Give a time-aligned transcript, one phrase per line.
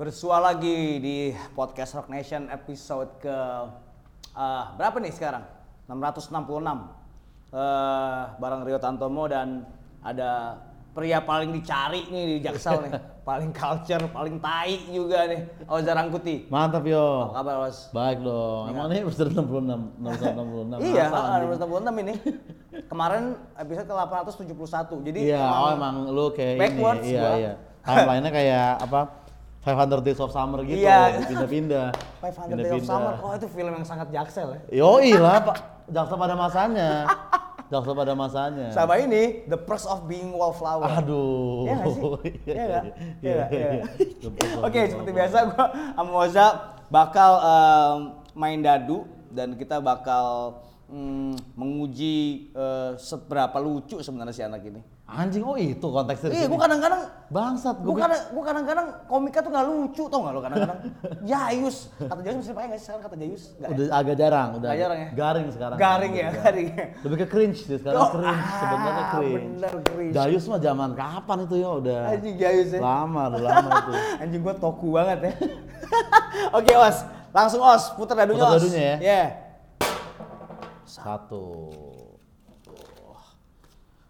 [0.00, 3.36] Bersua lagi di podcast Rock Nation episode ke
[4.32, 5.44] eh, berapa nih sekarang?
[5.92, 6.40] 666.
[7.52, 9.68] Eh bareng Rio Tantomo dan
[10.00, 10.56] ada
[10.96, 12.96] pria paling dicari nih di Jaksel nih.
[13.28, 15.68] paling culture, paling tai juga nih.
[15.68, 16.48] Oza Rangkuti.
[16.48, 17.36] Mantap yo.
[17.36, 17.92] Apa kabar, Os?
[17.92, 18.72] Baik dong.
[18.72, 20.80] Emang ini episode 66, 666.
[20.80, 21.60] Iya, Masa, ah, anjing?
[21.60, 22.14] 266 ini.
[22.88, 23.94] Kemarin episode ke
[24.48, 25.08] 871.
[25.12, 27.12] Jadi Iya, oh emang lu kayak backwards ini.
[27.12, 27.36] Iya, gua.
[27.36, 27.52] iya.
[27.84, 29.19] Timeline-nya kayak apa?
[29.60, 30.80] 500 Days of Summer gitu.
[30.80, 31.20] Iya.
[31.30, 31.86] Pindah-pindah.
[32.24, 32.88] 500 Day of Pindah-pindah.
[32.88, 33.14] Summer.
[33.20, 34.60] Oh, itu film yang sangat jaksel ya.
[34.80, 35.56] Yoi lah, Pak.
[35.90, 36.90] Jaksa pada masanya.
[37.68, 38.66] Jaksa pada masanya.
[38.72, 40.86] Sama ini The Perks of Being Wallflower.
[41.02, 41.68] Aduh.
[41.68, 42.02] Iya nggak sih?
[42.50, 42.84] Iya nggak?
[43.20, 43.44] Iya?
[43.50, 43.70] Iya.
[44.64, 46.46] Oke, seperti biasa gua sama Moza
[46.90, 47.98] bakal em,
[48.34, 50.58] main dadu dan kita bakal
[50.90, 54.82] mm, menguji eh, seberapa lucu sebenarnya si anak ini.
[55.10, 59.50] Anjing, oh itu konteksnya Iya, gua kadang-kadang Bangsat, gua gue kadang gua kadang-kadang komika tuh
[59.50, 60.78] nggak lucu tau nggak lo kadang-kadang.
[61.30, 63.42] Jayus, kata Jayus masih pakai nggak sih sekarang kata Jayus?
[63.50, 63.74] Nggak ya?
[63.74, 65.08] udah agak jarang, udah Agak jarang ya?
[65.10, 65.76] garing sekarang.
[65.78, 66.68] Garing ya, garing.
[67.02, 69.34] Lebih ke cringe sih sekarang Oh, cringe, ah, sebenarnya cringe.
[69.50, 70.12] bener, cringe.
[70.14, 72.00] Dayus mah zaman kapan itu ya udah.
[72.08, 72.78] Anjing Jayus ya.
[72.78, 73.92] Lama, udah lama itu.
[74.22, 75.32] Anjing gua toku banget ya.
[76.58, 76.98] Oke, Os.
[77.30, 78.62] Langsung Os, putar dadunya Putar Os.
[78.62, 78.96] dadunya ya.
[78.98, 79.24] Iya.
[80.82, 81.44] Satu.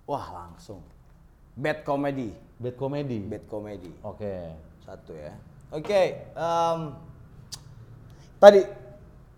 [0.04, 0.82] Wah, langsung.
[1.54, 2.30] Bad comedy.
[2.56, 3.18] Bad comedy.
[3.24, 3.90] Bad comedy.
[4.02, 4.54] Oke.
[4.82, 5.32] Satu ya.
[5.70, 6.78] Oke, em,
[8.36, 8.66] tadi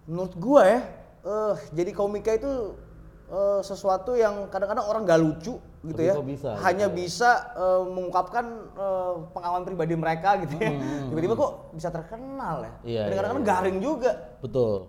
[0.09, 0.81] menurut gua ya,
[1.23, 2.73] eh jadi komika itu
[3.29, 6.15] eh, sesuatu yang kadang-kadang orang gak lucu gitu Tapi ya.
[6.17, 6.97] kok bisa Hanya gitu ya?
[6.97, 10.73] bisa eh, mengungkapkan eh, pengalaman pribadi mereka gitu ya.
[11.13, 12.73] Tiba-tiba kok bisa terkenal ya.
[12.73, 13.51] Hmm, Iya, iya, kadang-kadang iya.
[13.53, 14.11] garing juga.
[14.41, 14.89] Betul.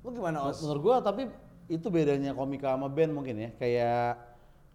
[0.00, 0.64] Lu gimana, Os?
[0.64, 1.28] Menurut gua tapi
[1.68, 3.50] itu bedanya komika sama band mungkin ya.
[3.60, 4.16] Kayak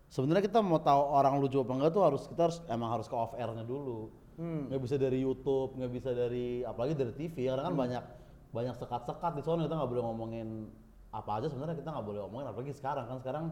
[0.07, 3.15] sebenarnya kita mau tahu orang lucu apa enggak tuh harus kita harus emang harus ke
[3.15, 4.09] off airnya dulu.
[4.35, 4.67] Hmm.
[4.67, 7.69] Nggak bisa dari YouTube, nggak bisa dari apalagi dari TV karena Hmm.
[7.71, 8.03] kan banyak
[8.51, 10.47] banyak sekat-sekat di sana kita nggak boleh ngomongin
[11.11, 13.45] apa aja sebenarnya kita nggak boleh ngomongin apalagi sekarang kan sekarang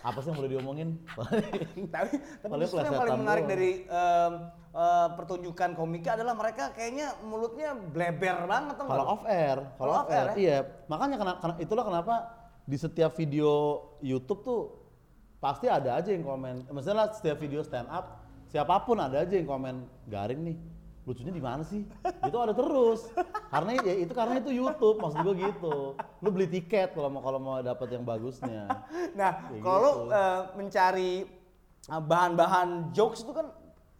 [0.00, 0.88] apa sih yang boleh diomongin
[1.92, 3.52] tapi tapi justru yang paling menarik doang.
[3.52, 4.32] dari em,
[4.72, 10.16] eh, pertunjukan komika adalah mereka kayaknya mulutnya bleber banget Kalau off air, Kalau off air,
[10.16, 10.34] air ya?
[10.36, 10.58] iya.
[10.88, 12.14] Makanya kena, kena- itulah kenapa
[12.64, 13.50] di setiap video
[14.00, 14.60] YouTube tuh
[15.42, 16.70] pasti ada aja yang komen.
[16.70, 20.56] Misalnya setiap video stand up, siapa pun ada aja yang komen garing nih.
[21.02, 21.82] Lucunya di mana sih?
[22.30, 23.10] Itu ada terus.
[23.50, 25.98] Karena ya itu karena itu YouTube, maksud gue gitu.
[26.22, 28.70] Lu beli tiket kalau mau kalau mau dapat yang bagusnya.
[29.18, 30.14] Nah, Kayak kalau gitu.
[30.14, 31.12] eh, mencari
[31.90, 33.50] eh, bahan-bahan jokes itu kan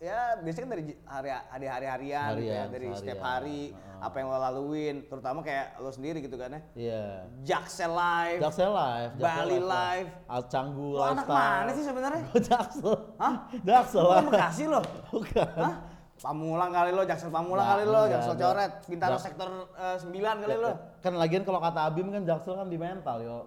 [0.03, 2.99] ya biasanya kan dari hari hari hari harian, gitu ya, Harian, dari seharian.
[2.99, 3.61] setiap hari
[4.03, 6.61] apa yang lo laluin, terutama kayak lo sendiri gitu kan ya.
[6.75, 7.05] Iya.
[7.47, 8.41] Jaksel live.
[8.43, 10.09] Jaksel live, Jaksel Bali live.
[10.27, 12.23] Alcanggu Lo anak mana sih sebenarnya?
[12.51, 12.93] Jaksel.
[13.23, 13.35] Hah?
[13.63, 14.83] Jaksel Lo Bekasi lo.
[15.15, 15.47] Bukan.
[15.55, 15.75] Hah?
[16.19, 18.35] Pamulang kali lo, Jaksel Pamulang Nggak, kali lo, Jaksel.
[18.35, 19.49] Coret, Bintaro sektor
[19.79, 20.71] 9 kali lo.
[20.99, 23.39] Kan lagian kalau kata Abim kan Jaksel kan di mental yo.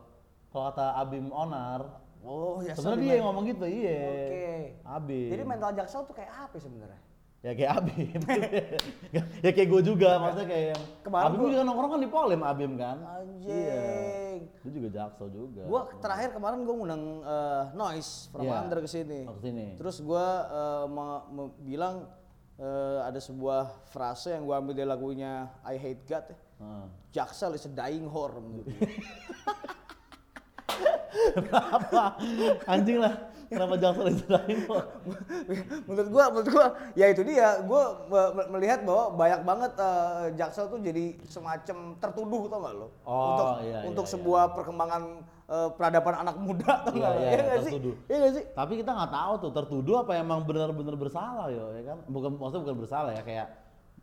[0.55, 1.83] Kalau kata Abim Onar,
[2.25, 4.01] Oh, Jaksel sebenarnya di dia yang ngomong gitu, iya.
[4.03, 4.45] Oke.
[4.83, 5.29] Abim.
[5.29, 7.01] Jadi mental Jaksel tuh kayak apa sebenarnya?
[7.39, 8.19] ya kayak Abim.
[9.45, 12.41] ya kayak gue juga, maksudnya kayak yang Kemarin Abim gua- juga nongkrong kan di Polim
[12.41, 12.97] Abim kan.
[13.05, 13.53] Anjing.
[13.53, 13.81] Iya.
[14.65, 15.61] Dia juga Jaksel juga.
[15.63, 18.53] Gua terakhir kemarin gua ngundang eh, Noise from Iya.
[18.59, 19.19] Under ke sini.
[19.29, 19.77] Oh, ke sini.
[19.77, 20.85] Terus gua eh,
[21.29, 22.09] me- bilang
[22.57, 26.25] eh, ada sebuah frase yang gua ambil dari lagunya I Hate God.
[26.25, 26.37] ya.
[26.55, 26.85] Heeh.
[27.13, 28.41] Jaksel is a dying whore.
[31.35, 32.03] Kenapa?
[32.65, 33.13] Anjing lah.
[33.45, 34.83] Kenapa Jaksel itu lain kok?
[35.85, 36.65] menurut gua menurut gua
[36.97, 41.93] ya itu dia gua me- me- melihat bahwa banyak banget eh, Jaksel tuh jadi semacam
[42.01, 45.01] tertuduh tau gak lo Oh, untuk iya, untuk iya, sebuah perkembangan
[45.45, 47.71] eh, peradaban anak muda tau Iya, gak iya, Iya nggak sih
[48.09, 51.83] iya gak sih Tapi kita nggak tahu tuh tertuduh apa emang benar-benar bersalah yo, ya
[51.85, 51.97] kan?
[52.09, 53.47] Bukan maksudnya bukan bersalah ya kayak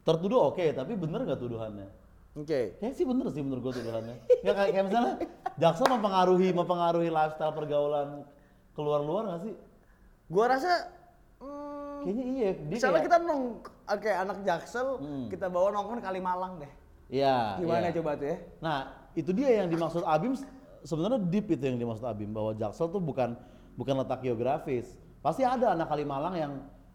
[0.06, 1.88] tertuduh oke, tapi bener nggak tuduhannya?
[2.34, 4.16] Oke Kayaknya sih bener sih menurut gue tuduhannya.
[4.40, 5.14] ya kayak, kayak misalnya
[5.54, 8.24] Jaksel mempengaruhi mempengaruhi lifestyle pergaulan
[8.72, 9.54] keluar luar nggak sih?
[10.26, 10.88] gua rasa
[11.38, 12.50] hmm, Kayaknya iya.
[12.58, 13.42] Dia misalnya kayak- kita nong
[13.86, 15.26] oke anak Jaksel Hmm.
[15.28, 16.72] kita bawa nongkrong di Kalimalang deh
[17.08, 17.36] Iya.
[17.58, 17.94] gimana iya.
[17.94, 18.78] coba tuh ya Nah
[19.12, 20.32] itu dia yang dimaksud Abim
[20.82, 23.36] sebenarnya deep itu yang dimaksud Abim bahwa Jaksel tuh bukan
[23.72, 24.88] bukan letak geografis.
[25.20, 26.52] Pasti ada anak Kalimalang yang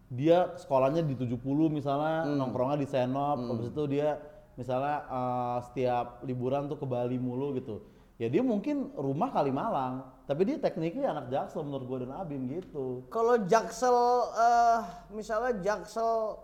[0.08, 1.38] dia sekolahnya di 70
[1.70, 4.18] misalnya nongkrongnya di Senop, habis itu dia
[4.58, 7.86] misalnya eh, setiap liburan tuh ke Bali mulu gitu.
[8.18, 13.06] Ya dia mungkin rumah Kalimalang, tapi dia tekniknya anak Jaksel menurut gue dan Abim gitu.
[13.08, 13.94] kalau Jaksel
[14.34, 14.80] eh
[15.12, 16.42] misalnya Jaksel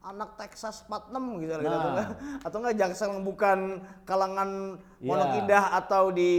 [0.00, 1.76] anak Texas 46 gitu gitu Nah.
[1.80, 2.08] atau enggak
[2.40, 3.58] atau enggak Jaksel yang bukan
[4.02, 4.80] kalangan.
[5.00, 6.32] Pondok Indah atau di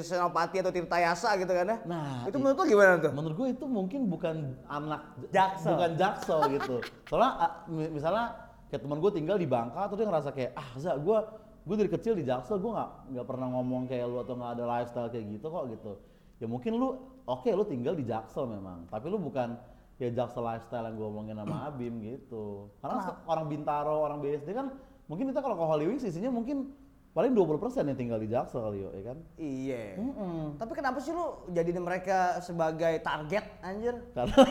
[0.00, 1.78] Senopati atau Tirtayasa gitu kan ya.
[1.84, 3.12] Nah, itu menurut lo gimana tuh?
[3.12, 4.36] Menurut gue itu mungkin bukan
[4.66, 5.72] anak Jaksel.
[5.72, 6.76] bukan jaksel gitu.
[7.08, 7.32] Soalnya
[7.66, 8.36] mi- misalnya
[8.68, 11.18] kayak teman gue tinggal di Bangka tuh dia ngerasa kayak ah za gue
[11.66, 14.64] gue dari kecil di Jaksel gue nggak nggak pernah ngomong kayak lu atau nggak ada
[14.66, 15.92] lifestyle kayak gitu kok gitu
[16.38, 16.88] ya mungkin lu
[17.26, 19.58] oke lu tinggal di Jaksel memang tapi lu bukan
[19.98, 24.78] ya Jaksel lifestyle yang gue omongin sama Abim gitu karena orang Bintaro orang BSD kan
[25.10, 26.70] mungkin kita kalau ke Holy Wings isinya mungkin
[27.16, 29.96] paling 20% yang tinggal di Jaksel kali yo, ya kan Iya.
[29.96, 30.60] Mm-mm.
[30.60, 33.96] Tapi kenapa sih lu jadiin mereka sebagai target anjir?
[34.12, 34.36] karena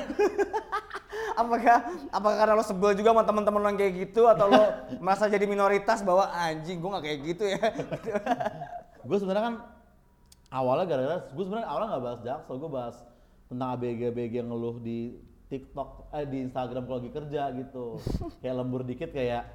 [1.36, 1.78] apakah
[2.10, 4.26] apakah karena lo sebel juga sama teman-teman lo yang kayak gitu?
[4.26, 4.64] Atau lo
[5.04, 7.62] merasa jadi minoritas bahwa anjing gue nggak kayak gitu ya?
[9.06, 9.56] Gue sebenarnya kan
[10.50, 12.96] awalnya gara-gara gue sebenarnya awalnya nggak bahas jaksel gue bahas
[13.46, 15.14] tentang abg abg yang ngeluh di
[15.46, 18.02] tiktok eh di instagram kalau lagi kerja gitu.
[18.42, 19.46] Kayak lembur dikit kayak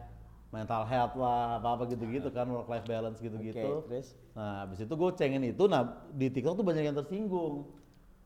[0.50, 4.18] mental health lah apa apa gitu gitu kan work life balance gitu gitu Oke, terus?
[4.34, 7.70] nah habis itu gue cengin itu nah di tiktok tuh banyak yang tersinggung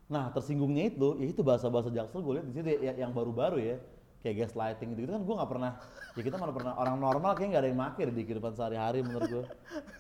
[0.05, 3.59] nah tersinggungnya itu ya itu bahasa bahasa jaksel gue lihat di situ ya- yang baru-baru
[3.59, 3.77] ya.
[4.21, 5.71] Kayak gaslighting gitu, gitu kan gue nggak pernah
[6.17, 9.29] ya kita mana pernah orang normal kayak nggak ada yang makir di kehidupan sehari-hari menurut
[9.29, 9.45] gue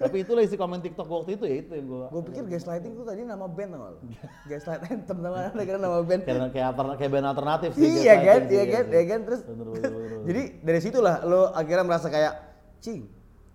[0.00, 3.04] tapi itulah isi komen tiktok waktu itu ya itu yang gue gue pikir gaslighting tuh
[3.04, 4.00] tadi nama band tau
[4.48, 4.60] gak
[5.04, 6.24] teman-teman ada kira nama band.
[6.24, 9.66] Kayak kayak, alterna- kayak band alternatif sih iya kan iya kan iya kan terus Bener,
[9.68, 10.20] bener, bener.
[10.32, 12.32] jadi dari situlah lo akhirnya merasa kayak
[12.80, 13.04] cing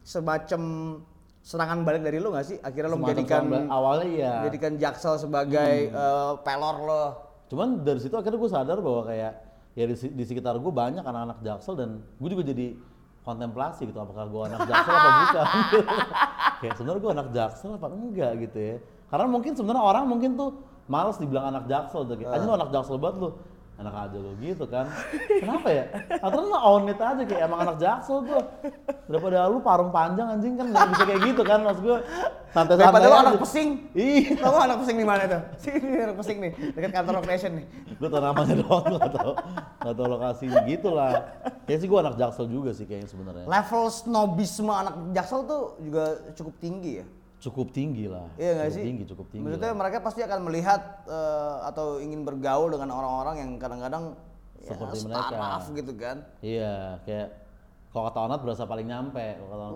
[0.06, 0.62] semacam
[1.40, 2.58] serangan balik dari lo gak sih?
[2.60, 4.34] Akhirnya Semacam menjadikan awalnya iya.
[4.44, 7.04] menjadikan jaksel sebagai eh, pelor lo.
[7.50, 9.34] Cuman dari situ akhirnya gue sadar bahwa kayak
[9.74, 12.78] ya di, di sekitar gue banyak anak-anak jaksel dan gue juga jadi
[13.24, 15.48] kontemplasi gitu apakah gue anak jaksel apa bukan?
[16.60, 18.76] Kayak sebenarnya gue anak jaksel apa enggak gitu ya.
[19.10, 20.50] Karena mungkin sebenarnya orang mungkin tuh
[20.90, 23.30] males dibilang anak jaksel tuh kayak aja lu anak jaksel banget lu
[23.80, 24.86] enak aja lu gitu kan.
[25.40, 25.84] Kenapa ya?
[26.20, 28.42] Atau lu own it aja kayak emang anak jaksel gue
[29.08, 31.98] daripada lu parung panjang anjing kan nggak bisa kayak gitu kan maksud gue
[32.52, 33.24] santai-santai daripada lo aja.
[33.24, 34.36] anak pesing iya.
[34.36, 35.42] Kamu anak pesing di mana tuh?
[35.64, 37.66] Sini anak pesing nih, dekat kantor Rock Nation nih.
[37.96, 39.34] gue tau namanya doang gue gak tau.
[39.80, 41.12] Gak tau lokasinya gitu lah
[41.64, 43.46] kayaknya sih gue anak jaksel juga sih kayaknya sebenarnya.
[43.48, 46.04] Level snobisme anak Jaksel tuh juga
[46.36, 47.06] cukup tinggi ya.
[47.40, 48.84] Cukup tinggi lah Iya nggak sih?
[48.84, 49.78] tinggi cukup tinggi Maksudnya lah.
[49.78, 54.04] mereka pasti akan melihat eh, atau ingin bergaul dengan orang-orang yang kadang-kadang
[54.60, 55.24] ya, Seperti mereka.
[55.26, 56.18] startup gitu kan.
[56.40, 57.28] iya kayak
[57.90, 59.76] kalau kata Onat berasa paling nyampe kalau kata Onat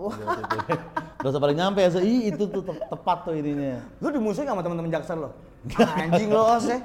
[1.22, 4.92] berasa paling nyampe ya ih itu tuh te- tepat tuh ininya Lu dimusuhin sama teman-teman
[4.92, 5.30] Jaksel lo?
[5.96, 6.78] Anjing lo os ya.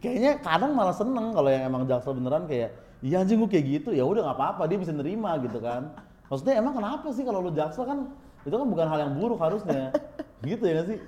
[0.00, 3.90] kayaknya kadang malah seneng kalau yang emang jaksel beneran kayak iya anjing gue kayak gitu
[3.92, 5.92] ya udah nggak apa-apa dia bisa nerima gitu kan
[6.26, 8.08] maksudnya emang kenapa sih kalau lu jaksel kan
[8.46, 9.92] itu kan bukan hal yang buruk harusnya.
[10.46, 10.98] Gitu ya sih?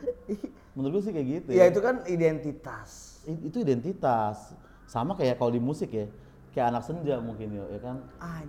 [0.77, 3.21] Menurut gue sih kayak gitu Ya itu kan identitas.
[3.25, 4.53] Itu identitas.
[4.85, 6.05] Sama kayak kalau di musik ya
[6.53, 7.97] kayak anak senja mungkin ya, ya kan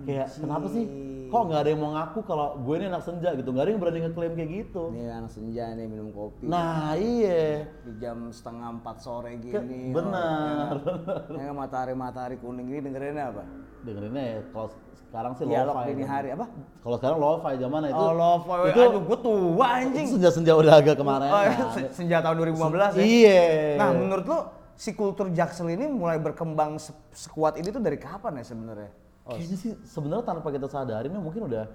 [0.03, 0.41] kayak Anjing.
[0.41, 0.83] kenapa sih
[1.25, 3.79] kok nggak ada yang mau ngaku kalau gue ini anak senja gitu nggak ada yang
[3.79, 6.43] berani ngeklaim kayak gitu Ini anak senja nih minum kopi.
[6.43, 9.89] nah iya di jam setengah empat sore gini.
[9.89, 10.77] benar
[11.25, 11.51] Oh, ya.
[11.51, 13.43] matahari matahari kuning ini dengerin apa?
[13.81, 16.11] dengerinnya ya kalau sekarang sih Dialog lo-fi dini kan.
[16.11, 16.45] hari apa?
[16.79, 20.03] kalau sekarang lo-fi zaman itu oh, love itu Aduh, gue tua anjing.
[20.03, 21.71] itu senja-senja udah agak kemarin Oh, nah.
[21.71, 23.01] se- senja tahun 2015 ya.
[23.01, 23.43] iya
[23.75, 24.39] Nah, menurut lo
[24.75, 28.91] si kultur Jaksel ini mulai berkembang se- sekuat ini tuh dari kapan ya sebenarnya?
[29.23, 31.65] Kayaknya sih sebenarnya tanpa kita sadarin ya mungkin udah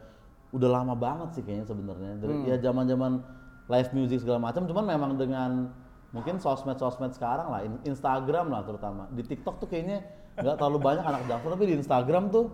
[0.49, 2.13] udah lama banget sih kayaknya sebenarnya.
[2.21, 2.45] Dari Hmm.
[2.45, 3.13] ya zaman-zaman
[3.69, 5.73] live music segala macam cuman memang dengan
[6.09, 9.09] mungkin sosmed-sosmed sekarang lah, in- Instagram lah terutama.
[9.13, 10.05] Di TikTok tuh kayaknya
[10.37, 12.53] nggak terlalu banyak anak Jaksel tapi di Instagram tuh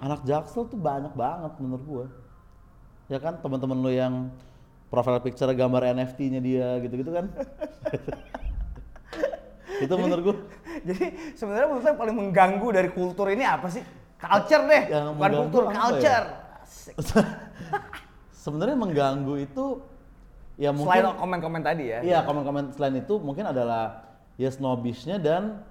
[0.00, 2.06] anak Jaksel tuh banyak banget menurut gua.
[3.08, 4.30] Ya kan teman-teman lo yang
[4.88, 7.28] profile picture gambar NFT-nya dia gitu-gitu kan.
[9.80, 10.36] itu menurut gua
[10.88, 13.82] Jadi sebenarnya menurut saya paling mengganggu dari kultur ini apa sih?
[14.20, 15.72] Culture deh, Yang bukan kultur, ya?
[15.80, 16.26] culture.
[16.60, 16.94] Asik.
[18.44, 19.64] sebenarnya mengganggu itu
[20.60, 21.98] ya mungkin Selain komen-komen tadi ya.
[22.04, 25.64] Iya, komen-komen selain itu mungkin adalah ya snobishnya dan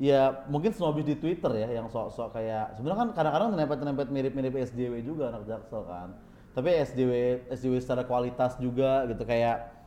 [0.00, 4.94] ya mungkin snobbish di Twitter ya yang sok-sok kayak sebenarnya kan kadang-kadang nyerempet-nyerempet mirip-mirip SJW
[5.04, 6.08] juga anak Jaksel kan.
[6.52, 7.12] Tapi SJW
[7.48, 9.81] SJW secara kualitas juga gitu kayak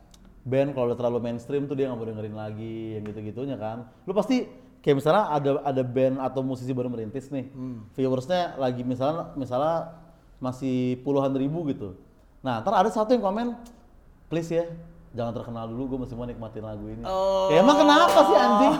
[0.46, 3.84] band kalau udah terlalu mainstream tuh dia nggak mau dengerin lagi yang gitu-gitunya kan.
[4.06, 4.46] Lu pasti
[4.78, 7.50] kayak misalnya ada ada band atau musisi baru merintis nih.
[7.92, 9.98] Viewersnya lagi misalnya misalnya
[10.38, 11.98] masih puluhan ribu gitu.
[12.40, 13.58] Nah, ntar ada satu yang komen
[14.26, 14.66] please ya
[15.10, 17.48] jangan terkenal dulu gue masih mau nikmatin lagu ini Oh.
[17.48, 18.74] ya emang kenapa sih anjing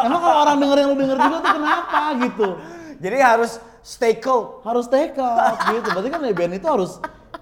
[0.00, 2.48] emang kalau orang denger yang lu denger juga tuh kenapa gitu
[2.96, 3.52] Jadi harus
[3.84, 4.64] stay cool.
[4.64, 6.96] harus take out gitu berarti kan ya band itu harus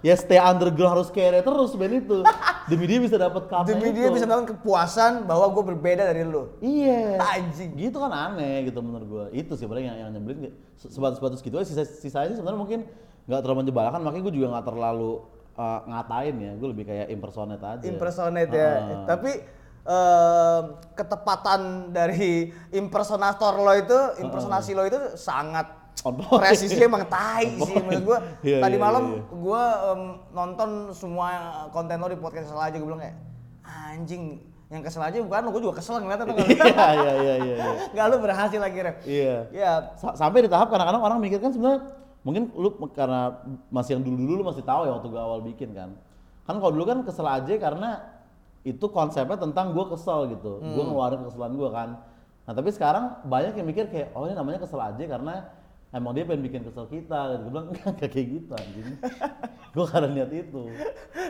[0.05, 2.21] ya stay underground harus kere terus band itu
[2.69, 6.29] demi dia bisa dapat cover Demi itu dia bisa mendapatkan kepuasan bahwa gue berbeda dari
[6.29, 6.53] lu.
[6.61, 7.73] iya Anjing.
[7.73, 11.57] gitu kan aneh gitu menurut gua itu sih paling yang, yang nyebelin Se- sebatas-sebatas gitu
[11.65, 12.81] sisa sisanya sebenarnya mungkin
[13.25, 15.13] nggak terlalu menjebalkan makanya gue juga nggak terlalu
[15.57, 18.73] uh, ngatain ya gue lebih kayak impersonate aja Impersonate ya.
[18.77, 19.05] Ah.
[19.09, 19.33] Tapi
[19.85, 21.61] em, ketepatan
[21.93, 26.43] dari impersonator lo itu, impersonasi lo itu sangat On point.
[26.43, 28.19] presisinya emang tai sih menurut gua.
[28.47, 29.23] Iya, Tadi iya, malam iya, iya.
[29.31, 30.01] gua em,
[30.35, 31.27] nonton semua
[31.71, 33.17] konten lo di podcast kesel aja gua bilang kayak
[33.65, 34.23] anjing
[34.69, 37.35] yang kesel aja bukan lo, gua juga kesel ngeliatnya tuh Iya iya iya iya.
[37.57, 37.73] iya.
[37.97, 38.97] Gak lu berhasil lagi rep.
[39.07, 39.37] Iya.
[39.55, 41.81] Ya, Sa- sampai di tahap kadang-kadang orang mikir kan sebenarnya
[42.25, 45.95] mungkin lu karena masih yang dulu-dulu lu masih tahu ya waktu gue awal bikin kan.
[46.45, 47.91] Kan kalau dulu kan kesel aja karena
[48.65, 50.59] itu konsepnya tentang gue kesel gitu.
[50.61, 50.73] Hmm.
[50.75, 51.89] Gue ngeluarin kekesalan gue kan.
[52.45, 55.49] Nah tapi sekarang banyak yang mikir kayak oh ini namanya kesel aja karena
[55.95, 57.19] emang dia pengen bikin kesel kita.
[57.31, 57.41] Gitu.
[57.41, 58.87] Gue bilang enggak kayak gitu anjing.
[59.75, 60.63] gue karena niat itu.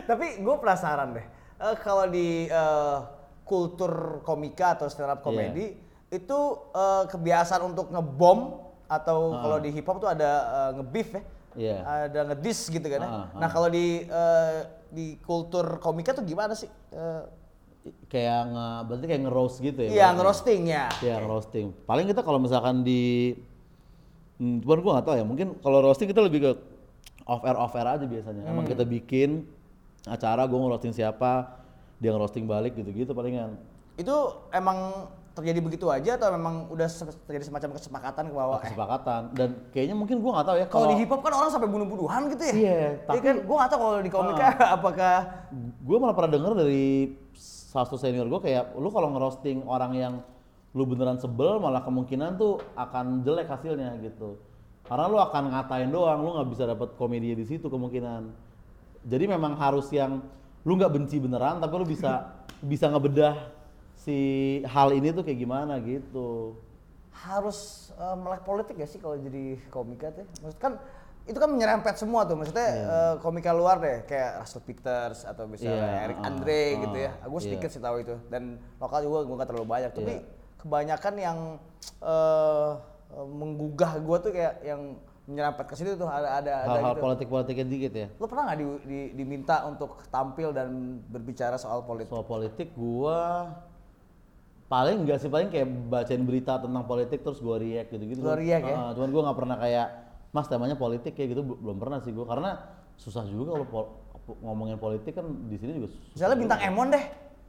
[0.03, 1.25] tapi gue penasaran deh.
[1.55, 2.97] Eh, kalau di eh,
[3.45, 5.25] kultur komika atau stand up Iya.
[5.25, 5.65] comedy
[6.09, 6.39] itu
[6.73, 8.39] eh, kebiasaan untuk ngebom
[8.85, 11.23] atau kalau di hip hop tuh ada eh, ngebeef ya.
[11.55, 11.77] Iya.
[12.11, 13.07] Ada ngedis gitu kan ya.
[13.07, 14.55] Ah, Nah, kalau di eh,
[14.91, 16.67] di kultur komika tuh gimana sih?
[16.91, 17.23] Eh,
[18.09, 19.89] Kayak nge, berarti kayak nge-roast gitu ya.
[19.93, 20.85] Iya, ngerosting ya.
[21.05, 21.69] Iya roasting.
[21.85, 23.37] Paling kita kalau misalkan di,
[24.37, 25.25] hmm, cuman gua nggak tahu ya.
[25.25, 26.51] Mungkin kalau roasting kita lebih ke
[27.23, 28.43] off air off air aja biasanya.
[28.45, 29.45] Emang kita bikin
[30.05, 31.59] acara, gua ngerosting siapa,
[31.97, 33.57] dia ngerosting balik gitu-gitu palingan.
[33.95, 36.87] Itu emang terjadi begitu aja atau memang udah
[37.27, 38.59] terjadi semacam kesepakatan ke bawah?
[38.63, 39.21] Eh, Kesepakatan.
[39.35, 42.21] Dan kayaknya mungkin gua nggak tahu ya kalau di hip hop kan orang sampai bunuh-bunuhan
[42.31, 42.53] gitu ya.
[42.55, 44.47] Iya, Iya tapi- kan gua nggak tahu kalau di komika
[44.79, 45.15] apakah
[45.83, 46.87] gue malah pernah denger dari
[47.35, 50.13] salah satu senior gue kayak lu kalau ngerosting orang yang
[50.75, 54.35] lu beneran sebel malah kemungkinan tuh akan jelek hasilnya gitu
[54.85, 58.27] karena lu akan ngatain doang lu nggak bisa dapat komedi di situ kemungkinan
[59.07, 60.19] jadi memang harus yang
[60.67, 62.35] lu nggak benci beneran tapi lu bisa
[62.75, 63.55] bisa ngebedah
[63.95, 64.17] si
[64.67, 66.59] hal ini tuh kayak gimana gitu
[67.23, 70.27] harus eh, melek politik ya sih kalau jadi komika tuh?
[70.43, 70.73] Maksud kan
[71.25, 75.81] itu kan menyerempet semua tuh, maksudnya eh, komika luar deh, kayak Russell Peters atau misalnya
[75.81, 77.11] Iya, Eric ah, Andre ah, gitu ya.
[77.25, 77.45] Gue iya.
[77.49, 79.91] sedikit sih tahu itu, dan lokal juga gue nggak terlalu banyak.
[79.95, 80.43] Tapi Iya.
[80.65, 81.37] Kebanyakan yang
[82.01, 82.71] eh,
[83.13, 84.81] eh, menggugah gue tuh kayak yang
[85.25, 87.01] menyerempet ke situ tuh ada ada ada hal-hal gitu.
[87.01, 91.81] politik politiknya dikit ya Lo pernah nggak di, di- diminta untuk tampil dan berbicara soal
[91.81, 92.09] politik?
[92.09, 93.49] soal politik gua
[94.65, 98.21] paling enggak sih paling kayak bacain berita tentang politik terus gua react gitu-gitu.
[98.21, 98.93] Lo react ya?
[98.97, 99.87] Cuman gua nggak pernah kayak
[100.29, 102.49] mas temanya politik kayak gitu bel- belum pernah sih gua karena
[102.97, 103.93] susah juga kalau pol-
[104.41, 106.09] ngomongin politik kan di sini juga susah.
[106.17, 107.05] Misalnya bintang Emon deh,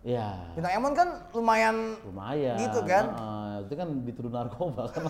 [0.07, 0.55] Iya.
[0.55, 2.57] bintang Emon kan lumayan Lumayan.
[2.63, 3.05] Gitu kan?
[3.11, 5.03] Heeh, itu kan dituduh narkoba kan.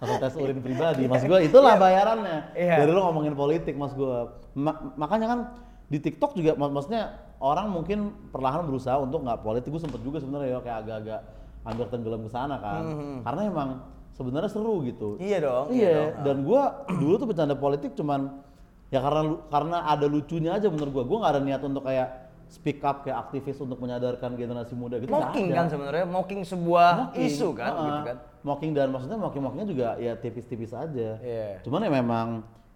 [0.00, 2.56] Atau tes urin pribadi, mas gua itulah bayarannya.
[2.56, 2.80] Iya.
[2.80, 4.40] Dari lu ngomongin politik, mas gua.
[4.56, 5.40] Ma- makanya kan
[5.92, 9.68] di TikTok juga, mak- maksudnya orang mungkin perlahan berusaha untuk nggak politik.
[9.68, 11.20] Gue sempet juga sebenarnya ya kayak agak-agak
[11.68, 12.82] hampir tenggelam ke sana kan.
[13.28, 13.68] Karena emang
[14.16, 15.20] sebenarnya seru gitu.
[15.20, 15.66] Iya dong.
[15.68, 16.24] Iya, dong.
[16.24, 16.62] dan gua
[17.00, 18.40] dulu tuh bercanda politik cuman
[18.88, 21.04] ya karena karena ada lucunya aja menurut gua.
[21.04, 25.10] Gua nggak ada niat untuk kayak speak up kayak aktivis untuk menyadarkan generasi muda gitu.
[25.10, 27.84] mocking kan sebenarnya, mocking sebuah Mocking, isu kan, heeh.
[27.84, 28.16] gitu kan.
[28.46, 31.18] Mocking dan maksudnya mocking-mockingnya juga ya tipis-tipis aja.
[31.18, 31.58] Iya.
[31.66, 32.26] Cuman ya memang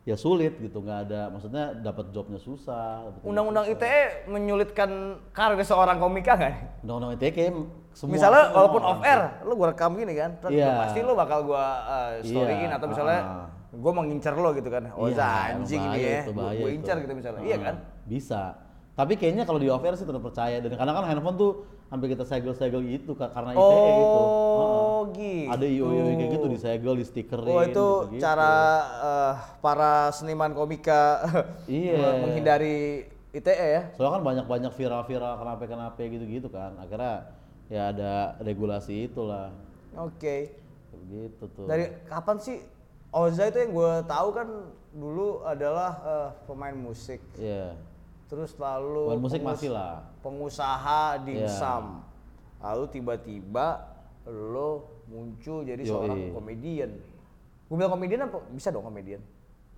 [0.03, 3.15] ya sulit gitu, nggak ada maksudnya dapat jobnya susah.
[3.23, 3.71] Undang-undang.
[3.71, 4.91] ITE menyulitkan
[5.31, 6.53] karir seorang komika kan?
[6.83, 7.53] Undang-undang ITE kayak
[7.95, 10.75] semua misalnya semua walaupun off air, lu gua rekam gini kan, terus Iya.
[10.83, 13.21] pasti lu bakal gua uh, storyin Iya, atau misalnya
[13.71, 14.83] gua mau ngincer lo gitu kan.
[14.99, 16.23] Oh, Iya, anjing ini ya.
[16.27, 16.67] itu.
[16.75, 17.41] incer gitu misalnya.
[17.47, 17.75] Iya Heeh, kan?
[18.11, 18.43] Bisa.
[18.90, 21.52] Tapi kayaknya kalau di off air sih tetap percaya dan karena kan handphone tuh
[21.88, 23.62] hampir kita segel-segel gitu karena ITE
[23.97, 24.20] gitu.
[24.20, 24.28] Heeh.
[24.61, 25.49] Oh, gitu.
[25.50, 28.23] Ada IO-IO kayak gitu disegel, di stikerin Oh itu gitu-gitu.
[28.23, 28.52] cara
[29.00, 31.25] uh, para seniman komika
[31.70, 32.20] Iya.
[32.20, 33.82] menghindari ITE ya.
[33.97, 36.76] Soalnya kan banyak-banyak viral-viral kenapa-kenapa gitu-gitu kan.
[36.76, 37.30] Akhirnya
[37.73, 39.49] ya ada regulasi itulah.
[39.97, 40.52] Oke.
[41.09, 41.64] Gitu tuh.
[41.64, 42.59] Dari kapan sih
[43.11, 44.49] Oza itu yang gue tahu kan
[44.94, 47.18] dulu adalah uh, pemain musik.
[47.35, 47.75] Iya.
[48.31, 49.93] Terus lalu Pemain musik pengus- masih lah.
[50.23, 51.25] Pengusaha Iya.
[51.27, 51.85] dimsum.
[52.61, 53.67] Lalu tiba-tiba
[54.25, 54.71] lo
[55.05, 55.91] muncul jadi Yoi.
[55.91, 56.91] seorang komedian.
[57.67, 58.39] Gue bilang komedian apa?
[58.49, 59.19] Bisa dong komedian.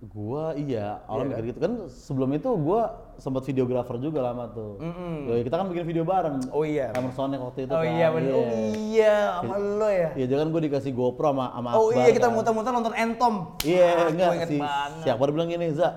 [0.03, 2.81] Gua iya, orang Iya mikir gitu kan sebelum itu gua
[3.15, 4.75] sempat videografer juga lama tuh.
[5.23, 6.43] Yoi, kita kan bikin video bareng.
[6.51, 6.91] Oh iya.
[6.91, 7.87] Kamera Sonic waktu itu Oh kan.
[7.87, 8.33] iya bener.
[8.35, 8.43] Oh
[8.75, 10.09] iya, sama lo ya.
[10.13, 12.35] Iya, jangan gua dikasih GoPro sama sama Oh Akbar iya kita kan.
[12.35, 13.33] muter-muter nonton Entom.
[13.63, 14.99] Iya, Ah, enggak gua inget si, banget.
[14.99, 15.89] si Akbar bilang gini, Za,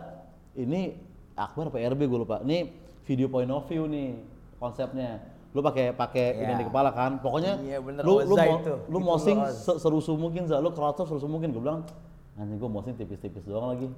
[0.55, 0.81] ini
[1.37, 2.41] Akbar apa RB gue lupa.
[2.41, 2.73] Ini
[3.05, 4.17] video point of view nih
[4.57, 5.21] konsepnya.
[5.53, 6.59] Lu pakai pakai ini Iya.
[6.59, 7.17] di kepala kan.
[7.19, 8.75] Pokoknya Iya, bener, lu lu mau itu.
[8.89, 9.57] lu Itu mosing lo, Oz.
[9.59, 10.59] se- serusuh mungkin, Za.
[10.59, 11.53] Lu crowd serusuh mungkin.
[11.53, 11.85] Gue bilang,
[12.35, 13.89] anjing gue mosing tipis-tipis doang lagi.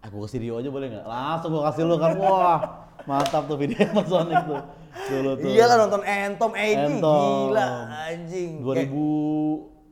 [0.00, 1.04] Aku kasih Rio aja boleh nggak?
[1.04, 2.14] Langsung gue kasih lu kan.
[2.16, 2.58] Wah,
[3.04, 4.62] mantap tuh video sama Sonic tuh.
[4.90, 5.50] Dulu tuh.
[5.50, 7.50] Iya lah nonton Entom, eh Entom.
[7.50, 7.66] gila
[8.06, 8.50] anjing.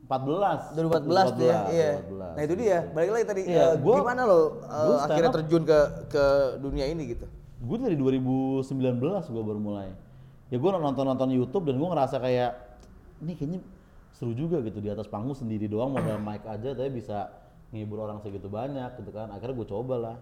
[0.09, 0.73] Kayak 2014.
[0.73, 1.91] 2014 tuh ya, iya.
[2.01, 2.33] 2014.
[2.33, 5.63] Nah itu dia, balik lagi tadi, Iya, eh, gua- gimana lo stand akhirnya up- terjun
[5.63, 6.23] ke ke
[6.57, 7.25] dunia ini gitu?
[7.59, 8.63] gue dari 2019
[9.27, 9.91] gue baru mulai
[10.47, 12.55] ya gue nonton nonton YouTube dan gue ngerasa kayak
[13.19, 13.59] ini kayaknya
[14.09, 17.27] seru juga gitu di atas panggung sendiri doang modal mic aja tapi bisa
[17.69, 20.15] ngibur orang segitu banyak gitu kan akhirnya gue coba lah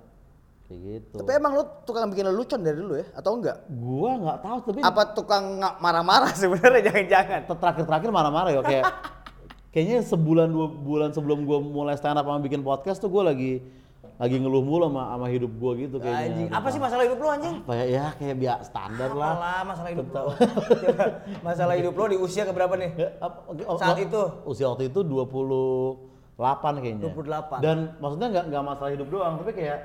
[0.65, 3.05] kayak gitu Tapi emang lu tukang bikin lelucon dari dulu ya?
[3.13, 3.57] Atau enggak?
[3.69, 5.45] gua nggak tahu tapi Apa tukang
[5.77, 7.41] marah-marah sebenarnya jangan-jangan?
[7.47, 8.83] terakhir-terakhir marah-marah ya kayak
[9.69, 13.59] kayaknya sebulan dua bulan sebelum gua mulai stand up sama bikin podcast tuh gua lagi
[14.17, 17.19] lagi ngeluh mulu sama, sama hidup gua gitu kayaknya Anjing, apa Tentang- sih masalah hidup
[17.19, 17.55] lu anjing?
[17.61, 20.23] apa ya, ya kayak biasa standar lah Apalah masalah hidup lu.
[21.47, 22.89] masalah hidup lu di usia keberapa nih?
[22.97, 24.21] Ya, apa- oh, Saat oh, itu?
[24.49, 27.61] usia waktu itu 28 kayaknya 28.
[27.65, 29.79] dan maksudnya nggak nggak masalah hidup doang tapi kayak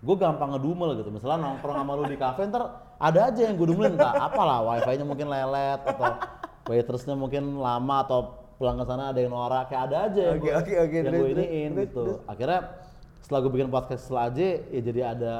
[0.00, 2.62] gue gampang ngedumel gitu misalnya nongkrong sama lu di kafe ntar
[2.96, 6.16] ada aja yang gue dumelin entah apalah wifi nya mungkin lelet atau
[6.68, 10.44] waitressnya mungkin lama atau pulang ke sana ada yang norak kayak ada aja yang Oke,
[10.44, 12.60] gue oke, oke, yang gue iniin gitu akhirnya
[13.18, 15.32] setelah gue bikin podcast kesel aja ya jadi ada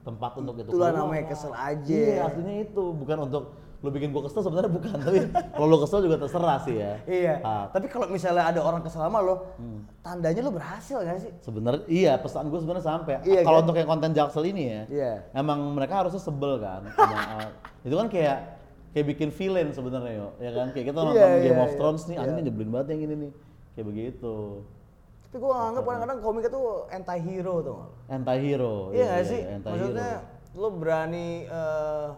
[0.00, 1.02] tempat untuk itu Itulah keluar.
[1.02, 1.90] namanya kesel aja.
[1.90, 3.44] iya aslinya itu bukan untuk
[3.80, 5.18] lu bikin gue kesel sebenarnya bukan tapi
[5.56, 7.34] kalau lu kesel juga terserah sih ya Iya.
[7.40, 9.56] Ah, Tapi kalau misalnya ada orang kesel sama lo,
[9.98, 11.32] tandanya lo berhasil gak sih?
[11.40, 13.24] Sebenarnya iya pesan gue sebenarnya sampai.
[13.24, 13.64] Iya, Kalau kan?
[13.64, 15.12] untuk yang konten Jaksel ini ya, Iya.
[15.32, 16.86] emang mereka harusnya sebel kan.
[16.92, 17.48] sama, uh,
[17.88, 18.38] itu kan kayak
[18.90, 20.66] kayak bikin villain sebenarnya yo, ya kan?
[20.74, 21.78] Kayak kita nonton Iya, Game iya, of iya.
[21.78, 22.22] Thrones nih, Iya.
[22.26, 23.32] anjing nyebelin banget yang ini nih,
[23.74, 24.34] kayak begitu.
[25.30, 27.78] Tapi gue anggap kadang-kadang komik itu anti hero tuh.
[28.10, 28.74] Anti hero.
[28.90, 29.40] Iya gak sih?
[29.46, 30.10] anti Maksudnya
[30.58, 32.08] lo berani eh,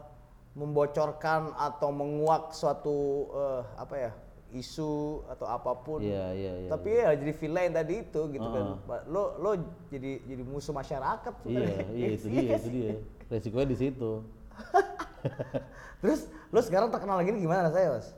[0.57, 4.11] membocorkan atau menguak suatu eh, apa ya
[4.53, 6.01] isu atau apa pun.
[6.01, 6.69] Iya iya iya.
[6.73, 8.65] Tapi ya jadi villain tadi itu gitu kan.
[8.81, 9.01] Heeh.
[9.13, 9.51] Lo lo
[9.93, 12.93] jadi jadi musuh masyarakat Iya iya itu dia itu dia.
[13.29, 14.13] Resikonya di situ.
[16.03, 18.09] Terus lo sekarang terkenal lagi gimana rasanya, Mas?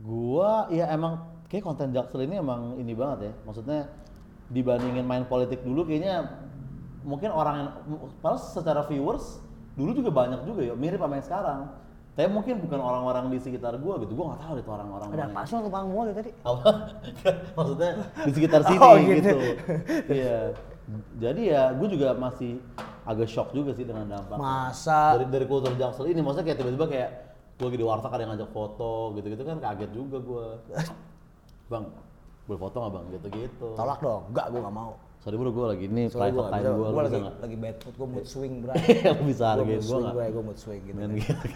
[0.00, 3.32] Gua ya emang kayak konten Jaksel ini emang ini banget ya.
[3.44, 3.88] Maksudnya
[4.52, 6.28] dibandingin main politik dulu kayaknya
[7.02, 7.68] mungkin orang yang
[8.20, 9.40] padahal secara viewers
[9.74, 11.60] dulu juga banyak juga ya mirip sama yang sekarang.
[12.12, 14.12] Tapi mungkin bukan orang-orang di sekitar gua gitu.
[14.12, 15.08] Gua nggak tahu deh tuh orang-orang.
[15.16, 16.30] Ada apa sih panggung mulu tadi?
[16.44, 16.68] Apa?
[17.56, 17.90] Maksudnya
[18.28, 19.16] di sekitar sini Oh, gitu.
[19.16, 19.36] gitu.
[20.12, 20.38] Iya.
[21.16, 22.58] Jadi ya gue juga masih
[23.02, 25.18] agak shock juga sih dengan dampak Masa?
[25.18, 27.10] Dari dari kultur Jaksel ini maksudnya kayak tiba-tiba kayak
[27.58, 30.46] gue lagi di warteg ada yang ngajak foto gitu-gitu kan kaget juga gue
[31.72, 31.84] bang
[32.46, 33.04] boleh foto nggak bang?
[33.18, 33.68] Gitu-gitu.
[33.78, 34.22] Tolak dong.
[34.34, 34.92] Enggak, gue gak mau.
[35.22, 37.76] Sorry bro gue lagi ini Soalnya private gua time gue bisa, bisa lagi lagi bad
[37.78, 38.72] mood, gue mood swing, bro.
[39.06, 40.98] Lu bisa Gua hargain mood gue bro, gue mood swing gitu.
[40.98, 41.34] Gitu.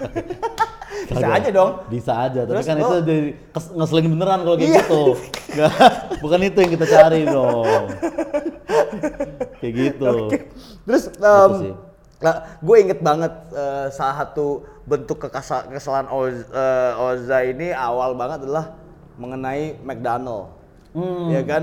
[1.06, 1.72] Bisa aja dong.
[1.86, 3.28] bisa aja tapi Terus kan lo- itu dari
[3.76, 4.80] ngeselin beneran kalau kayak Iya.
[4.80, 5.02] gitu
[6.24, 7.66] bukan itu yang kita cari dong
[9.60, 10.12] kayak gitu
[10.82, 11.04] Terus
[11.60, 11.72] sih.
[12.58, 18.42] gue inget banget eh, salah satu bentuk kekasa- kesalahan Oz- eh, Oza ini awal banget
[18.42, 18.72] adalah
[19.16, 20.52] mengenai McDonald.
[20.92, 21.62] Hmm, ya kan?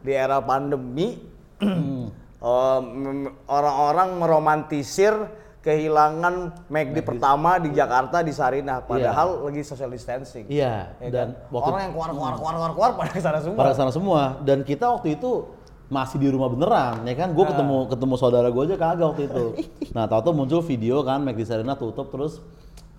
[0.00, 1.18] Di era pandemi
[1.60, 5.14] eh, mem- orang-orang meromantisir
[5.58, 10.46] kehilangan McD pertama di Jakarta di Sarinah padahal lagi social distancing.
[10.46, 11.50] iya Ya dan kan?
[11.50, 13.58] waktu orang yang keluar keluar keluar keluar keluar pada ke sana semua.
[13.58, 14.22] pada sana semua.
[14.40, 15.50] Dan kita waktu itu
[15.88, 17.32] masih di rumah beneran ya kan?
[17.32, 17.50] Gue Ah.
[17.50, 19.44] ketemu ketemu saudara gue aja kagak waktu itu.
[19.96, 22.38] Nah tahu-tahu muncul video kan Mac di Serena tutup terus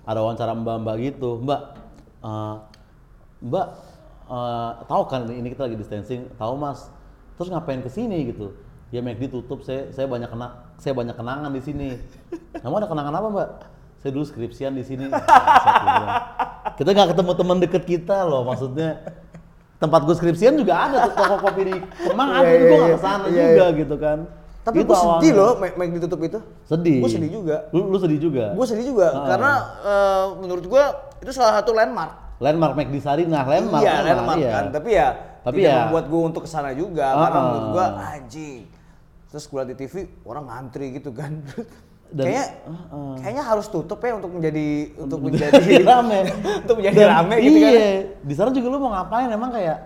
[0.04, 1.40] ada wawancara mbak mbak gitu.
[1.40, 1.62] Mbak
[2.22, 2.56] eh,
[3.40, 3.68] mbak
[4.28, 6.28] eh, tahu kan ini kita lagi distancing?
[6.36, 6.92] Tahu mas
[7.40, 8.52] terus ngapain ke sini gitu
[8.92, 11.88] ya Mac tutup saya saya banyak kena saya banyak kenangan di sini
[12.60, 13.50] kamu ada kenangan apa mbak
[14.00, 15.08] saya dulu skripsian di sini
[16.76, 19.00] kita nggak ketemu teman deket kita loh maksudnya
[19.80, 22.84] tempat gue skripsian juga ada tuh toko kopi di Kemang ada Iya, gue iya, nggak
[22.84, 22.96] iya.
[22.96, 23.80] ke sana Iya, juga iya.
[23.80, 24.20] gitu kan
[24.60, 25.32] Tapi Itu gue sedih awalnya.
[25.40, 26.40] loh Mac ditutup itu.
[26.68, 27.56] sedih Gue sedih juga.
[27.72, 29.24] lu, lu sedih juga Gue sedih juga Ah.
[29.32, 30.84] karena eh, menurut gue
[31.20, 32.12] itu salah satu landmark.
[32.40, 34.52] landmark Mac di Sarinah landmark iya, landmark iya.
[34.52, 34.66] kan.
[34.72, 35.08] Tapi ya
[35.42, 37.44] Tapi tidak ya- membuat gue untuk ke sana juga Ah, karena ah.
[37.44, 38.62] menurut gue anjing.
[39.28, 41.32] Terus gue liat di TV orang ngantri gitu kan.
[42.10, 42.46] Dan- kayaknya
[42.90, 46.20] ah, kayaknya harus tutup ya untuk menjadi untuk menjadi rame
[46.60, 47.70] untuk menjadi Dan rame gitu kan.
[47.70, 49.78] iya di sana juga lu mau ngapain emang kayak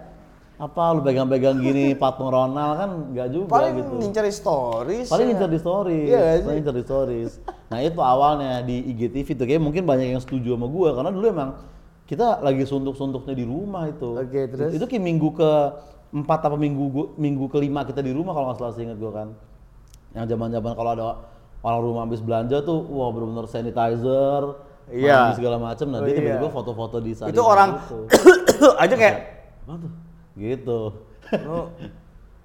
[0.56, 5.12] apa lu pegang-pegang gini patung Ronald kan nggak juga Paling gitu ngincer stories.
[5.12, 5.44] paling ya.
[5.44, 7.32] di stories, Iya paling ngincer di stories.
[7.68, 11.26] Nah itu awalnya di IGTV tuh kayak mungkin banyak yang setuju sama gua karena dulu
[11.28, 11.50] emang
[12.04, 14.20] kita lagi suntuk-suntuknya di rumah itu.
[14.20, 14.76] Oke, terus?
[14.76, 15.52] Itu kayak minggu ke
[16.14, 19.28] empat apa minggu minggu kelima kita di rumah kalau nggak salah inget gua kan.
[20.14, 21.04] Yang zaman-zaman kalau ada
[21.64, 24.44] orang rumah habis belanja tuh, wah bener-bener sanitizer,
[24.92, 25.32] Iya.
[25.32, 25.88] mandi segala macam.
[25.90, 26.20] Nah Oh, dia iya.
[26.20, 27.32] tiba-tiba foto-foto di sana.
[27.32, 27.80] Itu orang
[28.84, 29.18] aja kayak
[29.64, 29.92] apa tuh?
[30.36, 30.80] Gitu.
[31.34, 31.60] lu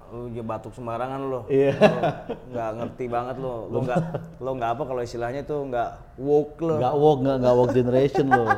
[0.08, 1.40] lu aja batuk sembarangan lu.
[1.50, 1.74] Iya.
[1.76, 3.68] Lu nggak ngerti banget lu.
[3.68, 3.98] Lu nggak
[4.38, 6.78] lu nggak apa kalau istilahnya tuh nggak woke lu.
[6.78, 8.48] nggak woke nggak nggak woke generation loh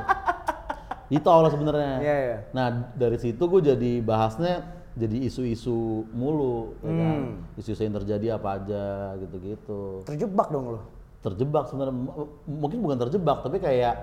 [1.10, 1.94] itu awalnya sebenarnya.
[1.98, 2.36] Iya, iya.
[2.54, 4.62] nah dari situ gue jadi bahasnya
[4.94, 7.14] jadi isu-isu mulu ya kan?
[7.18, 7.58] Hmm.
[7.58, 8.84] isu-isu yang terjadi apa aja
[9.18, 10.06] gitu-gitu.
[10.06, 10.80] Terjebak dong lu.
[11.20, 11.94] terjebak sebenarnya.
[11.94, 13.94] M- mungkin bukan terjebak tapi kayak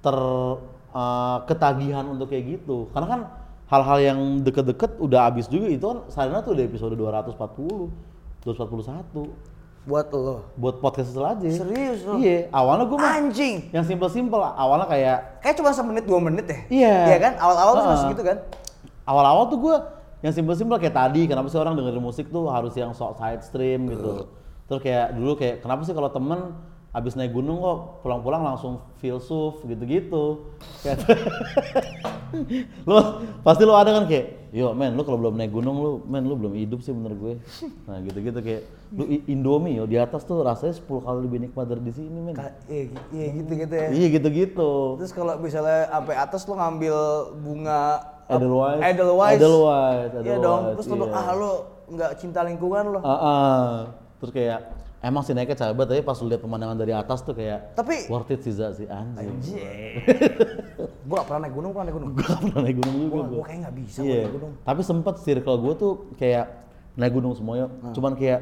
[0.00, 0.16] ter
[0.94, 2.86] eh, ketagihan untuk kayak gitu.
[2.94, 3.20] Karena kan
[3.72, 5.66] hal-hal yang deket-deket udah habis juga.
[5.66, 7.90] Itu kan Sarina tuh udah episode 240
[8.44, 9.53] 241
[9.84, 10.48] Buat lo.
[10.56, 12.16] buat podcast itu aja Serius lo?
[12.16, 13.68] iya awalnya gue mah Anjing.
[13.68, 16.58] yang simple-simple awalnya kayak Kayak cuma semenit dua menit ya?
[16.72, 16.94] Iya.
[17.04, 17.32] Iya kan?
[17.36, 17.92] Awal-awal tuh Heeh.
[17.92, 18.38] masih gitu kan?
[19.04, 19.76] awal-awal tuh gue
[20.20, 23.92] yang simpel-simpel kayak tadi kenapa sih orang dengerin musik tuh harus yang sok side stream
[23.92, 24.24] gitu
[24.64, 26.56] terus kayak dulu kayak kenapa sih kalau temen
[26.94, 30.46] abis naik gunung kok pulang-pulang langsung filsuf gitu-gitu
[32.84, 32.94] lu
[33.46, 36.34] pasti lu ada kan kayak yo men lu kalau belum naik gunung lu men lu
[36.34, 37.34] belum hidup sih bener gue
[37.84, 38.62] nah gitu-gitu kayak
[39.04, 42.34] i- indomie yo di atas tuh rasanya 10 kali lebih nikmat dari di sini men
[42.34, 43.88] Ka- Iya iya gitu-gitu ya.
[43.90, 46.96] iya gitu-gitu Terus kalau misalnya sampai atas lo ngambil
[47.36, 47.82] bunga
[48.24, 49.36] Edelweiss Edelweiss.
[49.36, 50.60] Edelweiss Iya dong.
[50.72, 51.12] Terus lo iya.
[51.12, 51.50] ah lo
[51.84, 52.98] nggak cinta lingkungan lo.
[52.98, 53.68] Ah, ah.
[54.16, 54.72] terus kayak
[55.04, 58.32] emang sih naiknya banget, tapi pas lu lihat pemandangan dari atas tuh kayak Tapi worth
[58.32, 59.36] it sih sih anjing.
[61.04, 62.10] gue gak pernah naik gunung, pernah naik gunung.
[62.16, 63.44] Gue gak pernah naik gunung juga Gue gua.
[63.44, 64.16] kayak nggak bisa Iya.
[64.24, 64.52] naik gunung.
[64.64, 66.44] Tapi sempet circle gue tuh kayak
[66.96, 67.66] naik gunung semuanya.
[67.68, 67.92] Hmm.
[67.92, 68.40] Cuman kayak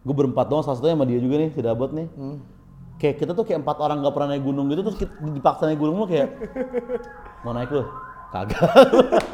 [0.00, 2.08] gue berempat doang, salah satunya sama dia juga nih, si Dabot nih.
[2.16, 2.38] Hmm.
[2.98, 5.78] Kayak kita tuh kayak empat orang gak pernah naik gunung gitu, terus kita dipaksa naik
[5.78, 6.28] gunung lu kayak
[7.44, 7.84] mau naik lu?
[8.28, 8.60] Kagak.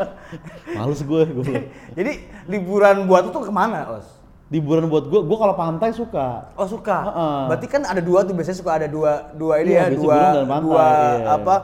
[0.79, 1.55] Males gue, gue.
[1.95, 2.13] Jadi
[2.47, 4.07] liburan buat tuh ke mana, Os?
[4.53, 6.53] Liburan buat gue, gue kalau pantai suka.
[6.53, 6.99] Oh suka.
[7.09, 7.41] Heeh.
[7.49, 10.61] Berarti kan ada dua tuh biasanya suka ada dua dua ini Iya, ya dua pantai,
[10.69, 11.33] dua iya.
[11.33, 11.55] apa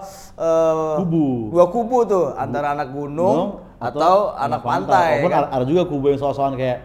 [0.41, 1.27] eh, Kubu.
[1.53, 5.21] dua kubu tuh antara anak gunung atau, anak pantai.
[5.21, 5.45] Walaupun kan?
[5.53, 6.79] ada, juga kubu yang soal-soalan kayak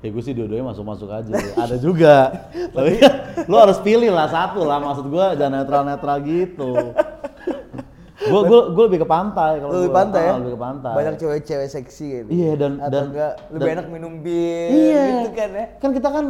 [0.00, 1.32] ya gue sih dua-duanya masuk-masuk aja.
[1.56, 2.16] ada juga.
[2.76, 3.00] Tapi
[3.48, 4.76] lo harus pilih lah satu lah.
[4.76, 6.72] Maksud gue jangan netral-netral gitu.
[8.20, 9.96] gue gue gue lebih ke pantai kalau Lebih gua.
[9.96, 10.28] pantai ya?
[10.28, 10.92] Ah, lebih ke pantai.
[10.92, 12.28] Banyak cewek-cewek seksi gitu.
[12.28, 15.04] Iya, dan- atau dan- enggak lebih dan- enak minum bir Iya.
[15.16, 15.66] gitu kan ya.
[15.76, 16.24] Kan kita kan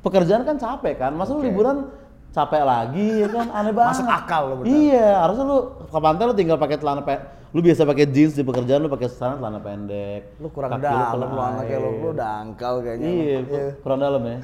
[0.00, 1.12] pekerjaan kan capek kan.
[1.12, 1.92] Masa lu liburan
[2.30, 3.92] capek lagi ya kan aneh banget.
[3.94, 4.68] Masuk akal lo benar.
[4.70, 7.22] Iya, harusnya lu ke pantai lu tinggal pakai celana pendek.
[7.54, 10.20] Lu biasa pakai jeans di pekerjaan lu pakai celana celana pendek.
[10.38, 12.00] Lu kurang Kaki dalam lu anaknya lu, air.
[12.00, 13.06] lu dangkal kayaknya.
[13.06, 13.46] Iya, lu.
[13.46, 13.66] Iya.
[13.78, 14.36] kurang dalam ya.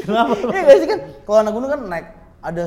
[0.00, 0.32] Kenapa?
[0.56, 2.06] Iya sih kan kalau anak gunung kan naik
[2.40, 2.64] ada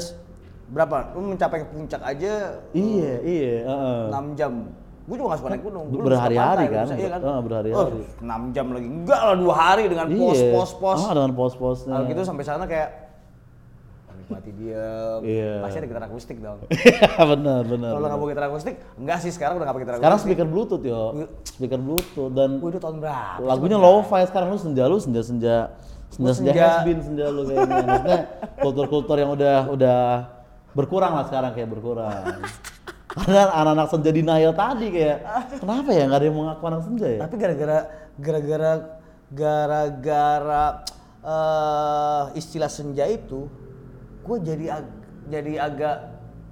[0.68, 0.98] berapa?
[1.14, 4.02] Lu mencapai puncak aja iya, iya, heeh.
[4.12, 4.54] 6 jam.
[5.08, 5.86] Gue juga gak suka naik gunung.
[5.88, 6.84] Gua Berhari-hari kan?
[6.84, 7.20] bisa, Iya kan?
[7.24, 7.96] Ah, berhari-hari.
[7.96, 8.88] Oh, 6 jam lagi.
[8.88, 10.52] Enggak lah 2 hari dengan pos Iya.
[10.52, 11.00] pos pos.
[11.00, 11.94] Ah, dengan pos-posnya.
[11.96, 12.90] Kalau gitu sampai sana kayak
[14.18, 15.20] nikmati diam.
[15.24, 15.54] Iya.
[15.64, 16.60] Pasti ada gitar akustik dong.
[17.32, 17.92] benar, benar.
[17.96, 20.30] Kalau nggak mau gitar akustik, enggak sih sekarang udah nggak pakai gitar Sekarang akustik.
[20.36, 21.02] speaker bluetooth yo.
[21.46, 23.40] Speaker bluetooth dan itu tahun berapa?
[23.40, 25.56] lagunya lo-fi sekarang lu senja lu senja senja
[26.08, 26.68] senja senja senja.
[26.68, 28.20] has been senja lu kayaknya maksudnya
[28.64, 30.00] kultur-kultur yang udah udah
[30.78, 32.24] berkurang lah sekarang kayak berkurang.
[33.10, 35.18] Karena anak-anak senja denial tadi kayak
[35.58, 37.20] kenapa ya nggak ada yang mengaku anak senja ya?
[37.26, 37.78] Tapi gara-gara
[38.22, 38.72] gara-gara
[39.34, 40.64] gara-gara
[41.26, 43.50] eh, istilah senja itu,
[44.22, 44.96] gue jadi ag-
[45.28, 45.98] jadi agak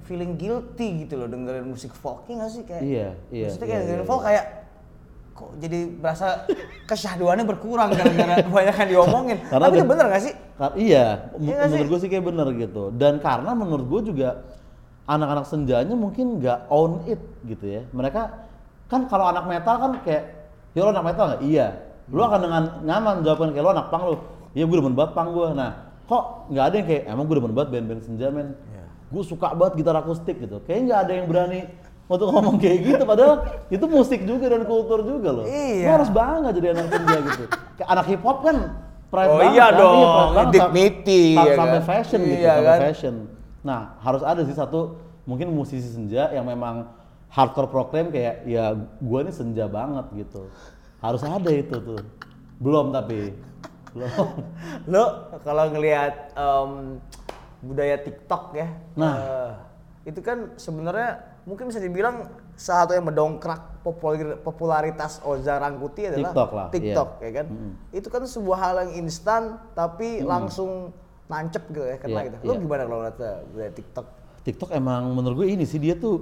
[0.03, 2.63] feeling guilty gitu loh dengerin musik folk nggak sih?
[2.65, 4.45] Kayak Iya, iya, maksudnya iya, kayak dengerin iya, folk kayak
[5.35, 6.47] kok jadi berasa
[6.87, 10.33] kesyahduannya berkurang gara-gara kebanyakan diomongin Karena tapi itu bener gak sih
[10.79, 12.83] iya, Iya nggak menurut gue sih kayak bener gitu.
[12.95, 14.47] Dan karena menurut gue juga
[15.05, 17.81] anak-anak senjanya mungkin nggak own it gitu ya.
[17.91, 18.21] Mereka
[18.87, 20.23] kan kalau anak metal kan kayak,
[20.71, 21.43] ya lo anak metal nggak?
[21.43, 21.67] Iya.
[22.07, 24.17] Lo akan dengan nyaman jawabkan kayak lo anak pang lo.
[24.55, 25.47] Iya gue demen banget pang gue.
[25.51, 25.71] Nah
[26.07, 28.55] kok nggak ada yang kayak, emang gue demen banget band-band senja men.
[29.11, 30.63] Gue suka banget gitar akustik gitu.
[30.63, 31.59] Kayaknya nggak ada yang berani
[32.05, 33.03] untuk ngomong kayak gitu.
[33.03, 33.35] Padahal
[33.67, 35.45] itu musik juga dan kultur juga loh.
[35.45, 35.85] Iya.
[35.85, 37.43] Lo harus bangga jadi anak senja gitu.
[37.81, 38.57] Anak hip hop kan
[39.09, 39.79] pride Oh banget iya kan?
[39.79, 39.99] dong,
[40.33, 40.45] banget.
[40.51, 41.85] dignity, Sam- ya sampai kan?
[41.85, 42.79] fashion gitu, Iya sampai kan?
[42.81, 43.15] fashion.
[43.61, 44.79] Nah, harus ada sih satu
[45.23, 46.85] mungkin musisi senja yang memang
[47.27, 50.49] hardcore proklaim kayak ya gua ini senja banget gitu.
[50.99, 52.01] Harus ada itu tuh.
[52.57, 53.33] Belum tapi.
[53.91, 54.27] Belum.
[54.93, 55.03] lo
[55.41, 56.99] kalau ngelihat em,
[57.61, 59.13] budaya TikTok ya Nah.
[59.15, 59.51] eh,
[60.05, 62.25] itu kan sebenarnya mungkin bisa dibilang
[62.57, 67.25] salah satu yang mendongkrak popular- popularitas Oza Rangkuti adalah TikTok lah, TikTok iya.
[67.25, 67.45] ya kan
[67.93, 70.89] itu kan sebuah hal yang instan tapi langsung
[71.29, 72.59] nancep gitu ya kena Iya, gitu lo iya.
[72.61, 74.05] gimana kalau ngeliat eh, budaya TikTok
[74.45, 76.21] TikTok emang menurut gue ini sih dia tuh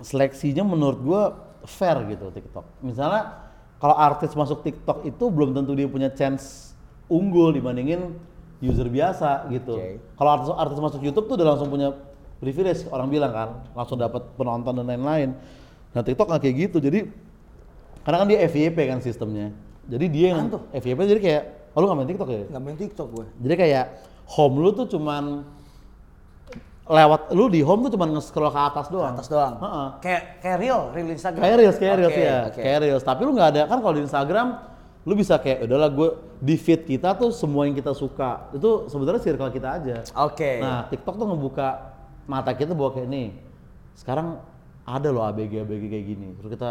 [0.00, 1.22] seleksinya menurut gue
[1.68, 2.64] fair gitu TikTok.
[2.80, 6.72] Misalnya kalau artis masuk TikTok itu belum tentu dia punya chance
[7.12, 8.16] unggul dibandingin
[8.62, 9.76] user biasa gitu.
[9.76, 10.00] Oke.
[10.16, 11.92] Kalau artis artis masuk YouTube tuh udah langsung punya
[12.42, 15.38] privilege orang bilang kan, langsung dapat penonton dan lain-lain.
[15.94, 17.06] Nah TikTok nggak kayak gitu, jadi
[18.02, 19.54] karena kan dia FYP kan sistemnya.
[19.86, 20.50] Jadi dia yang?
[20.74, 21.42] FYP jadi kayak,
[21.74, 22.42] oh lu nggak main TikTok ya?
[22.50, 23.84] nggak main TikTok gue Jadi kayak
[24.26, 25.46] home lu tuh cuman
[26.82, 29.14] lewat lu di home tuh cuman nge-scroll ke atas doang.
[29.14, 29.88] atas doang Heeh.
[30.02, 32.38] kayak kayak real real Instagram Kayak reels, kayak reels Oke, ya.
[32.50, 33.04] Kayak reels.
[33.06, 34.48] Tapi lu nggak ada kan kalau di Instagram
[35.02, 36.08] lu bisa kayak udahlah gue
[36.42, 38.50] di feed kita tuh semua yang kita suka.
[38.54, 39.96] Itu sebenarnya circle kita aja.
[40.10, 41.68] oke Nah, TikTok tuh ngebuka
[42.26, 43.28] mata kita bahwa kayak nih.
[43.92, 44.40] Sekarang
[44.82, 46.28] ada loh ABG ABG kayak gini.
[46.38, 46.70] Terus kita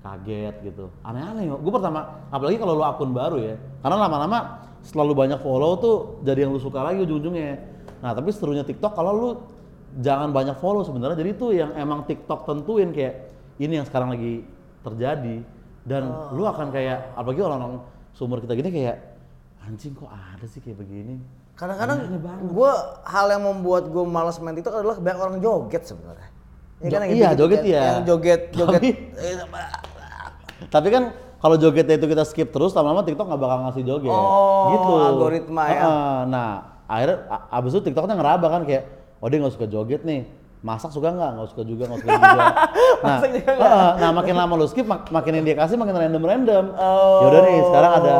[0.00, 0.88] kaget gitu.
[1.04, 3.54] Aneh-aneh gue pertama apalagi kalau lu akun baru ya.
[3.84, 7.60] Karena lama-lama selalu banyak follow tuh jadi yang lu suka lagi ujung-ujungnya.
[8.00, 9.30] Nah tapi serunya TikTok kalau lu
[10.00, 13.28] jangan banyak follow sebenarnya jadi itu yang emang TikTok tentuin kayak
[13.60, 14.44] ini yang sekarang lagi
[14.80, 15.44] terjadi.
[15.80, 17.80] Dan lu akan kayak apalagi orang-orang
[18.12, 18.96] sumber kita gini kayak
[19.64, 21.20] anjing kok ada sih kayak begini
[21.60, 21.98] Kadang-kadang
[22.40, 22.72] gue
[23.04, 26.28] hal yang membuat gue malas main TikTok adalah banyak orang joget sebenarnya.
[26.80, 27.82] Ya Jo- yang iya, gitu-gitu joget kan, iya.
[27.84, 28.80] Yang joget, joget.
[28.80, 28.96] Tapi-
[30.72, 31.02] Tapi kan
[31.36, 34.08] kalau jogetnya itu kita skip terus, lama-lama TikTok nggak bakal ngasih joget.
[34.08, 34.92] Oh, gitu.
[34.96, 35.82] algoritma ya.
[36.24, 36.50] Nah,
[36.88, 38.84] akhirnya abis itu TikToknya ngeraba kan kayak,
[39.20, 40.24] oh dia nggak suka joget nih.
[40.60, 41.30] Masak suka nggak?
[41.34, 42.28] Nggak suka juga, nggak suka juga.
[43.04, 43.90] nah, juga heeh.
[43.96, 46.64] nah makin lama lu skip, mak- makin yang dia kasih makin random-random.
[46.76, 47.24] Oh.
[47.24, 48.14] Yaudah nih, sekarang ada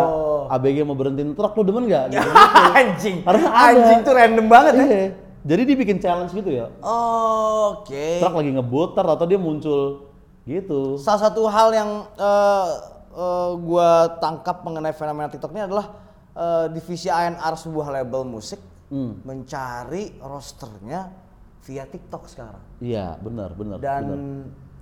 [0.50, 2.04] ABG mau berhentiin truk, lu demen nggak?
[2.12, 2.28] Gitu.
[2.72, 3.16] anjing.
[3.22, 3.68] Harus ada.
[3.70, 4.84] Anjing tuh random banget ya.
[4.84, 5.04] Iya.
[5.40, 6.66] Jadi dibikin challenge gitu ya.
[6.80, 8.20] Oke.
[8.20, 10.08] Truk lagi ngebuter atau dia muncul
[10.44, 10.96] gitu.
[10.96, 12.68] Salah satu hal yang eh
[13.10, 15.92] eh, gua tangkap mengenai fenomena TikTok ini adalah
[16.32, 19.22] eh, divisi ANR sebuah label musik Hmm.
[19.22, 21.14] mencari rosternya
[21.60, 22.62] via TikTok sekarang.
[22.80, 23.76] Iya, benar, benar.
[23.78, 24.18] Dan benar.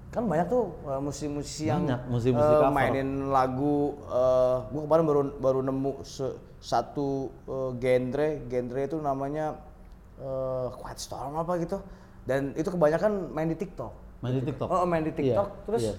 [0.09, 2.73] kan banyak tuh eh, musisi-musisi yang Banyak, musisi-musisi eh, cover.
[2.73, 3.77] mainin lagu.
[4.09, 9.59] eh gua kemarin baru baru nemu se- satu eh, genre, genre itu namanya
[10.19, 11.79] eh Quiet Storm apa gitu.
[12.23, 13.93] Dan itu kebanyakan main di TikTok.
[14.21, 14.69] Main di TikTok.
[14.69, 15.49] Oh, main di TikTok.
[15.49, 15.95] Iya, Terus iya.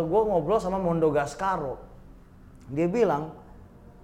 [0.00, 1.76] gue ngobrol sama Mondo Gascaro.
[2.70, 3.34] Dia bilang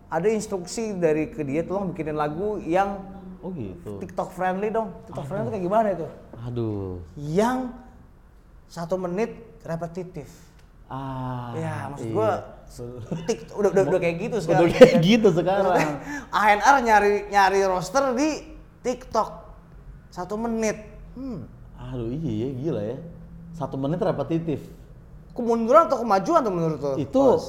[0.06, 3.00] ada instruksi dari ke dia tolong bikinin lagu yang
[3.42, 3.98] Oh gitu.
[3.98, 4.94] TikTok friendly dong.
[5.10, 6.06] TikTok friendly itu kayak gimana itu?
[6.46, 7.02] Aduh.
[7.18, 7.58] Yang
[8.70, 9.34] satu menit
[9.66, 10.30] repetitif.
[10.92, 11.56] Ah.
[11.56, 12.12] ya maksud iya.
[12.12, 12.30] gue
[13.24, 14.72] tik udah, udah udah kayak gitu Udah sekarang.
[14.76, 15.88] kayak gitu sekarang.
[16.36, 18.44] ANR nyari nyari roster di
[18.84, 19.30] TikTok
[20.12, 20.76] satu menit.
[21.16, 21.48] Hmm.
[21.80, 22.98] Aduh iya gila ya.
[23.56, 24.60] Satu menit repetitif.
[25.32, 26.94] Kemunduran atau kemajuan tuh menurut lo?
[27.00, 27.40] Itu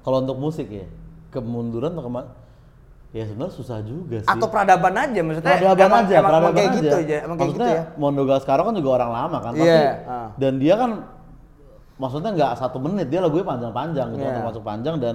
[0.00, 0.88] kalau untuk musik ya,
[1.28, 2.22] kemunduran atau kema
[3.08, 4.28] Ya sebenarnya susah juga sih.
[4.28, 6.76] atau peradaban aja maksudnya peradaban emang, aja, emang, peradaban kayak aja.
[6.76, 9.64] gitu aja emang kayak gitu Maksudnya, ya Mondo Gascaro kan juga orang lama kan, pasti.
[9.64, 10.28] Iya, ah.
[10.36, 10.90] Dan dia kan
[11.96, 14.36] maksudnya nggak satu menit, dia lagunya panjang-panjang gitu, Iya.
[14.36, 15.14] termasuk panjang dan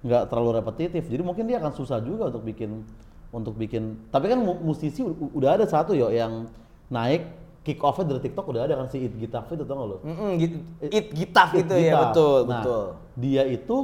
[0.00, 1.04] nggak terlalu repetitif.
[1.04, 2.82] Jadi mungkin dia akan susah juga untuk bikin
[3.28, 3.82] untuk bikin.
[4.08, 6.48] Tapi kan mu- musisi udah ada satu yo yang
[6.88, 7.26] naik
[7.60, 9.96] kick off-nya dari TikTok udah ada kan si It Gitaf itu tau gak lo?
[10.00, 10.56] Mm-mm, gitu.
[10.80, 12.00] it gitaf It itu ya Gitaf.
[12.06, 12.84] betul Nah, betul
[13.18, 13.76] Dia itu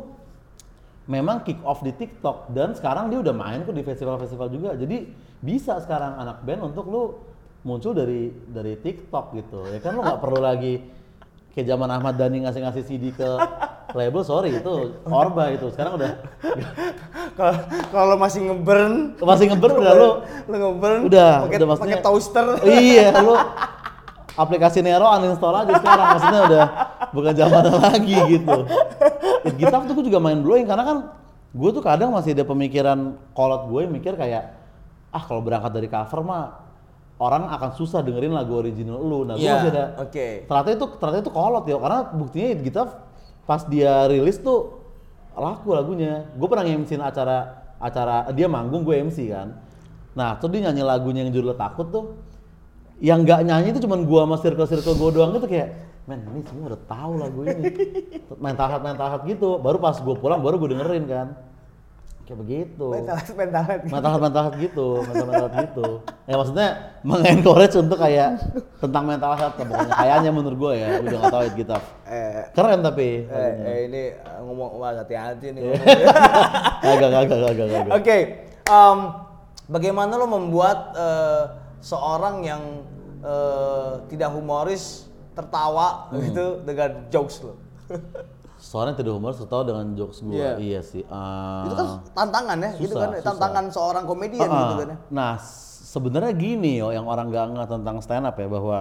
[1.11, 4.71] memang kick off di TikTok dan sekarang dia udah main kok di festival-festival juga.
[4.79, 5.11] Jadi
[5.43, 7.03] bisa sekarang anak band untuk lu
[7.67, 9.67] muncul dari dari TikTok gitu.
[9.71, 10.83] Ya kan lu nggak perlu lagi
[11.53, 13.29] kayak zaman Ahmad Dhani ngasih-ngasih CD ke
[13.99, 15.69] label, sorry itu Orba itu.
[15.75, 16.13] Sekarang udah
[17.95, 20.11] kalau masih ngeburn masih ngeber udah lu
[20.51, 23.35] lo ngeburn udah pakai udah maksudnya pakai toaster iya lu
[24.37, 26.65] aplikasi Nero uninstall aja sekarang maksudnya udah
[27.13, 28.59] bukan zaman lagi gitu.
[29.45, 30.99] It Gitaf tuh gue juga main blowing karena kan
[31.53, 34.57] gue tuh kadang masih ada pemikiran kolot gue mikir kayak
[35.13, 36.45] ah kalau berangkat dari cover mah
[37.21, 39.29] orang akan susah dengerin lagu original lu.
[39.29, 40.27] Nah gue Iya, masih ada oke.
[40.49, 42.89] ternyata itu ternyata itu kolot ya karena buktinya It Gitaf
[43.45, 44.81] pas dia rilis tuh
[45.37, 46.27] laku lagunya.
[46.35, 47.39] Gue pernah nge acara
[47.77, 49.61] acara dia manggung gue MC kan.
[50.17, 52.05] Nah tuh dia nyanyi lagunya yang judulnya takut tuh
[53.03, 56.75] yang nggak nyanyi itu cuman gua sama circle-circle gua doang gitu kayak men ini semua
[56.75, 57.63] udah tahu lagu ini
[58.43, 59.59] mental health mental health gitu.
[59.63, 61.29] Baru pas gua pulang baru gua dengerin kan.
[62.27, 62.87] Kayak begitu.
[62.91, 65.87] Mental mental mental health mental health gitu mental mental health gitu.
[66.27, 66.69] Ya maksudnya
[67.07, 68.31] mengencourage untuk kayak
[68.83, 70.89] tentang mental health bukannya kayaknya menurut gua ya.
[71.07, 71.73] Udah nggak tahu gitu.
[72.11, 73.09] Eh, keren tapi.
[73.31, 74.03] eh, eh, ini
[74.43, 75.63] ngomong wah hati-hati nih.
[76.83, 78.17] Agak agak agak agak Oke,
[78.67, 78.99] em,
[79.71, 81.43] bagaimana lo membuat eh,
[81.79, 82.63] seorang yang
[83.23, 86.21] eh, tidak humoris tertawa Hmm.
[86.23, 87.55] gitu dengan jokes lo?
[88.57, 90.53] soalnya tidak humor setahu dengan jokes gua Iya.
[90.57, 91.67] iya sih Ah.
[91.67, 93.27] itu kan tantangan ya, gitu susah, kan, susah.
[93.27, 94.97] tantangan seorang komedian Ah, gitu kan ya.
[95.11, 95.33] Nah,
[95.83, 98.79] sebenarnya gini yo yang orang nggak nggak tentang stand up ya bahwa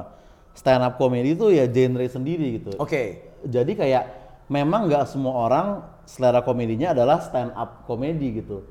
[0.53, 2.77] stand up comedy itu ya genre sendiri gitu.
[2.77, 4.03] Oke, Jadi kayak
[4.47, 5.67] memang nggak semua orang
[6.05, 8.61] selera komedinya adalah stand up comedy gitu.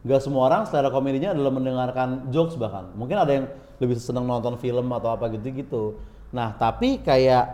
[0.00, 2.94] Nggak semua orang selera komedinya adalah mendengarkan jokes bahkan.
[2.94, 3.46] Mungkin ada yang
[3.82, 5.98] lebih seneng nonton film atau apa gitu-gitu.
[6.30, 7.44] Nah, tapi kayak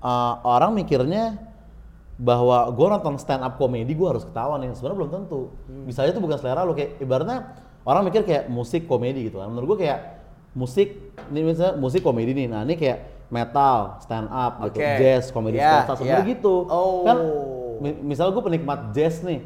[0.00, 1.40] uh, orang mikirnya
[2.16, 5.40] bahwa gue nonton stand up comedy gue harus ketawa nih sebenarnya belum tentu.
[5.84, 7.52] Bisa aja itu bukan selera lo kayak ibaratnya
[7.84, 9.52] orang mikir kayak musik komedi gitu kan.
[9.52, 10.24] Menurut gue kayak
[10.56, 12.48] musik ini misalnya musik komedi nih.
[12.48, 16.32] Nah ini kayak metal stand up gitu jazz komedi Iya, sketsa sebenarnya iya.
[16.38, 16.54] gitu.
[16.70, 17.04] Oh.
[17.04, 17.16] kan
[17.84, 19.44] mi- misal gue penikmat jazz nih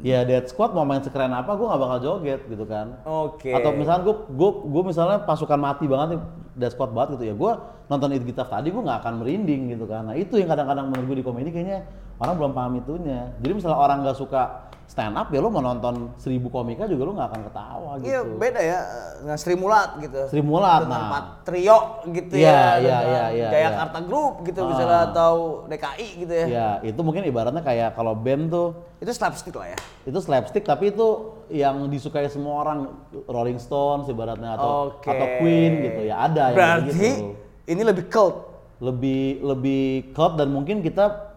[0.00, 2.96] ya Dead Squad mau main sekeren apa gue nggak bakal joget gitu kan.
[3.04, 3.52] Oke.
[3.52, 6.20] atau misalnya gue gue gue misalnya pasukan mati banget nih
[6.56, 7.52] dead squad banget gitu ya gue
[7.86, 11.06] nonton It Gitaf tadi gue nggak akan merinding gitu kan nah itu yang kadang-kadang menurut
[11.06, 11.84] gue di komedi kayaknya
[12.16, 14.42] orang belum paham itunya jadi misalnya orang nggak suka
[14.86, 18.20] stand up ya lo mau nonton seribu komika juga lo nggak akan ketawa gitu Iya
[18.22, 18.78] beda ya,
[19.26, 20.20] nggak Sri Mulat gitu.
[20.30, 21.10] Sri Mulat, Dengan nah.
[21.10, 22.54] Pat Trio gitu Iya, ya.
[22.54, 24.68] iya, dengan iya, iya, Jayakarta Group gitu Ah.
[24.70, 25.32] misalnya atau
[25.66, 26.46] DKI gitu ya.
[26.46, 29.78] ya itu mungkin ibaratnya kayak kalau band tuh Itu slapstick lah ya.
[30.06, 32.78] itu slapstick tapi itu yang disukai semua orang
[33.24, 35.06] Rolling Stones ibaratnya atau Oke.
[35.06, 37.34] atau Queen gitu ya ada yang Berarti gitu
[37.66, 38.36] ini lebih cult.
[38.76, 41.32] lebih lebih cult dan mungkin kita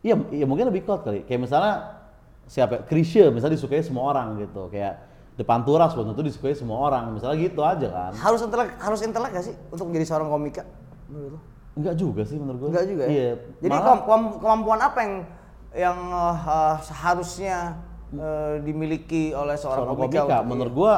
[0.00, 1.96] iya iya mungkin lebih cult kali kayak misalnya
[2.44, 2.80] siapa ya?
[2.84, 5.00] Chrisye misalnya disukai semua orang gitu kayak
[5.34, 9.30] depan turas belum tentu disukai semua orang misalnya gitu aja kan Harus intelek harus intelek
[9.32, 10.62] gak sih untuk menjadi seorang komika?
[11.06, 11.40] Menurut lo?
[11.72, 13.08] enggak juga sih menurut gue Enggak juga ya.
[13.08, 13.28] iya
[13.60, 14.02] Jadi malah-
[14.36, 15.14] kemampuan apa yang
[15.70, 17.78] yang uh, seharusnya
[18.16, 20.22] uh, dimiliki oleh seorang, seorang komika?
[20.24, 20.94] komika, menurut gua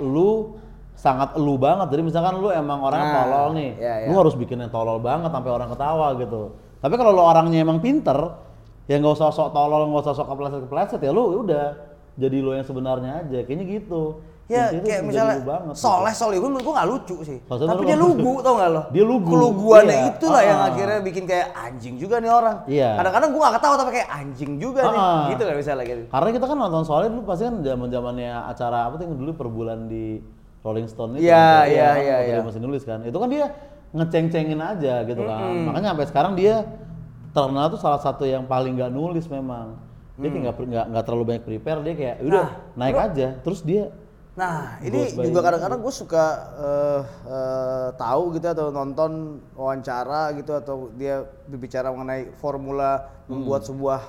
[0.00, 0.60] lu
[1.00, 4.08] sangat elu banget jadi misalkan lu emang orang Nah, tolol nih iya, iya.
[4.12, 6.42] lu harus bikin yang tolol banget sampai orang ketawa gitu
[6.80, 8.36] tapi kalau lu orangnya emang pinter
[8.84, 11.72] ya nggak usah sok tolol nggak usah sok kepleset kepleset ya lu udah
[12.20, 14.20] jadi lu yang sebenarnya aja kayaknya gitu
[14.50, 15.78] Ya kayak misalnya banget, gitu.
[15.78, 17.38] Soleh Solihun menurut gua gak lucu sih.
[17.46, 18.82] Maksudnya Tapi dia lugu tau gak lo?
[18.90, 20.10] Dia lugu, Keluguannya iya.
[20.10, 20.68] itulah yang Ah.
[20.68, 22.56] akhirnya bikin kayak anjing juga nih orang.
[22.66, 22.90] Iya.
[22.98, 24.98] Kadang-kadang gua gak ketawa tapi kayak anjing juga nih.
[24.98, 25.22] Ah.
[25.30, 26.02] Gitu kan misalnya gitu.
[26.10, 29.30] karena kita kan nonton soalnya dulu pasti kan zaman zamannya acara apa tuh yang dulu
[29.32, 30.18] per bulan di
[30.60, 32.34] Rolling Stone itu Iya, kan, iya, iya, waktu iya.
[32.36, 33.46] dia masih nulis kan itu kan dia
[33.90, 36.54] ngeceng-cengin aja gitu kan makanya sampai sekarang dia
[37.30, 39.78] terkenal tuh salah satu yang paling nggak nulis memang
[40.14, 43.88] dia kayak nggak nggak terlalu banyak prepare dia kayak udah Nah, naik aja terus dia
[44.38, 50.88] Nah, ini juga kadang-kadang gue suka eh, eh, tahu gitu atau nonton wawancara gitu atau
[50.94, 54.00] dia berbicara mengenai formula membuat sebuah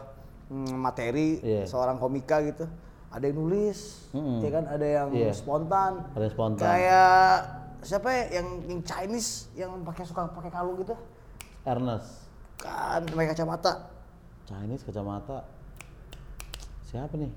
[0.54, 1.66] mm, materi Iya.
[1.66, 2.70] seorang komika gitu.
[3.12, 4.40] Ada yang nulis, Mm-mm.
[4.40, 4.64] ya kan?
[4.72, 5.32] Ada yang Iya.
[5.36, 5.92] spontan.
[6.16, 6.64] Ada yang spontan.
[6.64, 7.34] Kayak
[7.82, 10.94] siapa ya yang, yang Chinese yang pakai suka pakai kalung gitu?
[11.66, 12.30] Ernest
[12.62, 13.90] Kan pakai kacamata.
[14.46, 15.44] Chinese kacamata
[16.86, 17.32] siapa nih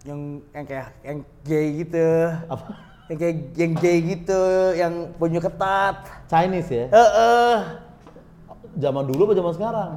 [0.00, 2.06] Yang yang kayak yang gay gitu.
[2.48, 2.64] apa
[3.10, 5.96] Yang kayak yang gay gitu, yang punya ketat.
[6.24, 7.56] Chinese ya Eh, eh.
[8.78, 9.90] zaman dulu apa zaman sekarang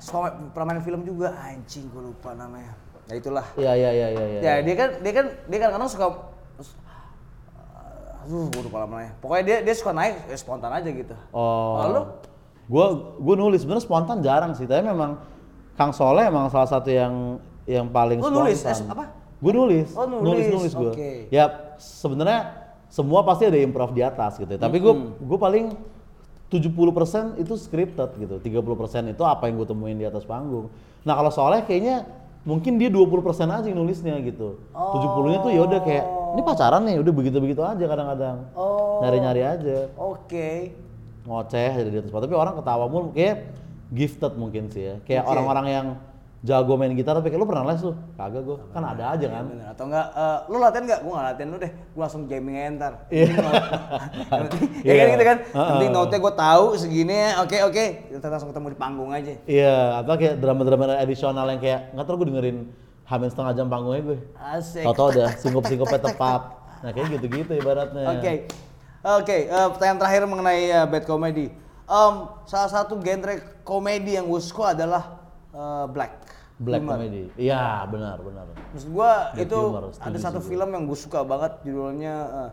[0.00, 0.18] Suka
[0.52, 2.72] pernah main film juga, anjing gue lupa namanya.
[3.04, 3.44] Ya itulah.
[3.54, 4.40] iya iya iya iya iya.
[4.40, 6.06] Ya dia kan dia kan dia kan kadang suka
[8.20, 9.16] Aduh, gue lupa namanya.
[9.18, 11.16] Pokoknya dia dia suka naik ya spontan aja gitu.
[11.32, 11.80] Oh.
[11.80, 12.00] Lalu?
[12.70, 12.86] Gua
[13.18, 15.18] gua nulis sebenarnya spontan jarang sih, tapi memang
[15.74, 18.38] Kang Soleh emang salah satu yang yang paling Lu spontan.
[18.46, 18.58] nulis?
[18.62, 19.04] Eh, apa?
[19.40, 19.88] Gue nulis.
[19.96, 20.46] Oh, nulis.
[20.52, 20.92] nulis gue.
[20.92, 21.12] Oke.
[21.32, 24.52] Ya sebenarnya semua pasti ada improv di atas gitu.
[24.52, 24.60] ya.
[24.60, 25.72] Tapi gue gue paling
[26.52, 28.36] 70% itu scripted gitu.
[28.42, 30.68] 30% itu apa yang gue temuin di atas panggung.
[31.06, 32.04] Nah, kalau Soleh kayaknya
[32.42, 34.58] mungkin dia 20% aja yang nulisnya gitu.
[34.74, 36.04] 70-nya tuh ya udah kayak
[36.36, 38.36] ini pacaran nih, udah begitu-begitu aja kadang-kadang.
[38.58, 39.00] Oh.
[39.00, 40.74] Nyari-nyari aja Oke.
[41.20, 43.52] ngoceh ada di atas tapi orang ketawa mulu kayak
[43.92, 45.86] gifted mungkin sih ya kayak orang-orang yang
[46.40, 49.44] jago main gitar tapi kayak lu pernah les lu kagak gua kan ada aja kan
[49.44, 49.66] Bener.
[49.68, 51.00] Atau enggak eh, lu latihan enggak?
[51.00, 51.72] Gua enggak latihan lu deh.
[51.90, 52.92] Gua langsung jamming aja ntar.
[53.06, 53.26] Iya.
[54.40, 54.94] Penting- ya Iya.
[54.96, 55.38] kan gitu kan.
[55.52, 57.16] Penting note-nya gua tahu segini.
[57.38, 57.84] Oke, oke.
[58.08, 59.32] Kita langsung ketemu di panggung aja.
[59.44, 62.58] iya atau kayak drama-drama additional yang kayak nggak tahu gue dengerin
[63.04, 64.82] hamin setengah jam panggungnya gue Asik.
[64.82, 66.42] tau-tau udah singkup-singkupnya tepat
[66.78, 68.32] nah kayak gitu-gitu ibaratnya Oke,
[69.02, 69.36] oke.
[69.44, 71.46] eh, pertanyaan terakhir mengenai eh, bad comedy.
[71.84, 76.12] Em, salah satu genre komedi yang gue suka adalah eh, black.
[76.60, 76.94] Black humor.
[76.94, 81.24] comedy iya benar benar Maksud gua Black itu humor, ada satu film yang gue suka
[81.24, 82.50] banget judulnya eh,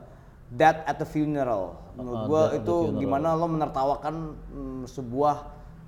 [0.47, 1.75] Death at the Funeral.
[1.93, 4.15] Menurut Oh, gua itu gimana lo menertawakan
[4.47, 5.35] mm, sebuah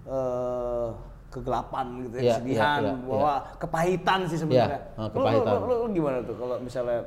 [0.03, 0.87] eh,
[1.29, 4.81] kegelapan gitu ya, Iya, kesedihan, iya, iya, bahwa kepahitan sih sebenarnya.
[4.83, 5.51] Iya, eh, Lu- kepahitan.
[5.53, 6.99] Lu, lu, lu gimana tuh kalau misalnya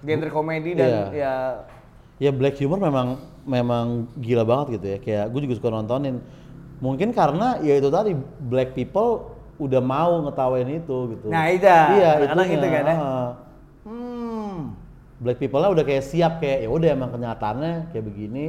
[0.00, 1.04] genre komedi dan Iya.
[1.14, 1.34] ya
[2.18, 6.20] ya black humor memang memang gila banget gitu ya kayak gue juga suka nontonin
[6.78, 11.68] mungkin karena ya itu tadi black people udah mau ngetawain itu gitu Nah, itu.
[11.68, 12.96] iya Kadang-kadang itunya, gitu kan ya.
[13.84, 14.56] hmm,
[15.18, 18.46] black people-nya udah kayak siap kayak ya udah emang kenyataannya kayak begini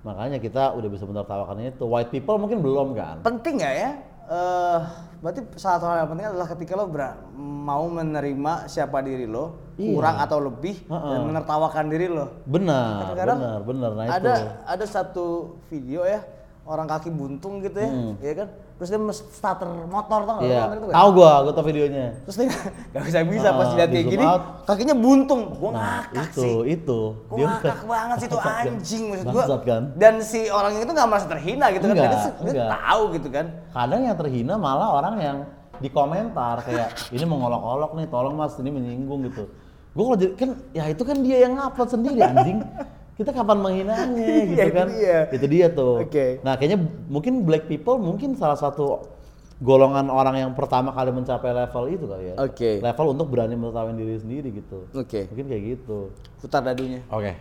[0.00, 3.90] makanya kita udah bisa menertawakan itu white people mungkin belum kan penting nggak ya?
[4.26, 4.78] Eh,
[5.18, 9.54] berarti salah satu hal yang penting adalah ketika lo ber- mau menerima siapa diri lo,
[9.76, 9.94] Iya.
[9.94, 11.10] kurang atau lebih, Heeh.
[11.10, 12.26] dan menertawakan diri lo.
[12.42, 14.30] benar benar benar nah ada itu
[14.66, 15.26] ada satu
[15.70, 16.26] video ya
[16.62, 18.14] orang kaki buntung gitu ya, Hmm.
[18.18, 18.48] ya kan?
[18.76, 20.44] Terus dia starter motor tau nggak?
[20.44, 22.46] Lo iya tahu gua gua tau videonya Terus dia
[22.92, 24.42] nggak bisa bisa pas Ah, dilihat di kayak gini, out.
[24.64, 25.42] kakinya buntung.
[25.56, 26.54] Gua nah ngakak itu sih.
[26.74, 28.52] itu Gua ngakak banget sih itu kan?
[28.62, 29.44] anjing maksud gua.
[29.60, 29.82] Kan?
[29.94, 31.94] Dan si orang itu nggak merasa terhina gitu kan?
[31.94, 32.68] Enggak, Dia, dia enggak.
[32.70, 33.46] tahu gitu kan?
[33.72, 35.38] kadang yang terhina malah orang yang
[35.76, 39.44] di komentar kayak ini mengolok-olok nih tolong mas ini menyinggung gitu
[39.92, 42.60] gue kalau jadi kan ya itu kan dia yang ngupload sendiri anjing
[43.16, 45.18] kita kapan menghinanya gitu itu kan dia.
[45.32, 46.40] itu dia tuh Oke.
[46.44, 49.08] nah kayaknya mungkin black people mungkin salah satu
[49.56, 52.70] golongan orang yang pertama kali mencapai level itu kali ya Oke.
[52.84, 55.32] level untuk berani menertawain diri sendiri gitu Oke.
[55.32, 57.00] mungkin kayak gitu Putar dadunya.
[57.08, 57.32] oke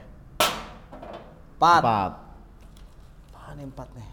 [1.55, 1.81] Empat.
[1.83, 2.11] empat
[3.31, 4.09] Apaan empat nih?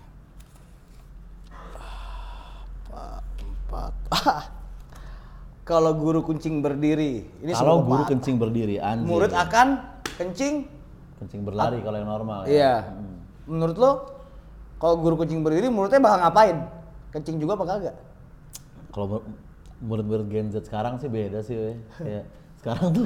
[2.86, 3.22] Empat.
[3.40, 3.92] Empat.
[4.12, 4.44] Ah.
[5.62, 9.78] Kalau guru kuncing berdiri, ini kalau guru kencing berdiri anjing Murid akan
[10.18, 10.66] kencing
[11.22, 12.74] kencing berlari kalau yang normal ya Iya.
[13.42, 13.90] Menurut lo,
[14.78, 16.56] kalau guru kucing berdiri, muridnya bakal ngapain?
[17.10, 17.96] Kencing juga apa kagak?
[18.92, 19.26] kalau mur-
[19.80, 21.76] murid-murid Gen Z sekarang sih beda sih weh.
[21.96, 22.24] Kayak
[22.60, 23.04] sekarang tuh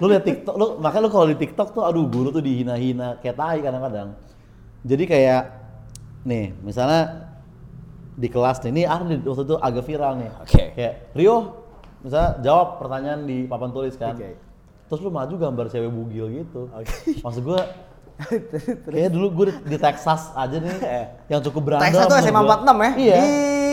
[0.00, 3.36] lu lihat TikTok lu makanya lu kalau di TikTok tuh aduh guru tuh dihina-hina kayak
[3.36, 4.14] tai kadang-kadang.
[4.86, 5.42] Jadi kayak
[6.24, 7.34] nih misalnya
[8.14, 10.30] di kelas nih, ini ada waktu itu agak viral nih.
[10.38, 10.64] Oke.
[10.78, 11.36] Kayak Rio
[12.00, 14.14] misalnya jawab pertanyaan di papan tulis kan.
[14.14, 14.38] Oke.
[14.84, 16.68] Terus lu maju gambar cewek bugil gitu.
[17.20, 17.60] Maksud gua
[18.94, 20.70] Kayak dulu gue di, di Texas aja nih
[21.26, 21.90] yang cukup berandal.
[21.90, 22.62] Texas tuh SMA gua.
[22.62, 22.90] 46 ya?
[22.94, 23.16] Iya.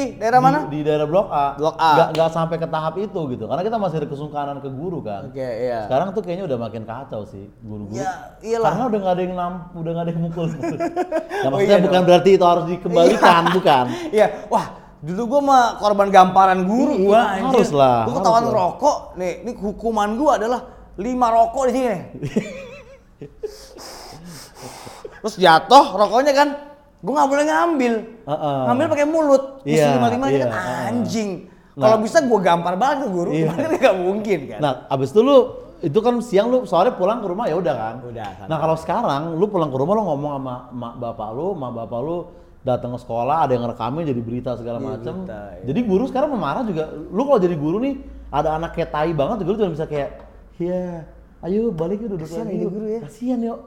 [0.01, 0.59] Di daerah mana?
[0.65, 1.45] Di, di daerah Blok A.
[1.61, 1.91] Blok A.
[1.93, 3.43] Nggak, nggak sampai ke tahap itu gitu.
[3.45, 5.29] Karena kita masih ada kesungkanan ke guru kan.
[5.29, 5.85] Oke, iya.
[5.85, 8.01] Sekarang tuh kayaknya udah makin kacau sih guru-guru.
[8.01, 8.73] Ya, iyalah.
[8.73, 10.45] Karena udah nggak ada yang nam, udah nggak ada yang mukul.
[10.49, 10.57] nah,
[11.45, 12.07] Oh, maksudnya iya bukan dong.
[12.09, 13.85] berarti itu harus dikembalikan, bukan.
[14.17, 14.65] Iya, wah
[15.01, 19.51] dulu gua mah korban gamparan guru Iya, gua harus lah, Gua ketahuan ngerokok, nih, ini
[19.57, 20.61] hukuman gua adalah
[20.97, 21.95] lima rokok di sini.
[25.21, 26.49] Terus jatuh rokoknya kan,
[26.99, 27.93] gua nggak boleh ngambil.
[28.25, 28.57] Heeh.
[28.67, 29.43] Ngambil pakai mulut.
[29.61, 30.89] Mesti Iya, lima-lima iya, kan heeh.
[30.89, 31.29] anjing.
[31.77, 31.81] Nah.
[31.87, 33.53] Kalau bisa gua gampar banget ke guru, Iya.
[33.53, 34.59] kan nggak mungkin kan.
[34.59, 35.37] Nah, abis itu lu
[35.81, 37.95] itu kan siang lu soalnya pulang ke rumah ya udah kan.
[38.05, 38.49] Udah, santai.
[38.53, 41.99] Nah kalau sekarang lu pulang ke rumah lu ngomong sama mak bapak lu, mak bapak
[42.05, 42.17] lu
[42.61, 45.25] datang ke sekolah ada yang ngerekamin jadi berita segala macem.
[45.25, 45.65] berita, iya.
[45.65, 46.85] Jadi guru sekarang memarah juga.
[46.93, 47.97] Lu kalau jadi guru nih
[48.29, 50.30] ada anak kayak tai banget, guru cuma bisa kayak,
[50.61, 51.09] iya,
[51.41, 52.99] ayo balik yuk duduk Kasihan lagi ini yuk." guru ya.
[53.01, 53.59] Kasihan yuk.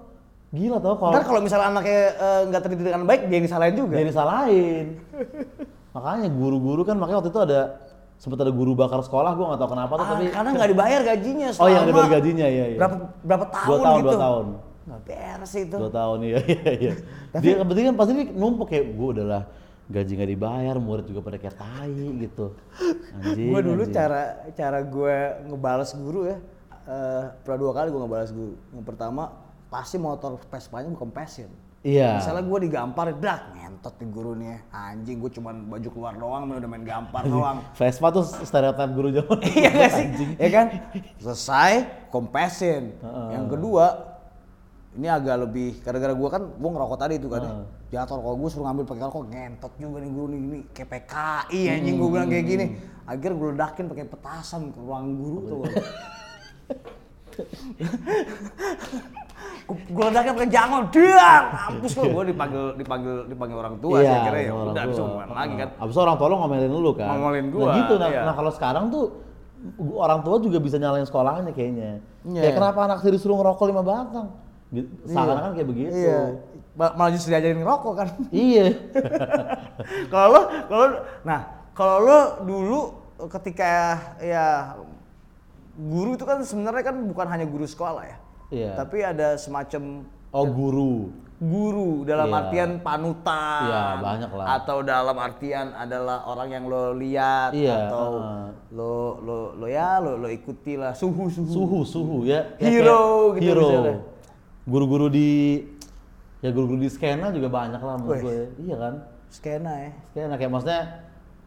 [0.49, 3.75] Gila tau kalau Ntar kalau misalnya anaknya eh, nggak terdidik dengan baik, dia yang disalahin
[3.75, 3.95] juga.
[3.95, 4.87] dia disalahin.
[5.91, 7.61] Makanya guru-guru kan makanya waktu itu ada
[8.17, 11.01] sempat ada guru bakar sekolah gua nggak tahu kenapa tuh Ah, tapi karena nggak dibayar
[11.05, 12.79] gajinya Oh, yang dibayar gajinya, iya, iya.
[12.79, 14.07] Berapa berapa tahun dua tahun gitu.
[14.07, 14.45] dua tahun.
[14.85, 15.77] Nggak beres itu.
[15.77, 16.93] dua tahun iya iya iya
[17.35, 19.43] dia kebetulan kan pasti dia numpuk kayak gue udahlah
[19.85, 21.91] gaji nggak dibayar murid juga pada kayak tai
[22.21, 22.47] gitu
[23.51, 23.91] Gue dulu anjing.
[23.91, 24.21] cara
[24.53, 25.17] cara gue
[25.47, 26.37] ngebales guru ya,
[26.85, 28.55] eh pernah dua kali gue ngebales guru.
[28.77, 29.23] Yang pertama
[29.73, 31.51] pasti motor Vespanya gue kempesin.
[31.85, 34.57] iya Misalnya gue digampar, dak ngentot nih guru nih.
[34.73, 37.61] Anjing gue cuman baju keluar doang, udah main gampar doang.
[37.77, 40.07] Vespa tuh stereotip guru zaman Iya gak sih?
[40.41, 40.67] Ya kan?
[41.21, 41.73] Selesai,
[42.09, 42.97] kompesin.
[43.33, 43.87] Yang kedua,
[44.95, 47.53] ini agak lebih, gara-gara gua kan, gua ngerokok tadi itu kan ya.
[48.01, 51.61] Jatuh rokok gua suruh ngambil pakai rokok, ngentot juga nih guru nih, ini kayak PKI
[51.69, 52.67] anjing gua bilang kayak gini.
[53.05, 55.63] Akhirnya gua ledakin pakai petasan ke ruang guru tuh.
[59.87, 62.03] Gua ledakin pakai jangon, dia mampus lo.
[62.13, 64.85] Gua dipanggil dipanggil dipanggil orang tua sih akhirnya ya udah tua.
[64.87, 65.69] bisa hubungan lagi kan.
[65.75, 68.21] abis orang tua lo ngomelin lu kan Ngomelin gua, nah gitu nah, iya.
[68.23, 69.05] nah kalau sekarang tuh
[69.95, 72.41] orang tua juga bisa nyalain sekolahnya kayaknya Iya.
[72.41, 74.29] kayak kenapa anak saya disuruh ngerokok lima batang
[74.69, 76.21] Gitu, seakan-akan kayak begitu Iya.
[76.75, 78.09] Ma- Malah justru diajarin ngerokok kan.
[78.31, 78.67] iya
[80.13, 80.87] kalau lo kalau
[81.23, 81.41] nah
[81.73, 82.81] kalau lo dulu
[83.33, 83.73] ketika
[84.19, 84.77] ya
[85.77, 88.19] guru itu kan sebenarnya kan bukan hanya guru sekolah ya.
[88.49, 88.71] Iya.
[88.77, 90.95] tapi ada semacam oh guru.
[91.35, 92.39] Guru dalam Iya.
[92.39, 94.47] artian panutan Iya, banyak lah.
[94.55, 98.47] atau dalam artian adalah orang yang lo lihat Iya, atau heeh.
[98.71, 100.95] lo lo lo ya lo lo ikuti lah.
[100.95, 101.51] Suhu suhu.
[101.51, 102.55] Suhu suhu ya.
[102.57, 103.67] Ya, Hero kayak gitu hero.
[103.67, 103.97] misalnya.
[104.65, 105.31] guru-guru di
[106.39, 108.39] ya guru-guru di skena juga banyak lah menurut gue.
[108.63, 108.95] Iya kan?
[109.29, 109.91] Skena ya.
[110.13, 110.83] Skena kayak maksudnya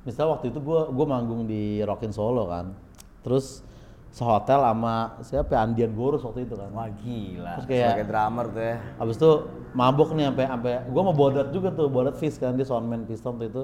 [0.04, 2.76] misalnya waktu itu gue gue manggung di Rockin Solo kan.
[3.24, 3.64] Terus
[4.12, 6.70] sehotel sama siapa ya, Andian Gorus waktu itu kan.
[6.74, 7.54] Wah gila.
[7.62, 8.76] Terus kayak- sebagai drummer tuh ya.
[8.98, 9.32] Abis itu
[9.76, 13.38] mabuk nih sampai sampai gue mau bodat juga tuh bodat fish kan dia soundman piston
[13.38, 13.64] tuh itu.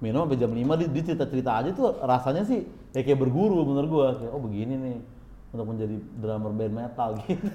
[0.00, 2.64] Minum sampai jam 5 dia, dia cerita cerita aja tuh rasanya sih
[2.96, 4.96] ya kayak berguru menurut gue kayak oh begini nih
[5.52, 7.10] untuk menjadi drummer band metal.
[7.26, 7.50] Gitu.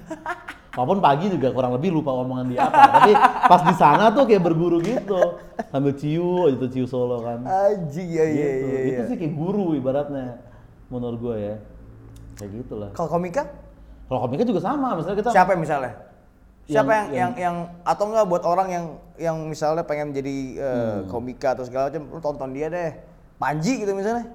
[0.76, 3.12] Walaupun pagi juga kurang lebih lupa omongan dia apa tapi
[3.48, 5.40] pas di sana tuh kayak berguru gitu.
[5.72, 7.40] Sambil ciu tuh ciu solo kan.
[7.48, 8.66] Anjing ya iya gitu.
[8.68, 9.08] iya itu iya.
[9.08, 10.36] sih kayak guru ibaratnya
[10.92, 11.56] menurut gue ya
[12.36, 13.42] kayak gitulah Kalau komika
[14.06, 15.92] kalau komika juga sama misalnya kita siapa misalnya?
[16.64, 18.84] Siapa yang Yang- yang, yang atau enggak buat orang yang
[19.16, 21.06] yang misalnya pengen jadi eh, Hmm.
[21.06, 22.90] komika atau segala macam lu tonton dia deh.
[23.36, 24.30] Panji gitu misalnya.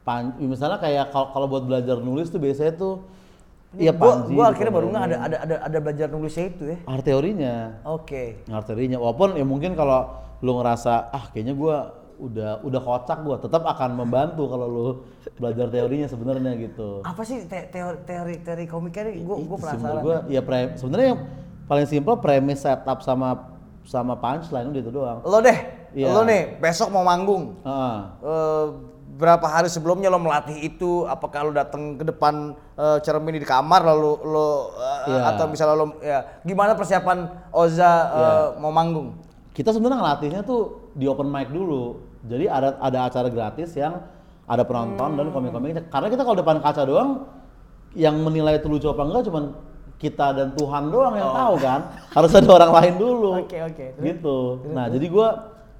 [0.00, 3.00] Pan, misalnya kayak kalau kalau buat belajar nulis tuh biasanya tuh
[3.74, 4.92] iya gua Panji gua gitu akhirnya baru kan.
[4.92, 6.78] nggak ada ada ada ada belajar nulisnya itu ya.
[6.84, 8.22] art teorinya Oke.
[8.46, 10.08] art teorinya walaupun ya mungkin kalau
[10.40, 14.86] lu ngerasa ah kayaknya gua udah udah kocak gua tetap akan membantu kalau lu
[15.34, 19.20] belajar teorinya sebenarnya gitu Apa sih te- teori teori teori komika ini?
[19.20, 20.00] Gua menurut penasaran.
[20.00, 21.20] gua ya pre- sebenarnya yang
[21.64, 23.50] paling simple premis setup sama
[23.82, 25.18] sama punchline udah itu doang.
[25.22, 25.58] Lo deh,
[25.92, 26.08] Iya.
[26.08, 27.60] lo nih besok mau manggung.
[27.60, 27.98] Heeh.
[28.18, 28.66] Eh,
[29.14, 31.04] berapa hari sebelumnya lo melatih itu?
[31.04, 35.20] Apakah lo datang ke depan eh, cermin di kamar lalu lo eh, Iya.
[35.30, 37.18] atau misalnya lo ya gimana persiapan
[37.50, 38.32] Oza Iya.
[38.56, 39.14] mau manggung?
[39.50, 42.00] kita sebenarnya ngelatihnya tuh di open mic dulu.
[42.24, 44.00] Jadi ada ada acara gratis yang
[44.48, 45.90] ada penonton dan komik-komiknya.
[45.90, 47.28] Karena kita kalau depan kaca doang,
[47.94, 49.44] yang menilai itu lucu apa enggak cuman
[49.98, 51.80] kita dan Tuhan doang yang tahu kan.
[52.12, 53.30] Harus ada orang lain dulu.
[53.44, 53.84] Oke, oke.
[53.98, 54.04] Terus?
[54.04, 54.38] Gitu.
[54.74, 55.28] Nah jadi gua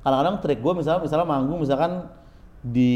[0.05, 2.09] kadang-kadang trik gua misalnya misalnya manggung misalkan
[2.65, 2.95] di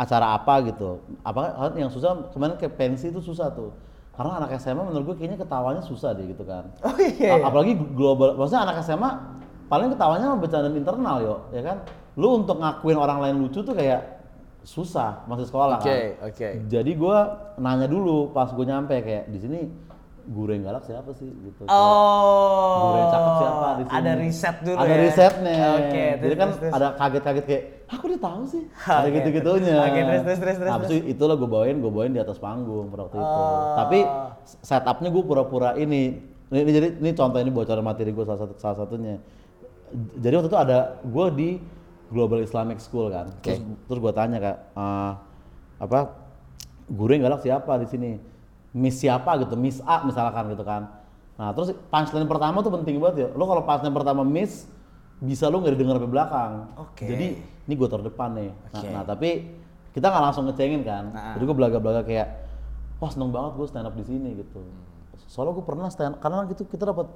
[0.00, 1.04] acara apa gitu.
[1.20, 3.74] Apa yang susah kemarin kayak pensi itu susah tuh.
[4.16, 6.68] Karena anak SMA menurut gue kayaknya ketawanya susah deh gitu kan.
[6.84, 7.40] Oh iya.
[7.40, 9.39] A- apalagi global maksudnya anak SMA
[9.70, 11.76] paling ketawanya sama bercandaan internal yo ya kan?
[12.18, 14.20] Lu untuk ngakuin orang lain lucu tuh kayak
[14.60, 16.28] susah masih sekolah Oke, kan?
[16.28, 16.48] oke.
[16.68, 19.58] jadi gua nanya dulu pas gue nyampe kayak di sini
[20.28, 21.26] guru yang galak siapa sih?
[21.26, 21.64] Gitu.
[21.64, 22.92] Oh.
[22.92, 23.96] guru yang cakep siapa di sini?
[23.96, 24.98] Ada riset dulu ada ya.
[25.00, 25.54] risetnya.
[25.80, 28.62] Oke, jadi terus, kan terus, ada kaget-kaget kayak aku udah tahu sih?
[29.00, 29.16] Ada Oke.
[29.18, 29.76] gitu-gitunya.
[29.80, 32.38] Oke, terus, terus, terus, terus, Nah, habis itu itulah gue bawain gue bawain di atas
[32.38, 33.26] panggung pada waktu itu.
[33.26, 33.74] Oh.
[33.74, 33.98] tapi
[34.60, 38.54] setupnya gue pura-pura ini ini, ini jadi ini contoh ini bocoran materi gue salah satu
[38.60, 39.18] salah satunya
[40.18, 41.50] jadi waktu itu ada gue di
[42.10, 43.30] Global Islamic School kan.
[43.42, 45.12] Terus terus gue tanya kak "Eh,
[45.78, 45.98] apa
[46.90, 48.10] guru yang galak siapa di sini?
[48.70, 50.90] Miss siapa gitu Miss A misalkan gitu kan.
[51.38, 53.28] Nah terus punchline pertama tuh penting banget ya.
[53.34, 54.66] Lo kalau punchline pertama Miss
[55.20, 56.52] bisa lo nggak didengar sampai belakang.
[56.80, 57.04] Oke.
[57.04, 57.26] jadi
[57.68, 58.50] ini gue terdepan nih.
[58.50, 58.88] Nah, Oke.
[58.90, 59.30] nah, tapi
[59.94, 61.04] kita nggak langsung ngecengin kan.
[61.12, 61.34] Nah.
[61.36, 62.28] jadi gue belaga-belaga kayak
[62.98, 64.60] wah seneng banget gue stand up di sini gitu.
[65.30, 67.06] Soalnya gue pernah stand karena gitu kita dapat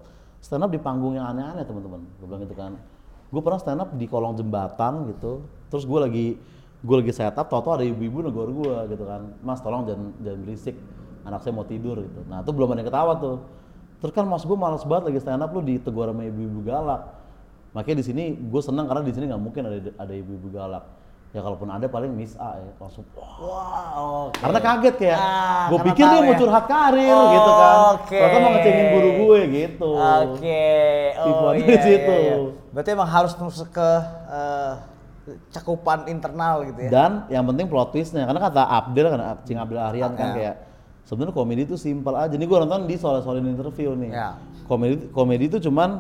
[0.45, 2.05] stand up di panggung yang aneh-aneh teman-teman.
[2.20, 2.76] Gue bilang gitu kan.
[3.32, 5.49] Gue pernah stand up di kolong jembatan gitu.
[5.72, 6.26] Terus gue lagi
[6.84, 9.32] gue lagi setup tau ada ibu-ibu negor gue gitu kan.
[9.40, 10.76] Mas tolong jangan jangan berisik
[11.24, 12.20] anak saya mau tidur gitu.
[12.28, 13.36] Nah itu belum ada yang ketawa tuh.
[14.05, 17.09] Terus kan mas gue males banget lagi stand up lu ditegur sama ibu-ibu galak.
[17.72, 20.84] Makanya di sini gue senang karena di sini nggak mungkin ada ada ibu-ibu galak
[21.35, 24.30] ya kalaupun ada paling Miss A ya langsung wah Wow.
[24.30, 24.39] oke.
[24.39, 26.39] karena kaget kayak Ah, gue pikir dia tahu mau ya.
[26.39, 28.14] curhat karir Oh, gitu kan oke.
[28.14, 30.62] ternyata mau ngecengin guru gue gitu Oke.
[31.12, 32.14] Oh Tipuannya iya, di iya, situ.
[32.16, 32.35] iya.
[32.70, 33.89] Berarti emang harus masuk ke
[34.30, 34.72] eh,
[35.51, 36.91] cakupan internal gitu ya.
[36.93, 40.35] dan yang penting plot twistnya karena kata Abdel kan Cing Abdel Aryan kan Ya.
[40.35, 40.55] kayak
[41.03, 44.37] sebenarnya komedi itu simpel aja nih gue nonton di soal soalin interview nih Ya.
[44.64, 45.99] komedi komedi itu cuman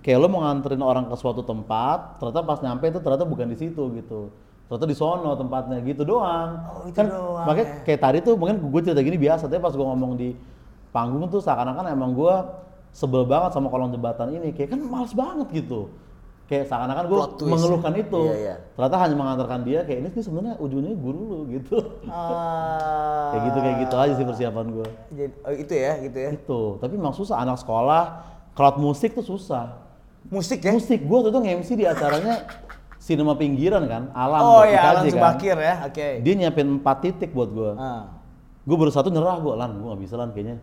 [0.00, 3.56] kayak lo mau nganterin orang ke suatu tempat ternyata pas nyampe itu ternyata bukan di
[3.56, 4.28] situ gitu
[4.64, 7.76] ternyata di sono tempatnya gitu doang Oh, itu kan doang, makanya ya.
[7.84, 10.32] kayak tadi tuh mungkin gue cerita gini biasa tapi pas gue ngomong di
[10.88, 12.34] panggung tuh seakan-akan emang gue
[12.90, 15.90] sebel banget sama kolong jembatan ini kayak kan males banget gitu
[16.44, 18.54] kayak seakan-akan gue mengeluhkan itu Iya, iya.
[18.72, 23.32] ternyata hanya mengantarkan dia kayak ini sih sebenarnya ujungnya guru lu gitu Ah.
[23.32, 26.30] kayak gitu kayak gitu aja sih persiapan gue Jadi, oh, itu ya, gitu ya.
[26.32, 28.02] itu tapi memang susah anak sekolah
[28.52, 29.84] crowd musik tuh susah
[30.24, 30.72] Musik ya.
[30.72, 32.48] musik gue tuh tuh nge-MC di acaranya
[33.04, 35.12] sinema pinggiran kan alam Oh iya, Alan kan.
[35.12, 35.74] Subakir ya.
[35.84, 36.08] Oke.
[36.18, 38.08] dia nyiapin empat titik buat gue Ah.
[38.60, 40.56] gue baru satu nyerah gue lan gue nggak bisa lan kayaknya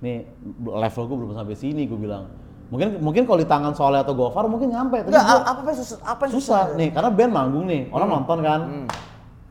[0.00, 0.26] nih
[0.60, 2.26] level gue belum sampai sini gue bilang
[2.66, 5.78] mungkin mungkin kalau di tangan Soleh atau Gofar mungkin nyampe tapi Enggak, gua- apa yang
[5.78, 5.98] susah?
[6.02, 8.16] Apa yang susah nih karena band manggung nih orang Hmm.
[8.16, 8.60] nonton kan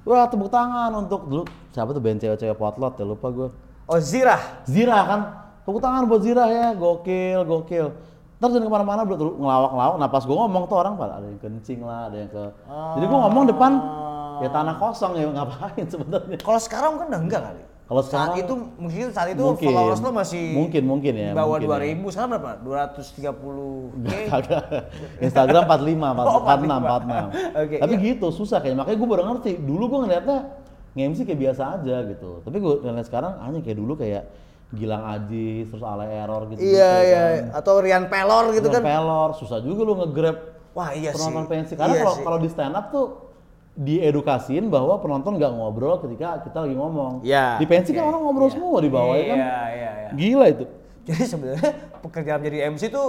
[0.03, 3.49] wah tepuk tangan untuk dulu siapa tuh band cewek-cewek potlot ya lupa gue
[3.83, 4.63] Oh, Zirah.
[4.63, 5.19] Zira kan
[5.61, 7.87] tepuk tangan buat Zira ya gokil gokil
[8.37, 11.27] terus jangan ke mana-mana bro terus ngelawak-ngelawak nah pas gue ngomong tuh orang pada ada
[11.27, 12.43] yang kencing lah ada yang ke
[12.97, 13.71] jadi gue ngomong depan
[14.41, 17.63] ya tanah kosong ya ngapain sebenarnya Kalau sekarang kan udah enggak kali.
[17.83, 19.67] Kalau saat sekarang itu mungkin saat itu mungkin.
[19.69, 21.67] followers lo masih Mungkin, mungkin ya, bawah ya.
[21.67, 22.51] 2000 sekarang berapa?
[22.63, 24.13] 230 k.
[24.31, 24.63] Kagak.
[25.19, 27.59] Instagram 45, 46, Oh, 46.
[27.59, 27.59] 45.
[27.59, 28.05] Oke, Tapi iya.
[28.07, 29.51] gitu susah kayak makanya gue baru ngerti.
[29.61, 30.37] Dulu gue ngeliatnya
[30.95, 32.29] nge-MC kayak biasa aja gitu.
[32.41, 34.23] Tapi gue ngeliat sekarang hanya kayak dulu kayak
[34.73, 36.59] Gilang Ajis terus ala error gitu.
[36.59, 37.21] Iya iya
[37.53, 38.81] atau Rian Pelor gitu kan.
[38.81, 40.37] Pelor susah juga lu nge-grab
[40.73, 41.21] Wah iya sih.
[41.21, 41.73] penonton pensi.
[41.73, 42.23] Karena Iya kalau sih.
[42.23, 43.05] kalau di stand up tuh
[43.75, 47.21] diedukasiin bahwa penonton nggak ngobrol ketika kita lagi ngomong.
[47.21, 48.09] Iya, Di pensi kan oke.
[48.09, 48.53] orang ngobrol Iya.
[48.53, 49.37] semua di bawah ya kan.
[49.37, 50.09] Iya iya iya.
[50.11, 50.65] Gila itu.
[51.09, 51.69] Jadi sebenarnya
[51.99, 53.07] pekerjaan jadi MC tuh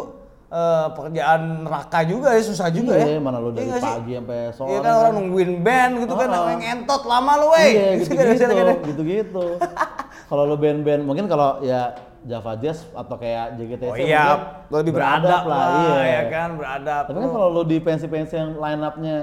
[0.55, 3.19] eh, pekerjaan neraka juga ya, susah juga iya, ya.
[3.19, 3.83] mana lu Iya dari sih?
[3.83, 4.69] pagi sampai sore.
[4.71, 6.35] Iya kan orang nungguin band gitu kan, Ah.
[6.37, 7.69] namanya ngentot lama lu wey.
[7.69, 8.75] Iya Gitu kan, gitu-gitu, misalnya.
[8.87, 9.45] gitu-gitu.
[10.31, 11.93] kalau lo band-band mungkin kalau ya
[12.25, 15.93] Java Jazz atau kayak JGTC Oh iya, mungkin lebih beradab lah, iya.
[16.09, 17.03] ya kan, beradab.
[17.05, 19.17] Tapi kan kalau lo di pensi-pensi yang line up-nya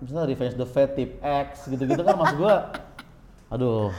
[0.00, 2.72] misalnya Revenge the Fat, Tip X gitu-gitu kan maksud gua
[3.46, 3.92] aduh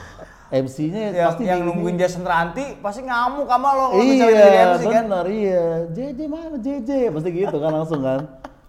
[0.52, 4.52] MC-nya yang, pasti yang di- nungguin Jason Ranti pasti ngamuk sama lo kalau misalnya jadi
[4.52, 4.92] Iya, MC kan.
[5.08, 5.64] benar iya.
[5.88, 6.90] JJ mana JJ?
[7.08, 8.20] Pasti gitu kan langsung kan.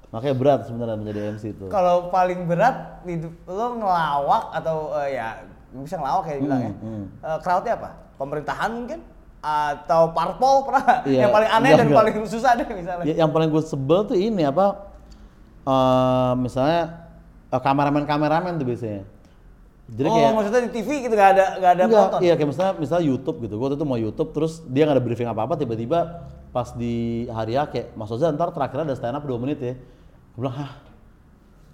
[0.09, 1.65] Makanya berat sebenarnya menjadi MC itu.
[1.67, 5.43] Kalau paling berat hidup lo ngelawak atau eh, ya
[5.75, 6.71] bisa ngelawak kayak bilang ya.
[6.71, 7.05] hmm.
[7.19, 7.89] Eh, crowdnya apa?
[8.15, 8.99] Pemerintahan mungkin?
[9.43, 11.03] atau parpol pernah?
[11.03, 11.99] Iya, yang paling aneh enggak, dan enggak.
[11.99, 13.03] paling susah deh misalnya.
[13.03, 14.95] Ya, yang paling gue sebel tuh ini apa?
[15.63, 17.11] eh misalnya
[17.51, 19.03] kameramen-kameramen tuh biasanya.
[19.83, 22.19] Jadi oh kayak maksudnya di TV gitu nggak ada nggak ada Enggak, penonton?
[22.23, 23.53] iya kayak misalnya misalnya YouTube gitu.
[23.55, 25.99] Gue waktu itu mau YouTube terus dia nggak ada briefing apa-apa tiba-tiba
[26.49, 26.93] pas di
[27.27, 29.73] hari A kayak Mas Oza ntar terakhir ada stand up 2 menit ya.
[30.33, 30.71] Gue bilang, "Hah?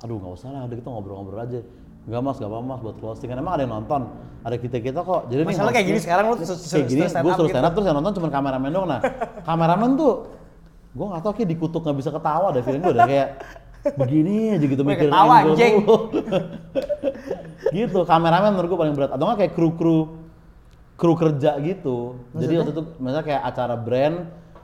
[0.02, 1.62] Aduh nggak usah lah, udah kita ngobrol-ngobrol aja."
[2.10, 4.02] Enggak mas, gak apa mas buat closing kan emang ada yang nonton,
[4.42, 5.30] ada kita kita kok.
[5.30, 7.54] Jadi nih Masalah kayak hostnya- gini sekarang lu kayak gini, stand gue up suruh gitu.
[7.54, 8.88] stand up terus yang nonton cuma kameramen doang.
[8.90, 9.00] Nah,
[9.46, 10.14] kameramen tuh
[10.90, 13.28] gue nggak tahu kayak dikutuk nggak bisa ketawa deh feeling gue udah kayak
[13.80, 15.76] begini aja gitu Wih, mikirin ketawa, anjing.
[17.80, 19.98] gitu kameramen menurut gue paling berat atau nggak kayak kru kru
[20.96, 24.18] kru kerja gitu jadi waktu itu misalnya kayak acara brand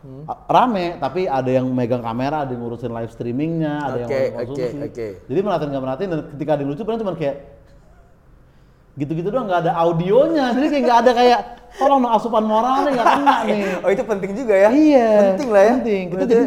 [0.06, 0.22] Hmm.
[0.46, 4.78] rame tapi ada yang megang kamera ada yang ngurusin live streamingnya ada yang ngurusin konsumsi
[4.86, 5.08] oke.
[5.26, 7.36] jadi merhatiin nggak merhatiin dan ketika ada yang lucu paling cuma kayak
[8.96, 11.40] gitu-gitu doang nggak ada audionya jadi kayak nggak ada kayak
[11.82, 14.70] tolong asupan moralnya nggak kena nih Oh itu penting juga ya?
[14.70, 15.10] Iya.
[15.34, 15.74] Penting lah ya.
[15.74, 16.04] Penting.
[16.14, 16.44] Kita jadi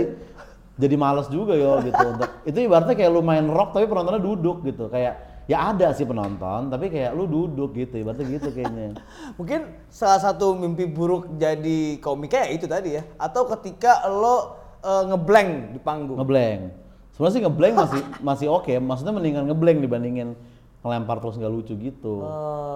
[0.78, 1.98] jadi males juga yo gitu.
[1.98, 4.86] Untuk itu ibaratnya kayak lu main rock tapi penontonnya duduk gitu.
[4.86, 7.98] Kayak ya ada sih penonton tapi kayak lu duduk gitu.
[7.98, 8.94] Ibaratnya gitu kayaknya.
[9.38, 13.02] Mungkin salah satu mimpi buruk jadi komika ya itu tadi ya.
[13.18, 14.54] Atau ketika lo
[14.86, 16.16] eh, ngeblank di panggung.
[16.16, 18.72] ngeblank sebenarnya sih ngeblank masih masih oke.
[18.78, 20.38] Maksudnya mendingan ngeblank dibandingin
[20.86, 22.22] ngelempar terus nggak lucu gitu.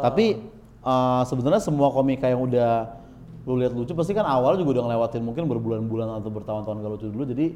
[0.02, 0.42] Tapi
[0.82, 2.98] eh, sebenarnya semua komika yang udah
[3.42, 7.06] lu lihat lucu pasti kan awal juga udah ngelewatin mungkin berbulan-bulan atau bertahun-tahun nggak lucu
[7.10, 7.24] dulu.
[7.30, 7.46] Jadi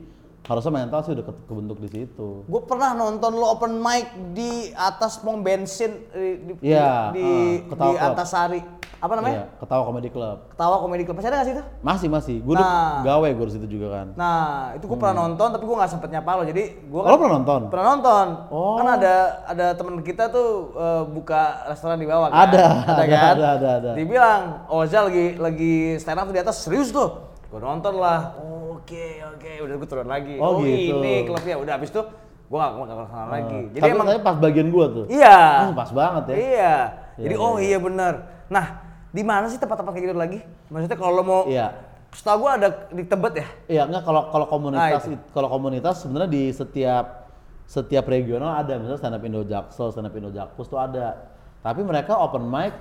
[0.46, 4.50] harusnya mental sih udah ke- kebentuk di situ Gue pernah nonton lo open mic di
[4.72, 7.26] atas pom bensin di di, Iya, di,
[7.64, 8.06] Ketawa di Club.
[8.08, 8.62] Antasari.
[8.96, 9.34] Apa namanya?
[9.36, 11.16] Iya, ketawa comedy club Ketawa Comedy Club.
[11.16, 11.64] Masih ada gak sih itu?
[11.84, 13.04] Masih masih, gue Nah.
[13.04, 14.06] gawe gue di situ juga kan.
[14.14, 14.40] Nah,
[14.72, 16.42] itu gue pernah nonton tapi gue nggak sempet nyapa lo.
[16.44, 17.60] Jadi gue Oh, lo pernah nonton?
[17.68, 18.26] Pernah nonton.
[18.48, 18.80] Oh.
[18.80, 22.48] Kan ada ada temen kita tuh eh, buka restoran di bawah kan.
[22.48, 23.32] Ada, ada, kan?
[23.34, 23.90] ada, ada, ada.
[23.92, 27.25] Dibilang, Oza lagi lagi stand up di atas serius tuh.
[27.46, 28.34] Gue nonton lah.
[28.76, 30.34] Oke, oke, udah gue turun lagi.
[30.42, 30.98] Oh, gitu.
[30.98, 31.56] ini klubnya.
[31.58, 32.02] Udah habis itu
[32.46, 33.60] gue gak gak ke sana lagi.
[33.74, 35.04] Jadi Tapi emang tapi pas bagian gue tuh.
[35.10, 35.38] iya.
[35.66, 36.36] Hmm, pas banget ya.
[36.36, 36.76] Iya.
[37.16, 38.14] Jadi Iya, oh iya benar.
[38.52, 38.66] Nah,
[39.10, 40.38] di mana sih tempat-tempat kayak gitu lagi?
[40.70, 41.72] Maksudnya kalau lo mau Iya.
[42.14, 43.46] Setahu gue ada di Tebet ya?
[43.68, 47.28] Iya, enggak kalau kalau komunitas Nah, kalau komunitas sebenarnya di setiap
[47.66, 51.34] setiap regional ada, misalnya stand up Indo Jaksel, stand up Indo Jakpus tuh ada.
[51.66, 52.72] Tapi mereka open mic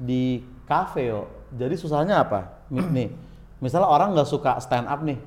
[0.00, 1.28] di cafe yo.
[1.52, 2.64] Jadi susahnya apa?
[2.72, 3.12] Nih,
[3.60, 5.20] misalnya orang nggak suka stand up nih,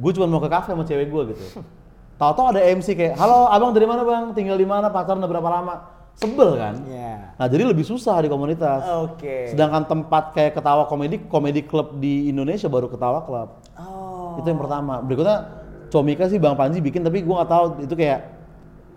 [0.00, 1.44] gue cuma mau ke cafe sama cewek gue gitu.
[2.20, 4.24] Tahu-tahu ada MC kayak, halo abang dari mana bang?
[4.32, 4.88] Tinggal di mana?
[4.88, 5.74] Pacaran udah berapa lama?
[6.14, 6.74] Sebel kan?
[6.86, 7.34] Iya.
[7.34, 8.86] Nah jadi lebih susah di komunitas.
[9.02, 9.50] Oke.
[9.50, 13.58] Sedangkan tempat kayak ketawa komedi, komedi club di Indonesia baru ketawa club.
[13.74, 14.38] Oh.
[14.38, 15.02] Itu yang pertama.
[15.02, 18.20] Berikutnya Comika sih Bang Panji bikin tapi gua nggak tahu itu kayak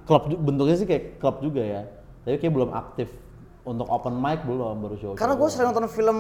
[0.05, 1.81] klub bentuknya sih kayak klub juga ya.
[2.21, 3.09] Tapi kayak belum aktif
[3.68, 5.11] untuk open mic belum baru show.
[5.20, 6.20] Karena gue sering nonton film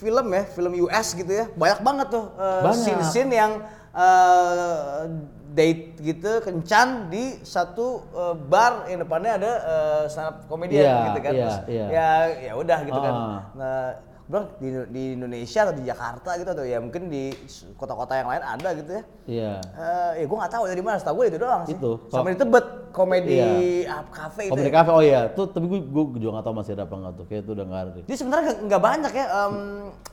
[0.00, 3.60] film ya, film US gitu ya, banyak banget tuh uh, scene-scene yang
[3.92, 5.04] uh,
[5.52, 10.96] date gitu kencan di satu uh, bar yang depannya ada uh, stand up comedian Iya,
[11.12, 11.32] gitu kan.
[11.32, 11.86] iya, Terus iya.
[11.92, 12.08] ya
[12.40, 13.12] ya udah gitu kan.
[13.12, 13.40] Ah.
[13.52, 13.88] Nah,
[14.32, 17.36] bilang di, di Indonesia atau di Jakarta gitu atau ya mungkin di
[17.76, 19.02] kota-kota yang lain ada gitu ya.
[19.28, 19.52] Iya.
[19.60, 21.76] Eh, ya gue nggak tahu dari mana, setahu gue itu doang sih.
[21.76, 21.92] Itu.
[22.08, 23.40] Sama di Tebet, komedi
[23.82, 24.04] Iya.
[24.08, 24.52] cafe itu.
[24.52, 24.76] Komedi ya.
[24.78, 27.24] cafe oh iya, tuh tapi gue gue juga nggak tahu masih ada apa nggak tuh.
[27.26, 27.90] Kayak itu udah nggak ada.
[28.04, 29.54] Jadi sebenarnya nggak- banyak ya em,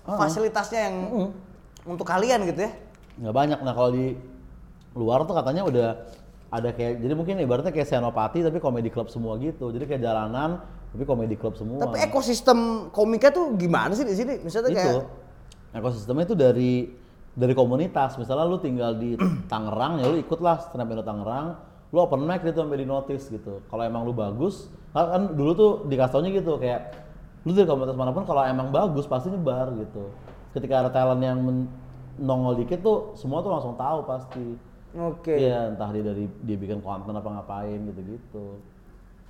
[0.08, 0.96] fasilitasnya yang
[1.86, 2.72] untuk kalian gitu ya.
[3.20, 4.16] nggak banyak nah kalau di
[4.96, 5.90] luar tuh katanya udah
[6.50, 10.64] ada kayak jadi mungkin ibaratnya kayak Senopati tapi komedi club semua gitu jadi kayak jalanan
[10.90, 14.40] tapi komedi club semua Tapi ekosistem komika tuh gimana sih di sini?
[14.42, 15.06] Misalnya itu kayak
[15.78, 16.72] ekosistemnya itu dari
[17.36, 19.14] dari komunitas misalnya lu tinggal di
[19.52, 21.48] Tangerang ya lu ikutlah stand up Tangerang
[21.90, 25.52] lu open mic gitu sampai di notice gitu kalau emang lu bagus kan kan dulu
[25.58, 26.94] tuh dikasih taunya gitu kayak
[27.48, 30.14] lu dari komunitas mana pun kalau emang bagus pasti nyebar gitu
[30.54, 31.40] ketika ada talent yang
[32.20, 34.44] nongol dikit tuh semua tuh langsung tahu pasti
[34.94, 35.34] oke.
[35.34, 38.60] Iya, entah dia dari dia bikin konten apa ngapain gitu-gitu.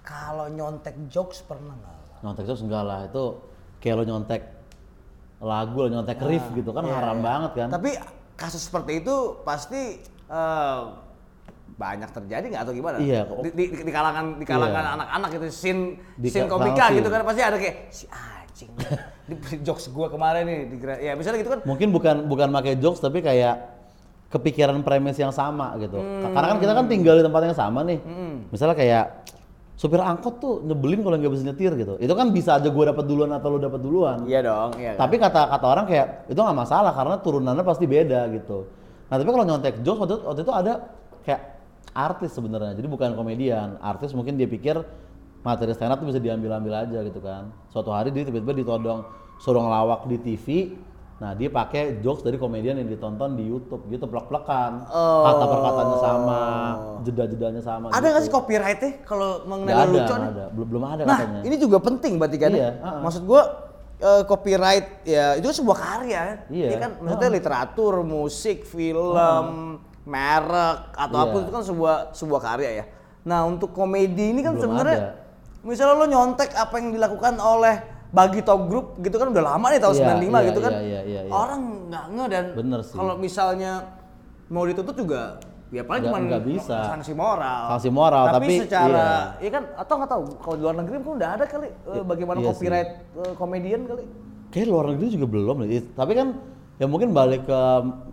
[0.02, 2.26] Kalau nyontek jokes pernah nggak?
[2.26, 3.24] Nyontek jokes enggak lah, itu
[3.84, 4.42] kayak lo nyontek
[5.40, 7.24] lagu, lo nyontek riff gitu kan iya, haram iya.
[7.24, 7.70] banget kan.
[7.70, 7.92] Tapi
[8.40, 10.02] kasus seperti itu pasti
[10.32, 10.82] eh,
[11.80, 12.98] banyak terjadi nggak atau gimana?
[13.00, 13.24] Iya.
[13.40, 14.92] Di, di, di kalangan di kalangan Iya.
[15.00, 15.78] anak-anak itu sin
[16.14, 18.70] Di sin ka- komika gitu kan pasti ada kayak si anjing
[19.26, 23.00] di jokes gua kemarin nih di ya misalnya gitu kan Mungkin bukan bukan pakai jokes
[23.00, 23.80] tapi kayak
[24.28, 25.98] kepikiran premis yang sama gitu.
[25.98, 26.30] Hmm.
[26.30, 27.98] Karena kan kita kan tinggal di tempat yang sama nih.
[28.48, 29.06] Misalnya kayak
[29.74, 31.96] supir angkot tuh nyebelin kalau nggak bisa nyetir gitu.
[31.98, 34.28] Itu kan bisa aja gue dapat duluan atau lo dapat duluan.
[34.28, 35.02] iya dong iya kan?
[35.02, 38.68] Tapi kata kata orang kayak itu nggak masalah karena turunannya pasti beda gitu.
[39.08, 40.74] Nah tapi kalau nyontek jokes waktu, itu- waktu itu ada
[41.20, 41.42] kayak
[41.94, 43.78] artis sebenarnya, jadi bukan komedian.
[43.82, 44.80] Artis mungkin dia pikir
[45.42, 47.50] materi stand up tuh bisa diambil-ambil aja gitu kan.
[47.72, 49.08] Suatu hari dia tiba-tiba ditodong
[49.40, 50.76] suruh ngelawak di TV,
[51.20, 54.88] Nah dia pakai jokes dari komedian yang ditonton di YouTube gitu plek-plekan.
[54.88, 55.28] Oh.
[55.28, 56.42] Kata perkataannya sama,
[57.04, 57.86] jeda-jedanya sama.
[57.92, 58.08] Ada gitu.
[58.08, 60.20] nggak sih copyright-nya kalau mengenai ada, lelucon?
[60.24, 60.46] nggak ada.
[60.56, 61.42] Belum belum ada Nah, katanya.
[61.44, 62.52] ini juga penting berarti kan?
[62.56, 62.72] Iya, ya?
[62.80, 63.02] uh-uh.
[63.04, 63.42] Maksud gua
[64.00, 66.38] eh, copyright ya itu kan sebuah karya kan?
[66.48, 71.26] Iya, Ini kan maksudnya literatur, musik, film, merek atau Iya.
[71.30, 72.86] apa itu kan sebuah sebuah karya ya.
[73.30, 75.14] Nah, untuk komedi ini kan sebenarnya
[75.62, 77.76] misalnya lo nyontek apa yang dilakukan oleh
[78.10, 80.72] bagi top group gitu kan udah lama nih tahun Iya, 95 iya, gitu kan.
[80.74, 81.32] iya, iya, iya, iya.
[81.32, 81.62] Orang
[81.94, 82.46] nggak nge dan
[82.82, 82.96] sih.
[82.98, 83.72] kalau misalnya
[84.50, 85.38] mau ditutup juga
[85.70, 86.90] ya paling cuma bisa.
[86.90, 87.78] sanksi moral.
[87.78, 89.46] Sanksi moral, tapi secara iya.
[89.46, 92.38] ya kan atau nggak tahu kalau di luar negeri pun udah ada kali eh, bagaimana
[92.42, 94.04] iya copyright eh, komedian kali.
[94.50, 95.56] Kayak luar negeri juga belum.
[95.94, 96.28] Tapi kan
[96.80, 97.60] ya mungkin balik ke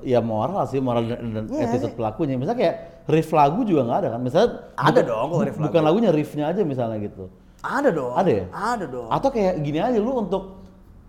[0.02, 2.34] ya moral sih, moral dan, dan Iya, attitude pelakunya.
[2.34, 4.20] Misalnya kayak riff lagu juga nggak ada kan.
[4.20, 7.30] Misalnya Ada bukan- dong kalau riff Bukan lagunya riffnya aja misalnya gitu.
[7.62, 8.12] Ada dong.
[8.12, 8.44] Ada ya?
[8.50, 9.08] Ada dong.
[9.08, 10.42] Atau kayak gini aja lu untuk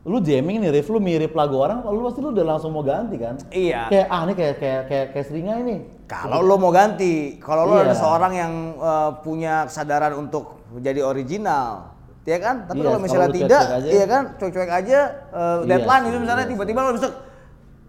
[0.07, 3.17] lu jamming nih riff lu mirip lagu orang, lu pasti lu udah langsung mau ganti
[3.17, 3.35] kan?
[3.49, 3.91] Iya.
[3.91, 5.75] Kayak ah ini kayak kayak kayak kayak seringai ini.
[6.07, 7.91] Kalau lo mau ganti, kalau lo Iya.
[7.91, 11.91] ada seorang yang eh, punya kesadaran untuk menjadi original,
[12.23, 12.63] ya kan?
[12.63, 13.89] Tapi Iya, kalau misalnya kalau lu tidak, aja.
[13.89, 17.11] iya kan, cuek-cuek aja Iya deadline sih, itu misalnya iya tiba-tiba lo besok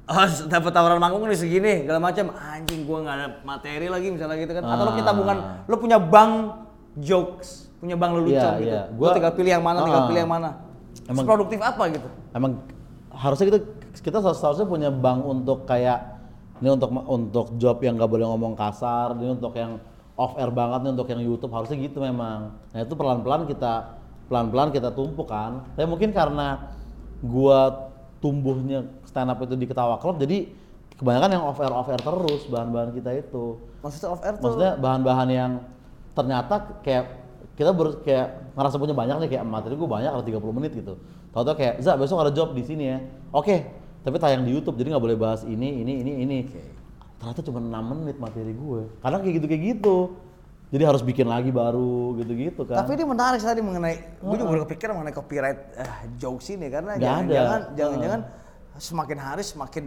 [0.09, 2.33] Oh, dapat tawaran manggung nih segini, segala macam.
[2.33, 4.65] Anjing, gua nggak ada materi lagi misalnya gitu kan.
[4.65, 5.11] Atau lo punya Ah.
[5.13, 5.37] tabungan,
[5.69, 6.33] lo punya bank
[6.97, 8.73] jokes, punya bank lelucon Iya, gitu.
[8.73, 8.83] iya.
[8.97, 10.09] Gua tinggal pilih yang mana, tinggal Ah.
[10.09, 10.51] pilih yang mana.
[11.05, 12.09] Emang- Produktif apa gitu?
[12.33, 12.53] Emang
[13.13, 13.59] harusnya kita
[14.01, 16.01] kita seharusnya punya bank untuk kayak
[16.59, 19.77] ini untuk untuk job yang nggak boleh ngomong kasar, ini untuk yang
[20.17, 22.57] off air banget, ini untuk yang YouTube harusnya gitu memang.
[22.73, 25.69] Nah itu pelan-pelan kita pelan-pelan kita tumpuk kan.
[25.77, 26.73] Tapi mungkin karena
[27.21, 30.53] gua tumbuhnya stand up itu di Ketawa Club, jadi
[31.01, 33.57] kebanyakan yang off air off air terus bahan-bahan kita itu.
[33.81, 35.53] Maksudnya off air tuh Maksudnya bahan-bahan yang
[36.13, 36.55] ternyata
[36.85, 37.05] kayak
[37.55, 40.95] kita ber, kayak ngerasa punya banyak nih kayak materi gue banyak ada 30 menit gitu.
[41.35, 42.99] Tahu-tahu kayak, "Za, besok ada job di sini ya."
[43.35, 43.67] Oke,
[44.03, 46.39] tapi tayang di YouTube jadi nggak boleh bahas ini, ini, ini, ini.
[47.19, 48.87] Ternyata cuma 6 menit materi gue.
[49.03, 49.97] Kadang kayak gitu kayak gitu.
[50.69, 52.85] Jadi harus bikin lagi baru gitu-gitu kan.
[52.85, 57.01] Tapi ini menarik tadi mengenai, gue juga baru kepikiran mengenai copyright eh, jokes ini karena
[57.01, 58.21] jangan-jangan jangan-jangan
[58.79, 59.85] semakin hari semakin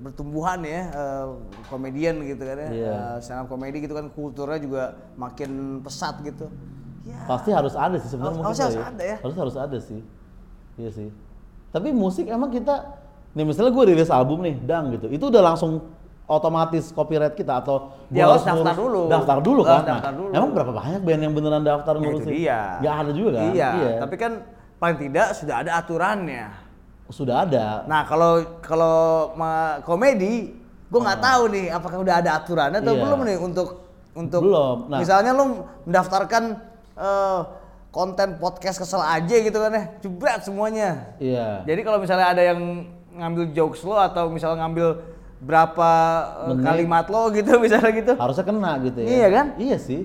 [0.00, 1.26] bertumbuhan ya eh,
[1.68, 2.90] komedian gitu kan ya, Iya.
[2.90, 4.82] Eh, stand up komedi gitu kan kulturnya juga
[5.14, 6.50] makin pesat gitu.
[7.02, 9.16] Ya, Pasti harus ada sih sebenarnya Harus- harus ada ya.
[9.20, 10.00] Harus harus ada sih.
[10.74, 11.08] Iya sih.
[11.70, 12.98] Tapi musik emang kita
[13.32, 15.06] nih misalnya gue rilis album nih, dang gitu.
[15.08, 15.82] Itu udah langsung
[16.24, 19.00] otomatis copyright kita atau Ya, harus daftar dulu.
[19.06, 19.82] Daftar dulu Harus kan.
[19.88, 20.30] daftar Nah, dulu.
[20.32, 22.30] Emang berapa banyak band yang beneran daftar ya itu ngurusin?
[22.30, 22.60] dia.
[22.78, 23.50] Nggak ada juga kan?
[23.50, 24.32] Iya, tapi kan
[24.78, 26.44] paling tidak sudah ada aturannya.
[27.08, 27.84] Sudah ada.
[27.84, 29.32] Nah kalau kalau
[29.84, 30.54] komedi,
[30.88, 32.96] gue nggak tahu nih apakah udah ada aturannya atau Ah.
[32.96, 33.02] Iya.
[33.04, 33.68] belum nih untuk
[34.12, 34.76] untuk Belum.
[34.92, 34.98] Nah.
[35.00, 35.44] misalnya lo
[35.88, 36.42] mendaftarkan
[36.92, 37.40] eh,
[37.92, 41.12] konten podcast kesel aja gitu kan ya, jebret semuanya.
[41.16, 41.64] Iya.
[41.64, 44.88] Jadi kalau misalnya ada yang ngambil jokes lo atau misalnya ngambil
[45.42, 45.90] berapa
[46.48, 46.64] eh, Menit.
[46.64, 49.08] kalimat lo gitu misalnya gitu, Harusnya kena gitu ya.
[49.08, 49.46] Iya kan?
[49.60, 50.04] Iya sih.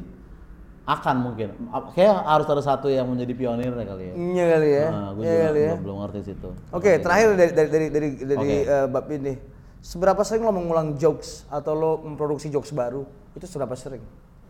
[0.87, 1.51] Akan mungkin.
[1.91, 4.13] Kayak harus ada satu yang menjadi pionir kali ya.
[4.15, 5.75] iya kali ya, Nah, gue iya juga kali ya.
[5.77, 6.49] belum, ngerti situ.
[6.71, 8.57] Oke, terakhir dari dari dari dari, dari Oke.
[8.65, 9.33] eh, bab ini.
[9.77, 13.03] Seberapa sering lo mengulang jokes atau lo memproduksi jokes baru?
[13.35, 13.99] Itu seberapa sering?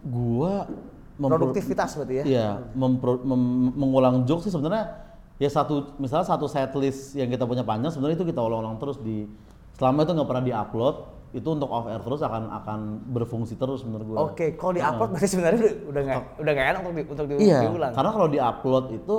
[0.04, 0.70] Gua
[1.18, 2.24] Produktivitas berarti ya?
[2.24, 4.94] Iya, mempro- mem- mengulang jokes sih sebenarnya
[5.38, 9.26] ya satu misalnya satu setlist yang kita punya panjang sebenarnya itu kita ulang-ulang terus di
[9.74, 10.96] selama itu nggak pernah diupload
[11.30, 12.80] itu untuk off air terus akan akan
[13.12, 14.18] berfungsi terus menurut gua.
[14.32, 17.26] Oke, kalau di upload berarti sebenarnya udah udah nggak udah nggak enak untuk di, untuk
[17.28, 17.92] di, Iya, diulang.
[17.92, 19.16] karena kalau diupload itu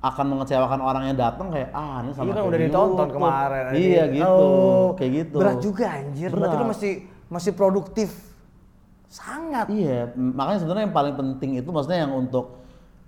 [0.00, 3.16] akan mengecewakan orang yang datang kayak ah ini sama Iya kan udah di ditonton YouTube."
[3.16, 3.62] kemarin.
[3.72, 4.16] Iya anjing.
[4.18, 5.36] gitu, Oh, kayak gitu.
[5.40, 6.28] Berat juga anjir.
[6.28, 6.70] Berarti lo Berat.
[6.76, 6.92] masih
[7.30, 8.10] masih produktif.
[9.06, 9.66] Sangat.
[9.70, 12.58] Iya, makanya sebenarnya yang paling penting itu maksudnya yang untuk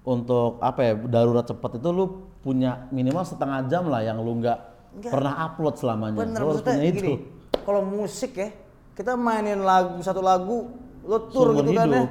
[0.06, 2.04] untuk apa ya darurat cepat itu lu
[2.38, 4.54] punya minimal setengah jam lah yang lu nggak
[5.02, 6.22] pernah upload selamanya.
[6.22, 6.94] Bener lu harus punya gini.
[6.94, 7.12] itu.
[7.62, 8.48] Kalau musik ya,
[8.92, 10.68] kita mainin lagu satu lagu,
[11.02, 12.02] lo tur gitu kan ya.
[12.02, 12.08] hidup.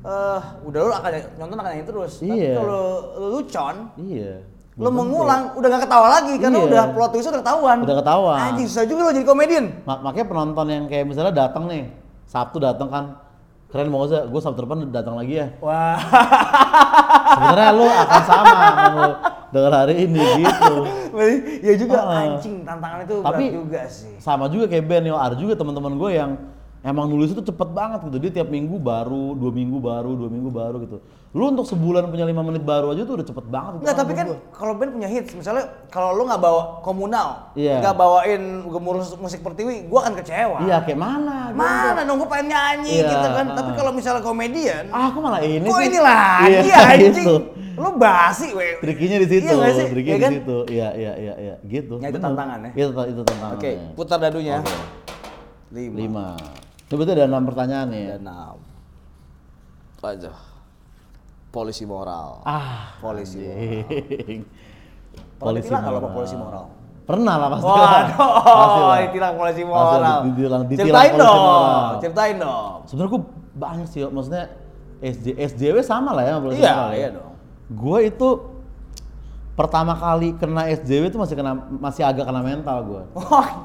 [0.00, 2.12] Eh, udah lo akan nonton akan yang terus.
[2.18, 2.52] Tapi Iya.
[2.54, 2.82] kalau
[3.12, 4.32] lo lucon, Iya.
[4.76, 6.66] lo mengulang udah gak ketawa lagi karena Iya.
[6.68, 7.76] udah plot twist udah ketahuan.
[7.82, 8.38] Udah ketahuan.
[8.38, 9.64] Anjing susah juga lo jadi komedian.
[9.82, 11.90] Ma- makanya penonton yang kayak misalnya datang nih
[12.24, 13.04] Sabtu datang kan
[13.66, 15.46] keren mau gak gue Sabtu depan datang lagi ya.
[15.58, 15.98] Wah.
[17.28, 18.54] Sebenarnya lu akan sama
[19.56, 20.74] dengan hari ini gitu.
[21.62, 22.20] ya juga Ah.
[22.28, 24.14] anjing tantangan itu Tapi berat juga sih.
[24.18, 26.30] sama juga kayak Ben Yo, ada juga teman-teman gue yang
[26.86, 28.16] emang nulis itu cepet banget gitu.
[28.22, 30.98] Dia tiap minggu baru, dua minggu baru, dua minggu baru gitu.
[31.36, 33.70] Lu untuk sebulan punya lima menit baru aja tuh udah cepet banget.
[33.74, 37.82] itu Enggak, tapi kan kalau band punya hits, misalnya kalau lu nggak bawa komunal, Iya.
[37.82, 40.64] nggak bawain gemuruh musik pertiwi, gua akan kecewa.
[40.64, 41.52] Iya kayak mana?
[41.52, 41.58] gitu.
[41.58, 43.46] Mana dong gua pengen nyanyi Iya, gitu kan.
[43.52, 47.12] Tapi kalau misalnya komedian, Ah, aku malah ini kok ini lagi Iya, anjing.
[47.12, 47.34] gitu.
[47.76, 48.80] Lu basi, we.
[48.80, 49.86] Trikinya di situ, Iya nggak sih?
[49.92, 50.32] trikinya Iya di kan?
[50.32, 50.56] situ.
[50.72, 51.94] Iya, iya, iya, iya, gitu.
[52.00, 52.24] Ya, itu Bener.
[52.32, 52.70] tantangan ya?
[52.72, 53.56] Itu, itu tantangan.
[53.60, 54.56] Oke, putar dadunya.
[54.56, 54.72] Oke.
[55.68, 55.96] Lima.
[56.00, 56.26] Lima.
[56.88, 58.00] Berarti ada enam pertanyaan nih.
[58.00, 58.08] ya?
[58.14, 58.56] Dan enam.
[60.00, 60.30] Aja.
[61.50, 62.44] Polisi moral.
[62.44, 64.44] Ah, polisi moral.
[65.38, 66.64] Pernah ditilang kalau polisi moral?
[67.02, 67.66] Pernah lah pasti.
[67.66, 68.98] Waduh, Pasti lah.
[69.06, 69.98] ditilang polisi Pasti moral.
[69.98, 71.90] lah, ditilang, ditilang Ceritain polisi dong, moral.
[71.98, 72.74] ceritain dong.
[72.84, 73.22] Sebenarnya gue
[73.56, 74.44] banyak sih, maksudnya
[74.96, 76.96] SJ, SJW sama lah ya polisi Iya, moral ya.
[76.96, 77.32] iya dong.
[77.68, 78.28] Gue itu
[79.56, 83.02] pertama kali kena SJW itu masih kena masih agak kena mental gue.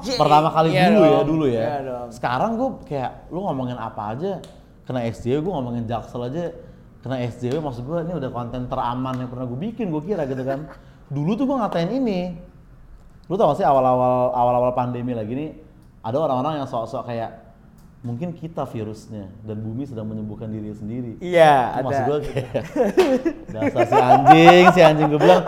[0.08, 0.16] Jing.
[0.16, 1.60] Pertama kali Iya dulu ya, dong, dulu ya.
[1.60, 2.08] Iya dong.
[2.08, 4.40] Sekarang gue kayak lu ngomongin apa aja
[4.88, 6.44] kena SJW, gue ngomongin Jaksel aja
[7.04, 10.40] kena SJW maksud gue ini udah konten teraman yang pernah gue bikin gue kira gitu
[10.42, 10.66] kan.
[11.12, 12.40] Dulu tuh gue ngatain ini.
[13.28, 15.50] Lu tau gak sih awal-awal awal-awal pandemi lagi nih
[16.02, 17.51] ada orang-orang yang sok-sok kayak
[18.02, 21.22] mungkin kita virusnya dan bumi sedang menyembuhkan diri sendiri.
[21.22, 21.86] Iya, Itu ada.
[21.86, 22.64] Maksud gue kayak
[23.46, 25.42] dasar si anjing, si anjing gue bilang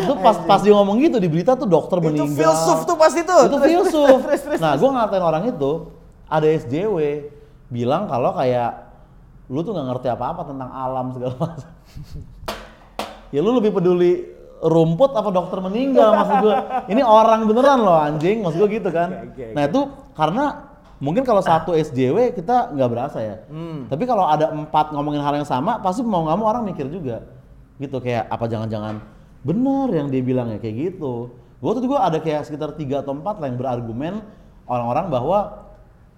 [0.00, 2.32] itu pas pas dia ngomong gitu di berita tuh dokter Itu meninggal.
[2.48, 3.44] filsuf tuh pasti tuh.
[3.44, 4.18] Itu Terus, filsuf.
[4.56, 5.72] Nah, gue ngatain orang itu
[6.24, 6.96] ada SJW
[7.68, 8.88] bilang kalau kayak
[9.52, 11.70] lu tuh nggak ngerti apa-apa tentang alam segala macam.
[13.28, 14.32] ya lu lebih peduli
[14.64, 16.56] rumput apa dokter meninggal maksud gue.
[16.88, 19.28] Ini orang beneran loh anjing, maksud gue gitu kan.
[19.52, 20.71] Nah itu karena
[21.02, 23.36] mungkin kalau satu SJW kita nggak berasa ya.
[23.50, 23.90] Hmm.
[23.90, 27.26] Tapi kalau ada empat ngomongin hal yang sama, pasti mau nggak mau orang mikir juga.
[27.82, 29.02] Gitu kayak apa jangan-jangan
[29.42, 31.34] bener yang dia bilang ya kayak gitu.
[31.58, 34.22] Gue tuh juga ada kayak sekitar tiga atau empat lah yang berargumen
[34.70, 35.38] orang-orang bahwa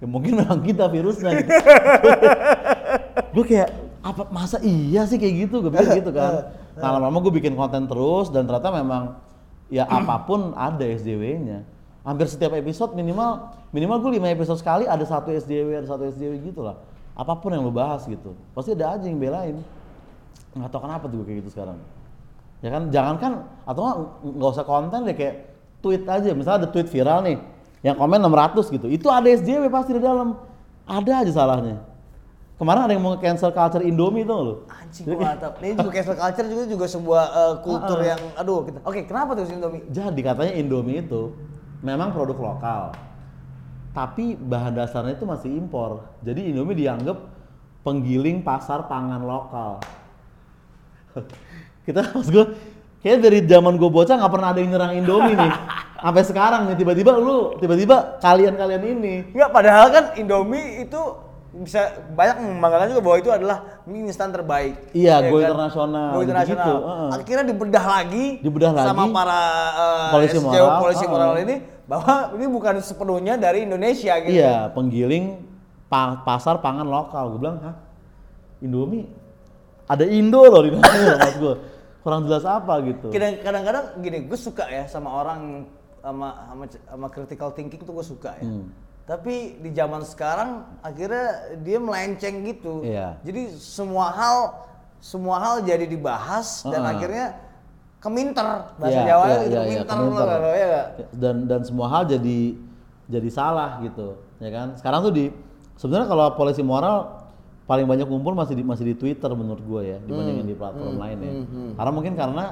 [0.05, 1.33] ya mungkin memang kita virusnya.
[1.41, 1.51] Gitu.
[3.41, 3.71] gue kayak
[4.05, 6.53] apa masa iya sih kayak gitu gue pikir gitu kan.
[6.77, 9.17] Nah lama-lama gue bikin konten terus dan ternyata memang
[9.73, 11.65] ya apa pun ada SJW-nya.
[12.05, 16.53] Hampir setiap episode minimal minimal gue 5 episode sekali ada satu SJW ada satu SJW
[16.53, 16.77] gitu lah.
[17.17, 18.37] Apa pun yang lo bahas gitu.
[18.53, 19.65] Pasti ada aja yang belain.
[20.53, 21.81] Nggak tahu kenapa tuh gue kayak gitu sekarang.
[22.61, 23.33] Ya kan jangan kan
[23.65, 25.49] atau nggak usah konten deh kayak
[25.81, 26.37] tweet aja.
[26.37, 27.41] Misalnya ada tweet viral nih
[27.81, 28.87] yang komen 600 gitu.
[28.93, 30.37] Itu ada SJW pasti di dalam.
[30.85, 31.81] Ada aja salahnya.
[32.55, 34.55] Kemarin ada yang mau cancel culture Indomie tuh lo.
[34.69, 35.35] Anjing gua.
[35.59, 38.79] Ini juga cancel culture juga juga sebuah eh, kultur yang aduh kita.
[38.85, 39.83] Oke, kenapa tuh si Indomie?
[39.89, 41.33] Jadi katanya Indomie itu
[41.85, 42.83] memang produk lokal.
[43.95, 46.03] Tapi bahan dasarnya itu masih impor.
[46.25, 47.15] Jadi Indomie dianggap
[47.85, 49.79] penggiling pasar pangan lokal.
[51.87, 52.47] Kita maksud gue
[53.05, 55.53] kayak dari zaman gue bocah nggak pernah ada yang nyerang Indomie nih.
[56.05, 61.01] Sampai sekarang nih tiba-tiba lu tiba-tiba kalian-kalian ini Enggak, padahal kan Indomie itu
[61.55, 64.75] bisa banyak membanggakan juga bahwa itu adalah mie instan terbaik.
[64.91, 65.47] Iya, Ya go kan?
[65.47, 66.67] internasional, Go internasional.
[66.67, 67.09] heeh.
[67.15, 69.15] Akhirnya dibedah lagi, Dibedah sama lagi.
[69.15, 74.35] para eh, Polisi moral, polisi moral ini bahwa ini bukan sepenuhnya dari Indonesia gitu.
[74.35, 75.45] Iya, penggiling
[75.87, 77.37] pa- pasar pangan lokal.
[77.37, 77.77] Gue bilang, hah?
[78.61, 79.05] Indomie?
[79.85, 81.55] Ada Indo loh di dalamnya, mas gue.
[82.01, 83.13] Kurang jelas apa gitu.
[83.13, 85.69] Kadang- Kadang-kadang gini, gue suka ya sama orang
[86.01, 88.45] sama sama, sama critical thinking tuh gue suka ya.
[88.45, 88.69] Hmm.
[89.05, 91.29] Tapi di zaman sekarang akhirnya
[91.61, 92.81] dia melenceng gitu.
[92.81, 93.21] Iya.
[93.21, 94.37] Jadi semua hal
[95.05, 96.93] semua hal jadi dibahas dan Heeh.
[96.97, 97.27] akhirnya
[98.05, 98.45] keminter
[98.77, 100.39] bahasa Iya, Jawa iya, gitu iya, iya, keminter keminter.
[100.39, 100.83] loh ya?
[101.11, 102.39] Dan dan semua hal jadi
[103.05, 104.77] jadi salah gitu, ya kan?
[104.77, 105.25] Sekarang tuh di
[105.75, 107.25] sebenarnya kalau polisi moral
[107.65, 111.19] paling banyak kumpul masih di masih di Twitter menurut gue ya dibandingin di platform lain
[111.19, 111.33] ya.
[111.75, 112.45] Karena mungkin karena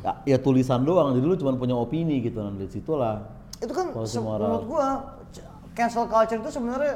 [0.00, 3.26] ya, ya tulisan doang, jadi lu cuma punya opini gitu, dari situlah
[3.58, 4.62] Itu kan Polisi moral.
[4.62, 4.86] menurut gua
[5.28, 6.94] c- cancel culture itu sebenarnya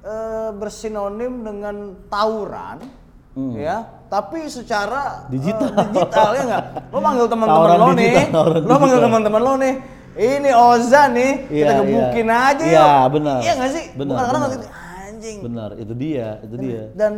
[0.00, 1.76] eh, bersinonim dengan
[2.08, 2.84] tawuran
[3.52, 5.70] ya, tapi secara eh, Digital.
[5.86, 6.64] digital ya nggak?
[6.88, 9.74] Lo manggil teman-teman lo nih, digital, lo manggil teman-teman lo nih.
[10.16, 12.48] Ini Oza nih, kita Iya, gebukin iya.
[12.48, 13.12] aja Iya, yuk.
[13.12, 13.38] benar.
[13.38, 13.84] Iya nggak sih?
[13.92, 14.66] Benar, kadang gitu,
[15.04, 15.38] anjing.
[15.44, 16.82] benar itu dia, itu dia.
[16.94, 17.12] Dan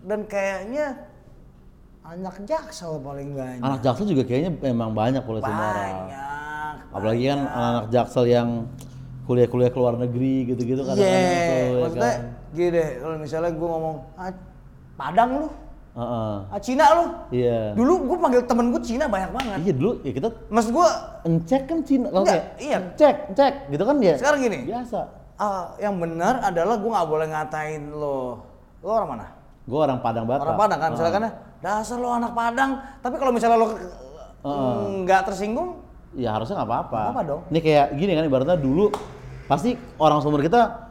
[0.00, 0.86] dan kayaknya
[2.02, 3.58] anak jaksel paling banyak.
[3.60, 5.74] Anak jaksel juga kayaknya memang banyak polisi moral.
[5.74, 6.74] banyak.
[6.88, 8.48] Apalagi kan anak-anak jaksel yang
[9.24, 12.20] kuliah-kuliah ke luar negeri gitu-gitu Iya, kadang-kadang itu, ya maksudnya kan.
[12.48, 14.32] gini deh, kalau misalnya gue ngomong, ah,
[14.94, 15.46] Padang lu,
[15.98, 16.34] Heeh.
[16.46, 17.04] ah, Cina lu.
[17.34, 17.74] Iya.
[17.74, 19.58] Dulu gue panggil temen gue Cina banyak banget.
[19.66, 20.88] Iya dulu ya kita Maksud gue,
[21.26, 22.78] ngecek kan Cina kalau Enggak, kayak iya.
[22.94, 24.14] cek cek gitu kan ya.
[24.14, 25.00] sekarang gini, Biasa.
[25.36, 28.46] ah, yang benar adalah gue nggak boleh ngatain lo.
[28.78, 29.26] Lo orang mana?
[29.66, 30.46] Gue orang Padang Batak.
[30.46, 32.70] Orang Padang kan, misalkan ya, dasar lo anak Padang.
[33.02, 33.66] Tapi kalau misalnya lo
[35.02, 35.82] nggak tersinggung,
[36.16, 37.00] Ya harusnya nggak apa-apa.
[37.12, 37.40] Apa-apa dong.
[37.52, 38.88] Ini kayak gini kan ibaratnya dulu
[39.44, 40.88] pasti orang sumber kita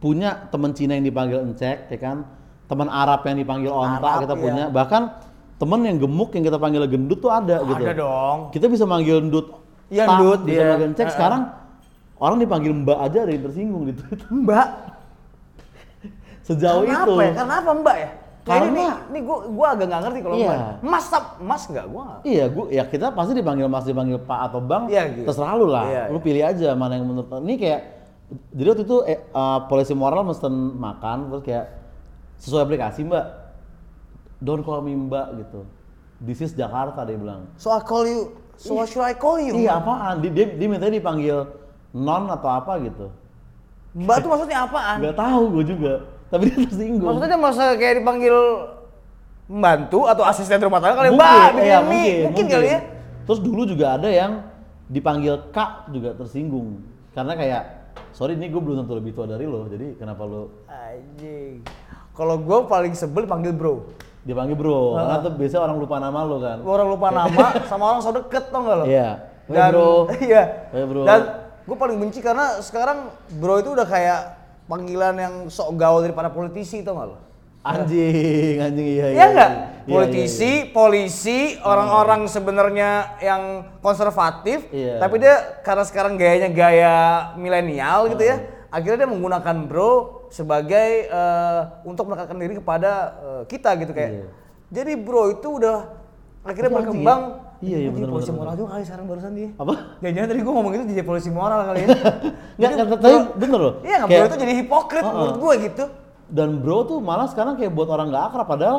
[0.00, 2.24] punya teman Cina yang dipanggil encek, ya kan?
[2.68, 4.42] Teman Arab yang dipanggil onta Arab, kita iya.
[4.44, 4.64] punya.
[4.68, 5.02] Bahkan
[5.58, 7.82] temen yang gemuk yang kita panggil gendut tuh ada, gitu.
[7.82, 8.38] ada dong.
[8.54, 9.56] Kita bisa manggil endut.
[9.88, 10.68] Iya, tak, endut, bisa iya.
[10.76, 10.88] manggil.
[10.92, 11.10] Heeh.
[11.10, 11.42] Sekarang
[12.20, 14.02] orang dipanggil mbak aja ada yang tersinggung gitu.
[14.28, 14.68] Mbak.
[16.48, 17.12] Sejauh Kenapa itu.
[17.20, 17.32] ya?
[17.36, 18.10] Karena apa Mbak ya?
[18.48, 20.56] Kayaknya Karena- nih gua gua agak nggak ngerti kalau Iya.
[20.80, 21.06] Mas
[21.36, 22.06] Mas nggak gua.
[22.24, 24.88] Iya, gua ya kita pasti dipanggil Mas, dipanggil Pak atau Bang.
[24.88, 25.28] Iya, gitu.
[25.28, 25.84] Terserah lu lah.
[25.84, 26.24] Iya, lu iya.
[26.24, 27.80] pilih aja mana yang menurut ini kayak
[28.52, 31.64] jadi waktu itu eh, eh, polisi moral mesen makan terus kayak
[32.38, 33.26] sesuai aplikasi Mbak.
[34.38, 35.60] Don't call me Mbak gitu.
[36.18, 37.50] This is Jakarta dia bilang.
[37.58, 38.34] So I call you.
[38.58, 39.54] So what should I call you?
[39.54, 40.18] Iya apaan?
[40.18, 41.46] Dia, dia, dia mintanya dipanggil
[41.94, 43.06] non atau apa gitu.
[43.94, 44.96] Mbak tuh maksudnya apaan?
[44.98, 45.92] Nggak tahu gue juga.
[46.28, 47.06] Tapi dia tersinggung.
[47.06, 48.36] Maksudnya dia masa kayak dipanggil
[49.48, 51.88] membantu atau asisten rumah tangga kali mungkin, Mbak, bikin iya, mie.
[51.88, 52.80] mungkin, mungkin, kali ya.
[53.24, 54.44] Terus dulu juga ada yang
[54.92, 56.84] dipanggil Kak juga tersinggung.
[57.16, 57.62] Karena kayak,
[58.12, 61.64] sorry ini gue belum tentu lebih tua dari lo, jadi kenapa lo Anjing.
[62.18, 63.86] Kalau gue paling sebel dipanggil bro.
[64.26, 64.98] dipanggil bro?
[64.98, 66.58] Karena tuh biasanya orang lupa nama lo kan.
[66.60, 68.84] Orang lupa nama sama orang so deket tau gak lo?
[68.84, 69.08] Iya.
[69.46, 69.92] Dan, bro.
[70.28, 70.42] Iya.
[70.74, 71.02] Bro.
[71.06, 71.20] Dan
[71.62, 74.20] gue paling benci karena sekarang bro itu udah kayak
[74.66, 77.16] panggilan yang sok gaul daripada politisi tau gak lo?
[77.62, 79.14] Anjing, anjing iya iya.
[79.14, 79.50] Iya enggak?
[79.50, 79.66] iya.
[79.88, 82.90] Iya, Politisi, polisi, orang-orang sebenarnya
[83.20, 83.42] yang
[83.80, 85.00] konservatif, Iya.
[85.00, 86.96] tapi dia karena sekarang gayanya gaya
[87.34, 88.36] milenial gitu ya,
[88.68, 89.92] akhirnya dia menggunakan bro
[90.28, 94.12] sebagai eh, untuk mendekatkan diri kepada eh, kita gitu kayak.
[94.12, 94.26] Iya.
[94.68, 95.88] Jadi bro itu udah
[96.44, 97.22] akhirnya Tapi anjing berkembang.
[97.24, 97.46] ya?
[97.58, 99.50] Iya, iya, Jadi bener, polisi moral juga kali sekarang barusan dia.
[99.58, 99.74] Apa?
[99.98, 101.88] Jangan-jangan tadi gue ngomong itu jadi polisi moral kali ya.
[101.90, 103.74] Nggak, Jadi nggak, tapi bener loh.
[103.82, 105.14] Iya, bro itu jadi hipokrit Uh-uh.
[105.14, 105.84] menurut gue gitu.
[106.30, 108.78] Dan bro tuh malah sekarang kayak buat orang nggak akrab padahal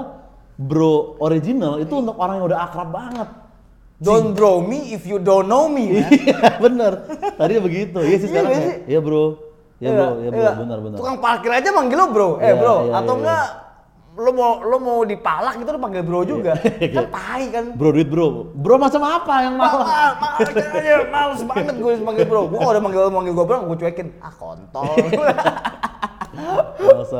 [0.55, 3.29] bro original itu untuk orang yang udah akrab banget.
[3.99, 5.99] Don't bro me if you don't know me.
[5.99, 7.03] Iya bener.
[7.35, 7.99] Tadi begitu.
[7.99, 8.75] Iya sih Iya sekarang sih?
[8.95, 9.23] Iya bro.
[9.79, 10.07] Iya bro.
[10.19, 10.43] Iya bro.
[10.43, 10.51] iya.
[10.59, 10.97] Benar benar.
[10.99, 12.29] Tukang parkir aja manggil lo bro.
[12.39, 13.45] Eh Iya, bro, iya, atau iya, enggak
[14.19, 16.53] lo mau lo mau dipalak gitu lo panggil bro juga.
[16.59, 16.91] Iya.
[16.99, 17.65] kan tai kan.
[17.79, 18.51] Bro duit bro.
[18.51, 19.79] Bro macam apa yang mahal?
[19.87, 20.11] mahal
[20.51, 22.41] aja, males banget gue manggil bro.
[22.51, 24.07] Gue kalau udah manggil manggil gue bro, gue cuekin.
[24.19, 24.95] Ah kontol.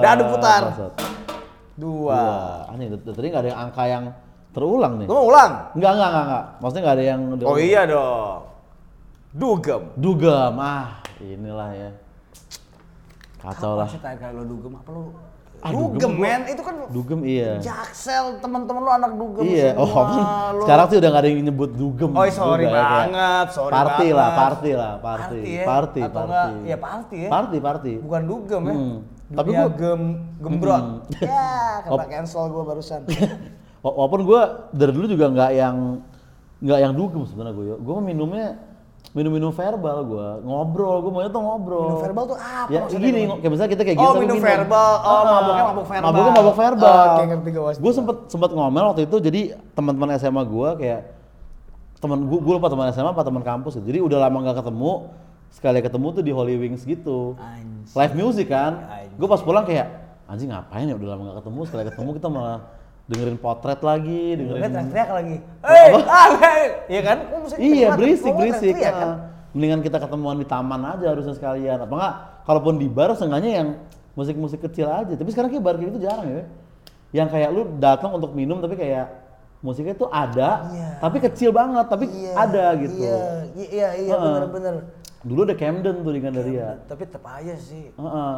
[0.03, 0.62] Ada putar.
[1.80, 2.12] Dua.
[2.12, 2.91] Wah, aneh.
[2.91, 4.03] Tadi nggak ada yang angka yang
[4.51, 5.07] terulang nih.
[5.07, 5.51] Lo mau ulang?
[5.80, 6.43] Enggak enggak enggak enggak.
[6.60, 7.22] Maksudnya nggak ada yang.
[7.47, 8.39] Oh iya dong.
[9.32, 9.82] Dugem.
[9.95, 10.53] Dugem.
[10.60, 11.89] Ah inilah ya.
[13.40, 13.88] Kacau lah.
[13.88, 15.02] Sih lo dugem apa lo?
[15.60, 17.60] Ah, dugem, dugem gua- men, itu kan Dugem iya.
[17.60, 20.08] Jaksel, teman-teman lo anak dugem Iya, oh kan
[20.54, 20.64] lo.
[20.64, 22.10] sekarang sih udah gak ada yang nyebut dugem.
[22.10, 24.16] Oh sorry juga ya, banget, sorry party banget.
[24.16, 25.66] lah, party lah, party, Party ya?
[25.66, 26.30] party, Atau party.
[26.30, 27.30] enggak, ya party ya?
[27.30, 27.94] Party, party.
[28.00, 28.74] Bukan dugem ya.
[28.74, 28.98] Hmm.
[29.30, 30.02] Tapi Dunia gua- gem
[30.40, 30.86] gembrot.
[31.28, 31.48] ya,
[31.84, 33.02] kena cancel gua barusan.
[33.84, 34.42] Wa- Walaupun gue
[34.74, 35.76] dari dulu juga nggak yang
[36.60, 37.66] nggak yang dugem sebenarnya gue.
[37.78, 38.48] Gue minumnya
[39.10, 41.01] minum-minum verbal gue, ngobrol.
[41.01, 41.86] Gue maunya tuh ngobrol.
[41.89, 44.14] Minum verbal tuh apa Ya maksudnya, gini, kayak misalnya kita kayak Oh, gitu.
[44.14, 44.91] tapi minum verbal.
[44.95, 46.05] Oh, Ah, maboknya mabok verbal.
[46.05, 47.07] Maboknya mabok verbal.
[47.10, 47.72] Oke, ngerti gua.
[47.74, 49.18] Gue sempet sempet ngomel waktu itu.
[49.18, 49.41] Jadi
[49.74, 51.01] teman-teman SMA gue kayak
[51.99, 53.86] teman gue gue lupa teman SMA apa teman kampus gitu.
[53.89, 54.91] Jadi udah lama nggak ketemu.
[55.49, 57.34] Sekali ketemu tuh di Holy Wings gitu.
[57.41, 57.89] Anjing.
[57.89, 58.86] Live music kan.
[59.18, 59.89] Gue pas pulang kayak
[60.30, 61.60] anjing ngapain ya udah lama gak ketemu.
[61.66, 62.60] Sekali ketemu kita malah
[63.10, 65.36] dengerin potret lagi, dengerin teriak-teriak lagi.
[65.66, 66.30] Hei, ah.
[66.86, 67.18] Iya kan?
[67.57, 68.74] Iya berisik berisik.
[68.78, 69.10] teriak-teriak kan?
[69.10, 69.16] ah.
[69.49, 71.82] Mendingan kita ketemuan di taman aja harusnya sekalian.
[71.82, 72.14] Apa enggak?
[72.45, 73.68] Kalaupun di bar seenggaknya yang
[74.14, 75.10] musik-musik kecil aja.
[75.18, 76.43] Tapi sekarang kayak bar kayak gitu jarang ya.
[77.10, 79.10] Yang kayak lu datang untuk minum tapi kayak
[79.60, 80.89] musiknya tuh ada, Iya.
[81.03, 82.95] tapi kecil banget, tapi Iya, ada gitu.
[82.95, 83.20] Iya,
[83.60, 84.24] iya, iya, iya Heeh.
[84.24, 84.76] bener-bener.
[85.20, 86.80] Dulu ada Camden tuh di Gandaria.
[86.88, 87.91] Tapi tetap aja sih.
[87.91, 88.36] Heeh.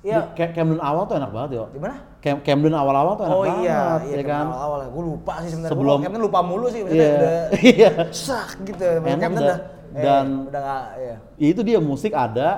[0.00, 0.20] Iya.
[0.34, 1.64] Camden awal tuh enak banget ya.
[1.68, 1.96] Di mana?
[2.18, 4.46] Cam Camden awal-awal tuh enak Oh banget, iya, ya iya kan?
[4.48, 4.88] awal ya.
[4.88, 5.72] Gue lupa sih sebenarnya.
[5.72, 6.80] Sebelum- Camden lupa mulu sih.
[6.80, 7.16] Maksudnya Iya.
[7.16, 7.32] udah
[7.76, 7.90] Iya.
[8.10, 8.84] sak gitu.
[8.98, 9.58] Enak Camden dah.
[9.58, 9.58] udah.
[9.92, 11.16] eh, Dan- udah nggak ya.
[11.34, 12.48] Ya itu dia musik ada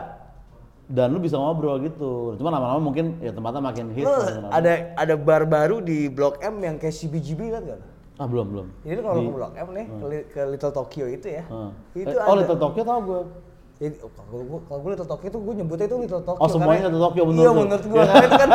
[0.86, 2.34] dan lu bisa ngobrol gitu.
[2.34, 4.06] Cuma lama-lama mungkin ya tempatnya makin hits.
[4.06, 4.48] Lama-lama.
[4.52, 7.80] ada ada bar baru di Blok M yang kayak CBGB kan kan?
[8.16, 8.66] Ah belum belum.
[8.80, 11.44] Jadi kalau Di- ke Blok M nih, ke, Li- ke Little Tokyo itu ya.
[11.44, 11.70] Heeh.
[11.98, 12.30] Itu Eh, ada.
[12.30, 13.20] oh Little Tokyo tau gue.
[13.76, 16.40] Jadi, oh, kalau gue kalau gue Little Tokyo itu gue nyebutnya itu Little Tokyo.
[16.40, 18.50] Oh, semuanya karena- Little Tokyo, menurut Iya menurut gue karena itu kan.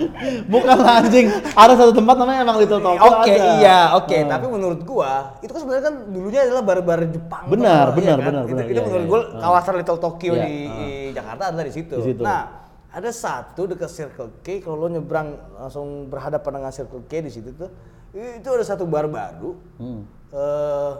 [0.54, 1.26] Bukan anjing.
[1.52, 3.46] Ada satu tempat namanya emang Little Tokyo Oke ada.
[3.56, 4.24] iya oke Heeh.
[4.24, 8.16] tapi menurut gua itu kan sebenarnya kan dulunya adalah bar-bar Jepang tuh, Benar, iya benar,
[8.16, 8.24] kan?
[8.24, 9.38] benar, itu, benar, itu iya, menurut iya, gua iya.
[9.40, 11.94] kawasan Little Tokyo Iya, di, di Jakarta adalah di situ.
[11.96, 12.22] Di situ.
[12.22, 12.42] Nah
[12.90, 17.50] ada satu dekat Circle K kalau lo nyebrang langsung berhadapan dengan Circle K di situ
[17.52, 17.70] tuh
[18.12, 20.02] itu ada satu bar baru Hmm.
[20.30, 20.92] eh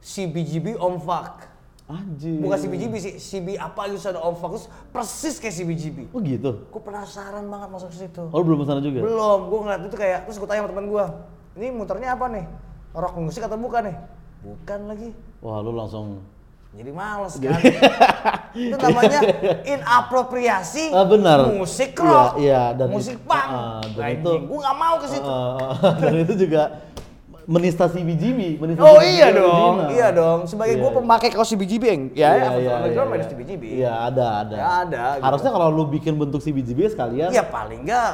[0.00, 1.53] CBGB Om Fuck.
[1.84, 2.40] Anjing.
[2.40, 5.98] Bukan CBGB sih, CB apa gitu ada Om terus persis kayak CBGB.
[6.16, 6.64] Oh gitu.
[6.72, 8.24] Gue penasaran banget masuk ke situ.
[8.32, 9.04] Oh lu belum ke sana juga?
[9.04, 11.04] Belum, gue ngeliat itu kayak, terus gue tanya sama teman gue,
[11.60, 12.44] ini muternya apa nih?
[12.96, 13.96] Rock musik atau bukan nih?
[14.40, 15.08] Bukan lagi.
[15.44, 16.24] Wah lu langsung.
[16.72, 17.60] Jadi males kan.
[18.56, 19.20] itu namanya
[19.62, 21.52] inapropriasi Ah, benar.
[21.52, 23.48] musik Iya, rock, iya, dan musik punk.
[23.50, 25.28] ah, dan itu- gue gak mau ke situ.
[25.28, 25.70] Eh,
[26.00, 26.62] dan itu juga
[27.44, 28.56] menista CBGB.
[28.60, 29.90] Menista oh iya dong, original.
[29.92, 30.38] iya dong.
[30.48, 33.28] Sebagai Iya, gue pemakai kaos CBGB yang, ya, Iya, apa iya, underground iya, main iya.
[33.30, 33.62] CBGB.
[33.64, 34.56] Iya ada ada.
[34.56, 35.24] Ya, ada, gitu.
[35.28, 37.30] Harusnya kalau lu bikin bentuk CBGB sekalian.
[37.30, 38.10] Iya paling enggak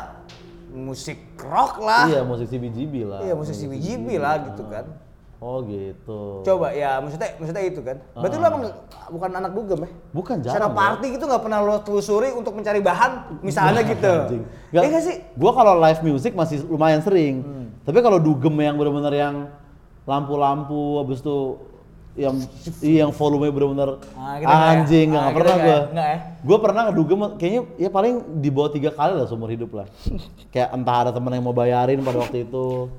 [0.71, 2.07] musik rock lah.
[2.07, 3.21] Iya, musik CBGB lah.
[3.27, 4.87] Iya, musik CBGB lah gitu kan.
[5.41, 6.45] Oh gitu.
[6.45, 7.97] Coba ya maksudnya maksudnya itu kan.
[8.13, 8.63] Berarti lu emang
[9.09, 9.91] bukan anak dugem ya?
[10.13, 10.73] Bukan Secara jarang.
[10.77, 10.77] ya.
[10.77, 14.13] party gitu nggak pernah lo telusuri untuk mencari bahan misalnya gitu.
[14.29, 14.45] Anjing.
[14.69, 15.17] Iya nggak sih?
[15.41, 17.41] Gua kalau live music masih lumayan sering.
[17.41, 17.70] Hmm.
[17.81, 19.35] Tapi kalau dugem yang bener-bener yang
[20.05, 21.39] lampu-lampu habis itu
[22.19, 22.35] yang
[22.83, 24.71] iya, yang volume bener-bener Ah, gitu nggak ya?
[24.75, 25.73] anjing Ah, nggak gitu pernah nggak gua.
[25.79, 25.93] ya?
[25.95, 26.19] Nggak ya?
[26.43, 29.87] Gua pernah ngedugem kayaknya ya paling di bawah tiga kali lah seumur hidup lah.
[30.53, 32.91] Kayak entah ada temen yang mau bayarin pada waktu itu.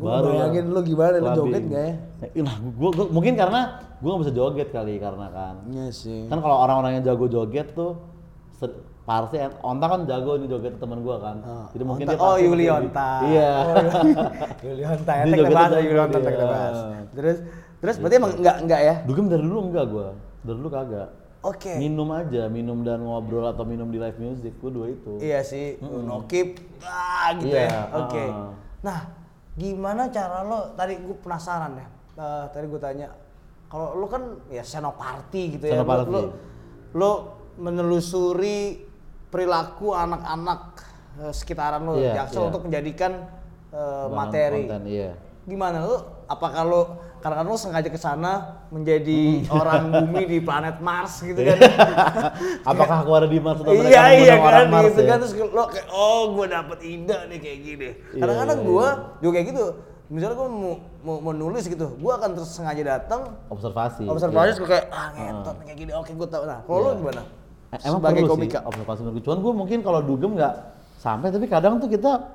[0.00, 1.94] Gua bayangin lu gimana, lu joget nggak ya?
[2.40, 3.60] Nah, gua, gua, mungkin karena
[4.00, 5.54] gua nggak bisa joget kali karena kan.
[5.68, 6.24] Iya sih.
[6.30, 7.98] Kan kalau orang-orang yang jago joget tuh
[9.00, 11.36] Parsi, Onta kan jago nih joget teman gua kan.
[11.72, 13.10] Jadi mungkin Onta- dia oh pasti Yuli lebih- Onta.
[13.24, 13.52] Iya.
[13.58, 16.46] Oh, Yuli Onta ya, jogetnya bahas Yuli Onta dia.
[16.46, 16.76] bahas.
[17.10, 17.36] Terus
[17.80, 18.94] terus berarti emang enggak enggak ya?
[19.02, 20.06] Dugem dari dulu enggak gua.
[20.40, 21.08] Dari dulu kagak.
[21.40, 21.72] Oke.
[21.74, 25.16] Minum aja, minum dan ngobrol atau minum di live music, gua dua itu.
[25.16, 27.80] Iya sih, nokip, ah gitu Iya, ya.
[27.96, 28.24] Oke.
[28.28, 28.52] ah.
[28.80, 28.98] Nah,
[29.56, 30.72] gimana cara lo?
[30.74, 31.88] Tadi gue penasaran ya.
[32.14, 33.08] Eh, tadi gue tanya,
[33.66, 35.74] kalau lo kan ya senoparty gitu ya.
[35.74, 36.12] Lo, Senoparty.
[36.12, 36.20] lo,
[36.92, 37.12] lo
[37.56, 38.84] menelusuri
[39.30, 40.60] perilaku anak-anak
[41.18, 42.48] eh, sekitaran lo, Iya, Jaksel iya.
[42.48, 43.12] untuk menjadikan
[43.70, 44.62] Bahan materi.
[44.66, 45.10] Konten, iya.
[45.42, 45.96] Gimana lo?
[46.26, 46.82] Apakah lo
[47.20, 48.32] karena lo sengaja ke sana
[48.68, 51.58] menjadi orang bumi di planet Mars gitu kan?
[52.70, 55.08] Apakah aku ada di Mars atau mereka iya iya orang kan Mars gitu ya?
[55.08, 58.86] kan terus lo kayak oh gue dapet ide nih kayak gini Iya, kadang-kadang iya, gue
[59.20, 59.64] juga kayak gitu
[60.10, 64.02] misalnya gue mau, mau, mau nulis gitu gue akan terus sengaja datang Observasi.
[64.04, 64.66] observasi iya.
[64.66, 66.98] kayak ah ngentot nih kayak gini oke gue tau nah kalau lo Iya.
[66.98, 67.39] gimana Eh,
[67.70, 69.22] Emang sebagai perlu komika sih observasi gue.
[69.22, 70.54] Cuman gue mungkin kalau dugem nggak
[70.98, 72.26] sampai, tapi kadang tuh kita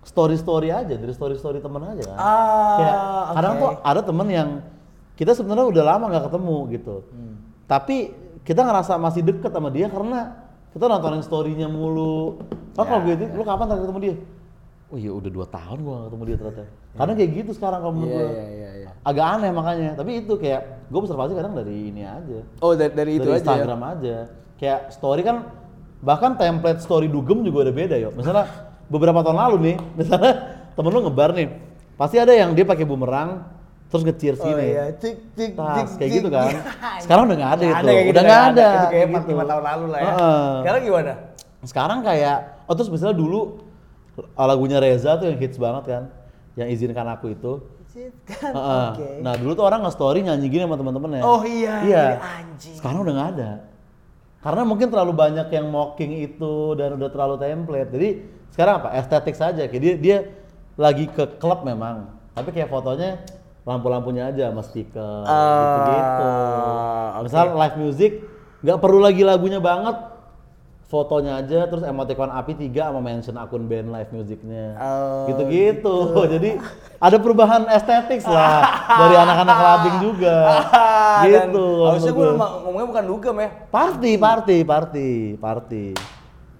[0.00, 2.16] story story aja dari story story temen aja kan.
[2.16, 2.96] ah Kayak
[3.36, 3.60] kadang oke.
[3.60, 4.48] tuh ada temen yang
[5.20, 6.96] kita sebenarnya udah lama nggak ketemu gitu.
[7.12, 7.34] Hmm.
[7.68, 7.96] Tapi
[8.40, 10.32] kita ngerasa masih deket sama dia karena
[10.72, 12.40] kita nontonin story-nya mulu.
[12.78, 14.16] Oh kalau gue lu kapan terakhir ketemu dia?
[14.90, 16.62] Oh iya udah dua tahun gua nggak ketemu dia ternyata.
[16.96, 18.32] Karena kayak gitu sekarang kalau menurut Iya, gua.
[18.32, 18.88] iya, iya, iya.
[19.06, 19.90] Agak aneh makanya.
[19.94, 20.60] Tapi itu kayak
[20.90, 23.44] gue observasi kadang dari ini aja oh dari, dari itu dari aja ya?
[23.44, 24.16] Instagram aja.
[24.60, 25.48] Kayak story kan
[26.00, 28.12] bahkan template story dugem juga udah beda yo.
[28.12, 28.44] Misalnya
[28.86, 30.32] beberapa tahun lalu nih, misalnya
[30.76, 31.48] temen lu ngebar nih,
[31.96, 33.40] pasti ada yang dia pakai bumerang
[33.90, 34.70] terus nge-cheers oh gini.
[34.70, 36.46] iya tik tik Tas, tik kayak gitu kan.
[37.02, 37.74] Sekarang udah nggak ada itu.
[37.74, 39.30] gitu, Udah nggak ada, itu kayak kayak 4 gitu.
[39.34, 40.48] 5 tahun lalu lah ya Heeh.
[40.62, 41.12] sekarang gimana
[41.60, 42.38] Sekarang kayak,
[42.70, 43.40] oh terus misalnya dulu
[44.32, 46.02] lagunya Reza tuh yang hits banget kan,
[46.54, 47.52] yang izinkan aku itu.
[47.90, 48.88] Heeh.
[48.94, 51.22] oke Nah dulu tuh orang nge-story nyanyi gini sama temen-temennya.
[51.26, 52.04] Oh iya, Iya.
[52.14, 52.74] iya, anjing.
[52.78, 53.50] Sekarang udah nggak ada.
[54.40, 57.90] Karena mungkin terlalu banyak yang mocking itu dan udah terlalu template.
[57.92, 58.08] Jadi
[58.56, 58.88] sekarang apa?
[58.96, 59.68] Estetik saja.
[59.68, 60.16] Kayak dia dia
[60.80, 63.20] lagi ke klub memang, tapi kayak fotonya
[63.68, 66.24] lampu-lampunya aja sama stiker gitu-gitu.
[66.24, 67.28] Ah, oke.
[67.28, 68.12] Misal live music
[68.64, 69.96] nggak perlu lagi lagunya banget,
[70.90, 74.74] fotonya aja terus emoticon api tiga sama mention akun band live musicnya.
[74.74, 75.96] Oh, gitu-gitu.
[76.26, 76.58] jadi
[76.98, 78.58] ada perubahan estetik lah
[78.90, 80.36] dari anak-anak clubbing juga.
[81.30, 83.48] Dan gitu harusnya gue ngomongnya bukan dugem ya.
[83.70, 85.86] Party party party party.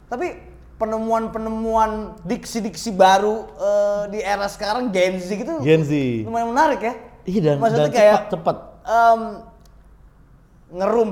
[0.06, 0.26] Tapi
[0.78, 5.92] penemuan-penemuan diksi-diksi baru eh, di era sekarang Gen Z gitu Gen Z.
[6.22, 6.94] lumayan menarik ya.
[7.26, 8.56] Iya, dan- maksudnya dan kayak cepat- cepat.
[8.86, 9.20] em,
[10.70, 11.10] ngerum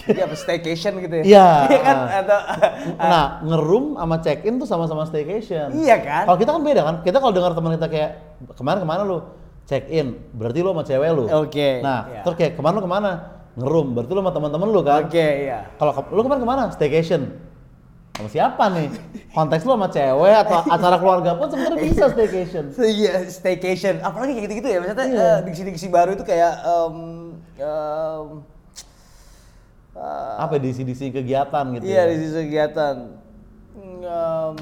[0.00, 1.48] apa staycation gitu ya Iya.
[1.68, 2.40] iya kan atau
[3.10, 6.94] nah ngerum sama check in tuh sama-sama staycation iya kan kalau kita kan beda kan
[7.00, 8.10] kita kalau dengar teman kita kayak
[8.54, 9.18] kemarin ke mana lu
[9.64, 12.22] check in berarti lu sama cewek lu Oke, nah iya.
[12.22, 13.10] terus kayak ke mana lu ke mana
[13.52, 16.62] ngerum berarti lu sama teman-teman lu kan oke iya Kalau ke- lu kemarin ke mana?
[16.70, 17.22] Staycation.
[18.14, 18.90] Sama siapa nih?
[19.30, 22.64] Konteks lu sama cewek atau acara keluarga pun sebenarnya bisa staycation.
[22.72, 23.94] Iya, staycation.
[24.00, 24.78] Apalagi kayak gitu-gitu ya.
[24.80, 25.18] Maksudnya Iya.
[25.20, 26.94] eh, diksi-diksi baru itu kayak em,
[27.56, 28.26] em,
[29.98, 31.82] eh, Apa diisi-diisi kegiatan gitu.
[31.82, 32.10] Iya ya.
[32.10, 32.96] di sisi kegiatan.
[33.98, 34.56] Um,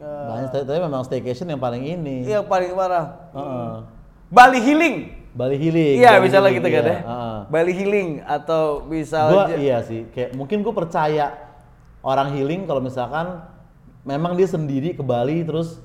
[0.00, 2.24] Banyak tapi, tapi memang staycation yang paling ini.
[2.24, 3.28] Iya paling parah.
[3.36, 3.72] Heeh.
[4.32, 4.96] Bali healing.
[5.36, 5.96] Bali healing.
[6.00, 6.90] Iya Bali misalnya healing, gitu kan iya.
[6.90, 6.98] ya.
[7.04, 7.38] Heeh.
[7.52, 9.54] Bali healing atau Gua misalnya.
[9.60, 11.36] iya sih, kayak mungkin gue percaya
[12.00, 13.44] orang healing kalau misalkan
[14.08, 15.76] memang dia sendiri ke Bali terus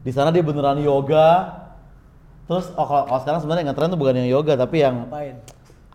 [0.00, 1.60] di sana dia beneran yoga.
[2.48, 5.36] Terus oh kalau, sekarang sebenarnya yang ngetren tuh bukan yang yoga tapi yang Ngapain?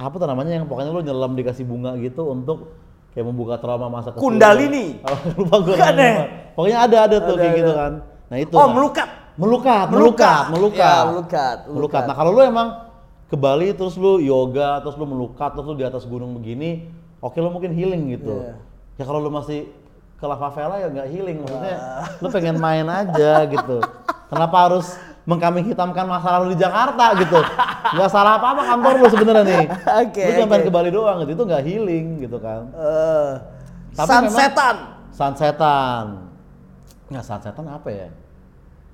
[0.03, 2.75] Apa tuh namanya yang pokoknya lu nyelam dikasih bunga gitu untuk
[3.13, 4.23] kayak membuka trauma masa kecil.
[4.25, 4.99] Kundalini.
[5.07, 6.25] Oh, lupa gue Kan namanya apa.
[6.53, 7.91] Pokoknya ada ada tuh Ada, kayak gitu kan.
[8.29, 8.53] Nah itu.
[8.57, 8.73] Oh nah.
[8.75, 9.09] melukat.
[9.33, 9.89] Melukat, Melukat.
[9.89, 10.77] melukat, melukat.
[10.77, 11.73] Ya, melukat, Melukat.
[11.73, 12.01] melukat.
[12.05, 12.67] Nah, kalau lu emang
[13.25, 16.85] ke Bali terus lu yoga, terus lu melukat, terus lu di atas gunung begini,
[17.17, 18.45] oke lu mungkin healing gitu.
[18.45, 19.01] Iya.
[19.01, 19.73] Ya kalau lu masih
[20.21, 21.77] ke La Favela ya nggak healing, maksudnya
[22.21, 23.81] lu pengen main aja gitu.
[24.29, 24.93] Kenapa harus
[25.23, 27.39] mengkambing hitamkan masa lalu di Jakarta gitu?
[27.95, 29.65] Nggak salah apa-apa kantor lu sebenarnya nih.
[30.03, 30.65] Oke, Lu cuma oke.
[30.65, 32.61] ke Bali doang gitu, itu nggak healing gitu kan.
[32.73, 33.31] Eh,
[33.93, 34.75] Tapi sunsetan.
[35.13, 36.05] Sunsetan.
[37.11, 38.07] Nggak sunsetan apa ya?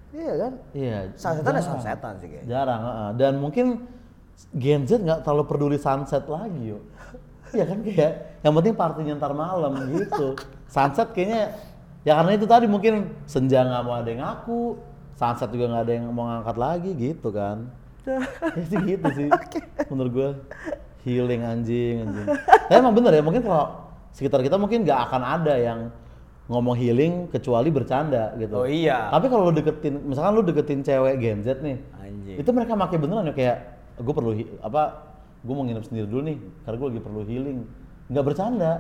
[0.10, 0.52] Iya kan?
[0.74, 0.98] Iya.
[1.16, 2.50] Sunsetan ya sunsetan sih kayaknya.
[2.50, 3.10] Jarang, heeh.
[3.18, 3.66] dan mungkin
[4.58, 6.82] Gen Z nggak terlalu peduli sunset lagi yuk.
[7.50, 8.14] Iya kan kayak
[8.46, 10.38] yang penting partinya ntar malam gitu.
[10.76, 11.58] Sunset kayaknya
[12.06, 14.78] ya karena itu tadi mungkin senja nggak mau ada yang ngaku,
[15.20, 17.68] sunset juga nggak ada yang mau ngangkat lagi gitu kan.
[18.56, 19.28] ya sih gitu sih.
[19.92, 20.30] Menurut gue
[21.04, 22.28] healing anjing anjing.
[22.72, 25.80] Tapi emang bener ya mungkin kalau sekitar kita mungkin nggak akan ada yang
[26.50, 28.64] ngomong healing kecuali bercanda gitu.
[28.64, 29.12] Oh iya.
[29.14, 32.38] Tapi kalau lu deketin, misalkan lu deketin cewek Gen Z nih, Anjing.
[32.42, 33.58] itu mereka pakai beneran ya kayak
[34.02, 34.32] gue perlu
[34.66, 35.14] apa?
[35.46, 37.60] Gue mau nginep sendiri dulu nih, karena gue lagi perlu healing.
[38.10, 38.74] Nggak bercanda.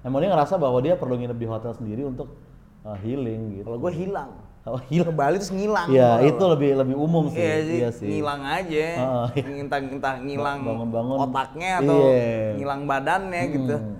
[0.00, 2.40] Emang dia ngerasa bahwa dia perlu nginep di hotel sendiri untuk
[2.88, 3.68] uh, healing gitu.
[3.68, 4.32] Kalau gue hilang.
[4.60, 5.16] Oh, Ke healing.
[5.16, 5.88] Bali terus ngilang.
[5.88, 7.40] Iya, itu lebih lebih umum sih.
[7.40, 8.84] Iya sih, ngilang aja.
[8.92, 9.62] Heeh, iya.
[9.64, 11.16] Entah, entah ngilang Bangun-bangun.
[11.24, 12.60] otaknya atau Iya.
[12.60, 13.76] ngilang badannya gitu.
[13.80, 13.94] Hmm.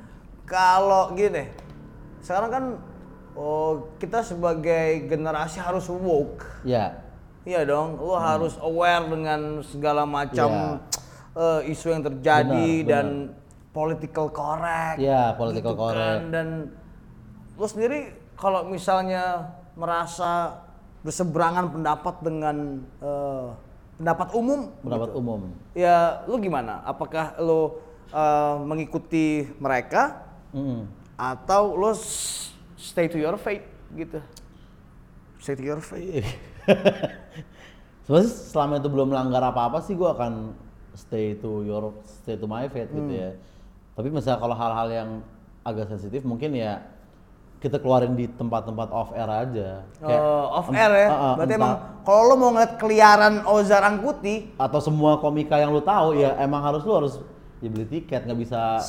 [0.45, 1.49] Kalau gini
[2.20, 2.65] sekarang kan
[3.32, 6.45] oh, kita sebagai generasi harus woke.
[6.62, 7.01] Ya,
[7.41, 10.77] Iya dong, lu harus aware dengan segala macam
[11.32, 13.07] eh, isu yang terjadi Benar, dan
[13.73, 15.01] political correct.
[15.01, 15.89] Iya, political gitu kan.
[15.89, 16.23] correct.
[16.28, 16.47] Dan
[17.57, 17.99] lu sendiri
[18.37, 20.61] kalau misalnya merasa
[21.01, 22.57] berseberangan pendapat dengan
[23.01, 23.48] eh,
[23.97, 25.40] pendapat umum, pendapat umum.
[25.73, 26.85] ya lu gimana?
[26.85, 27.81] Apakah lu
[28.12, 30.82] eh, mengikuti mereka Mm.
[31.15, 31.94] atau lu
[32.74, 33.62] stay to your faith
[33.94, 34.19] gitu?
[35.39, 36.27] Stay to your faith.
[38.05, 40.52] Sebenarnya selama itu belum melanggar apa-apa sih gue akan
[40.93, 43.15] stay to your stay to my faith gitu Hmm.
[43.15, 43.31] ya.
[43.94, 45.11] Tapi misalnya kalau hal-hal yang
[45.62, 46.82] agak sensitif mungkin ya
[47.61, 49.69] kita keluarin di tempat-tempat off air aja.
[49.97, 51.07] Kayak Oh, off air ya.
[51.07, 55.55] uh, uh, Berarti entah- emang kalau lo mau ngeliat keliaran Ozar Angkuti, atau semua komika
[55.55, 57.15] yang lu tahu ya emang harus lu harus
[57.61, 58.81] ya beli tiket nggak bisa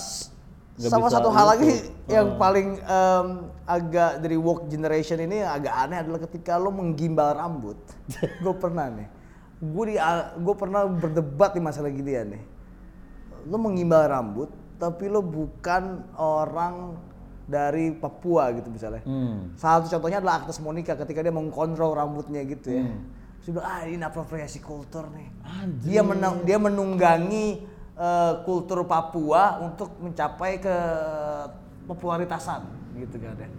[0.71, 1.51] nggak sama bisa satu hal itu.
[1.51, 1.71] lagi
[2.15, 2.37] yang Uh.
[2.39, 3.27] paling em,
[3.61, 7.75] agak dari woke generation ini yang agak aneh adalah ketika lo menggimbal rambut.
[8.43, 9.07] gue pernah nih,
[9.59, 9.95] gue di
[10.37, 12.43] gue pernah berdebat di masalah ginian nih.
[13.43, 16.95] Lo menggimbal rambut, tapi lo bukan orang
[17.51, 19.03] dari Papua gitu misalnya.
[19.03, 19.51] Hmm.
[19.59, 22.87] Salah satu contohnya adalah Agnes Monica ketika dia mengkontrol rambutnya gitu ya.
[22.87, 23.11] Hmm.
[23.43, 25.27] Terus dia bilang, ah ini apropriasi kultur nih.
[25.83, 27.67] Dia menang, dia menunggangi
[27.99, 30.75] eh, kultur Papua untuk mencapai ke
[31.85, 32.63] popularitasan
[32.95, 33.49] gitu kan ya.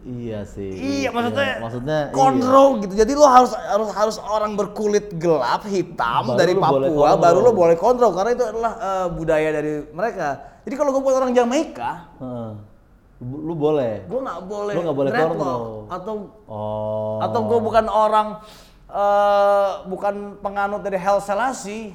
[0.00, 0.70] Iya sih.
[0.72, 2.14] Iya maksudnya, maksudnya iya.
[2.14, 2.96] kontrol gitu.
[2.96, 7.76] Jadi lo harus harus harus orang berkulit gelap hitam Baru dari Papua baru lo boleh
[7.76, 10.28] kontrol karena itu adalah eh, budaya dari mereka.
[10.64, 12.50] Jadi kalau gue buat orang Jamaika, Heeh.
[13.20, 14.08] Lu, boleh.
[14.08, 15.60] gue nggak boleh, Lu nggak boleh kontrol.
[15.92, 16.14] atau
[16.48, 17.20] Oh.
[17.20, 18.28] atau gue bukan orang
[18.88, 21.92] eh bukan penganut dari Hell Selassie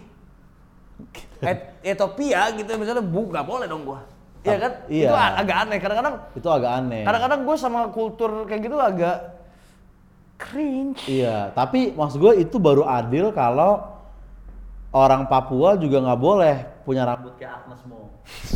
[1.44, 4.00] Et- Ethiopia gitu misalnya bu nggak boleh dong gue
[4.46, 5.10] Iya kan Iya.
[5.10, 7.02] itu agak aneh kadang-kadang itu agak aneh.
[7.02, 9.18] kadang-kadang gue sama kultur kayak gitu agak
[10.38, 13.82] cringe Iya, tapi maksud gue itu baru adil kalau
[14.92, 18.14] orang Papua juga nggak boleh punya rambut kayak Agnes Mo.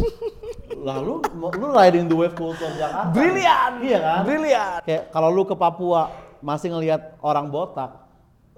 [0.79, 3.11] Lalu lu riding the wave culture Jakarta.
[3.11, 4.19] brilian Iya kan?
[4.23, 6.07] brilian Kayak kalau lu ke Papua
[6.39, 8.07] masih ngelihat orang botak,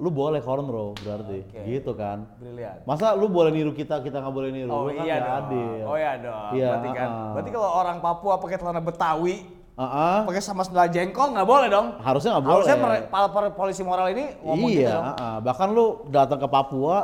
[0.02, 1.62] lu boleh cornrow berarti, Oke.
[1.62, 2.26] gitu kan?
[2.36, 4.68] brilian Masa lu boleh niru kita, kita nggak boleh niru?
[4.68, 5.82] oh Lu kan iya dong adil.
[5.86, 7.32] oh iya dong Iya, berarti kan uh-uh.
[7.38, 9.36] berarti kalau orang Papua pakai celana Betawi
[9.72, 10.26] Uh-uh.
[10.26, 12.56] pakai sama sandal jengkol nggak boleh dong Harusnya nggak boleh.
[12.66, 15.36] harusnya para polisi moral ini ngomong gitu iya, dong uh-uh.
[15.40, 16.98] bahkan lu datang ke Papua,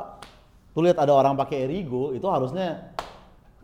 [0.73, 2.97] tuh lihat ada orang pakai erigo, itu harusnya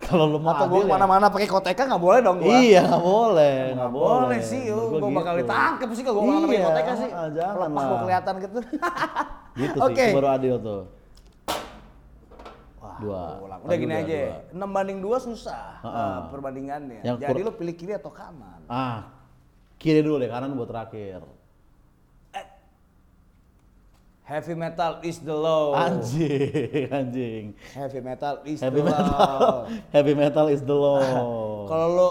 [0.04, 2.54] kalau lu mau atau adil gue ya- ke mana-mana pakai koteka nggak boleh dong gua
[2.56, 4.20] Iya, nggak boleh, nggak boleh.
[4.22, 5.42] boleh sih gue gua bakal gitu.
[5.42, 8.58] ditangkap sih kalau gue nggak pakai Iya, koteka sih ah, jangan lepas gue kelihatan gitu
[9.64, 10.82] Gitu sih, itu baru adil tuh.
[12.76, 13.22] Wah, Dua.
[13.40, 13.60] ulang.
[13.62, 14.18] Udah gini udah aja
[14.50, 14.66] dua.
[14.66, 16.02] 6 banding 2 susah Ha-ha.
[16.02, 19.14] eh, perbandingannya Yang jadi lo pilih kiri atau kanan Ah,
[19.78, 21.22] kiri dulu deh, kanan buat terakhir.
[24.34, 27.54] Heavy metal is the law Anjing, anjing.
[27.72, 31.00] heavy metal is Heavy the metal, law heavy metal is the law.
[31.70, 32.08] kalau lo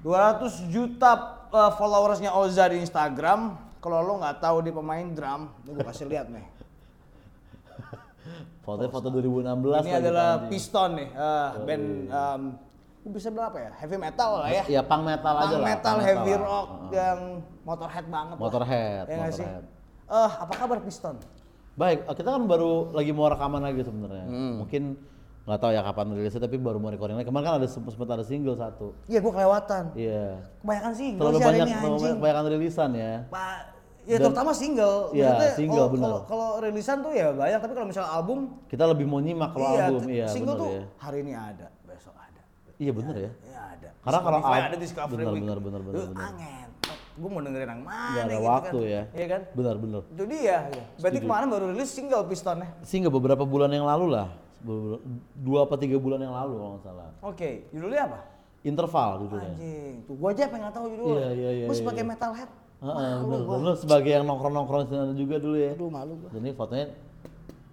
[0.00, 1.12] 200 juta
[1.46, 6.06] eh, followersnya Oza di Instagram kalau lo nggak tahu dia pemain drum ini gue kasih
[6.06, 6.42] lihat nih
[8.64, 10.48] Foto foto 2016 ini adalah anjing.
[10.48, 12.42] Piston nih eh, band um,
[13.04, 15.66] bisa bilang apa ya heavy metal lah ya Iya, punk metal aja punk lah.
[15.66, 16.40] metal, punk heavy lah.
[16.40, 16.94] rock Heeh.
[16.94, 17.20] yang
[17.62, 18.40] motorhead banget lah.
[18.40, 19.46] Motorhead, ya nggak sih?
[20.08, 21.16] Eh, apa kabar Piston?
[21.72, 24.26] Baik, eh, kita kan baru lagi mau rekaman lagi sebenarnya.
[24.28, 24.54] Hmm.
[24.60, 24.82] Mungkin
[25.42, 27.26] nggak tahu ya kapan rilisnya, tapi baru mau recording lagi.
[27.26, 28.92] Kemarin kan ada sempat sempat ada single satu.
[29.08, 29.84] Iya, gua kelewatan.
[29.96, 30.38] Iya.
[30.62, 32.14] Kebanyakan sih, Terlalu sih banyak ini anjing.
[32.20, 33.12] kebanyakan rilisan ya.
[33.26, 33.56] Pak,
[34.04, 34.98] ya Dan- terutama single.
[35.10, 36.12] Iya, single, bener.
[36.28, 38.38] kalau- rilisan tuh ya banyak, tapi kalau misalnya album,
[38.68, 40.84] Kita lebih mau nyimak kalau iya, album, iya single benar tuh ya.
[41.00, 42.42] hari ini ada, besok ada.
[42.78, 43.30] Iya bener ya.
[43.48, 43.88] Ya ada.
[43.98, 44.76] Karena kalau ada
[45.08, 46.22] bener, bener, Lu bener.
[46.22, 46.61] Angen.
[47.22, 48.90] Gue mau dengerin yang mana Nggak ada gitu waktu kan.
[48.90, 49.02] ya.
[49.14, 49.40] Iya kan?
[49.54, 50.02] Benar benar.
[50.10, 50.58] Itu dia.
[50.66, 50.84] ya.
[50.98, 52.68] Berarti kemarin baru rilis single Pistonnya.
[52.82, 54.26] Sehingga beberapa bulan yang lalu lah,
[55.38, 57.08] dua apa tiga bulan yang lalu kalau nggak salah.
[57.22, 58.18] Oke, judulnya apa?
[58.62, 59.54] Interval judulnya.
[59.54, 61.14] Anjing, tuh gue aja pengen tahu judulnya.
[61.14, 62.10] Iya, iya, iya, Gue iya, sebagai iya.
[62.10, 62.50] metalhead.
[62.82, 63.58] Heeh, bener.
[63.62, 65.70] Lu sebagai yang nongkrong-nongkrong sana juga dulu ya.
[65.78, 66.30] Aduh malu gue.
[66.34, 66.86] Jadi fotonya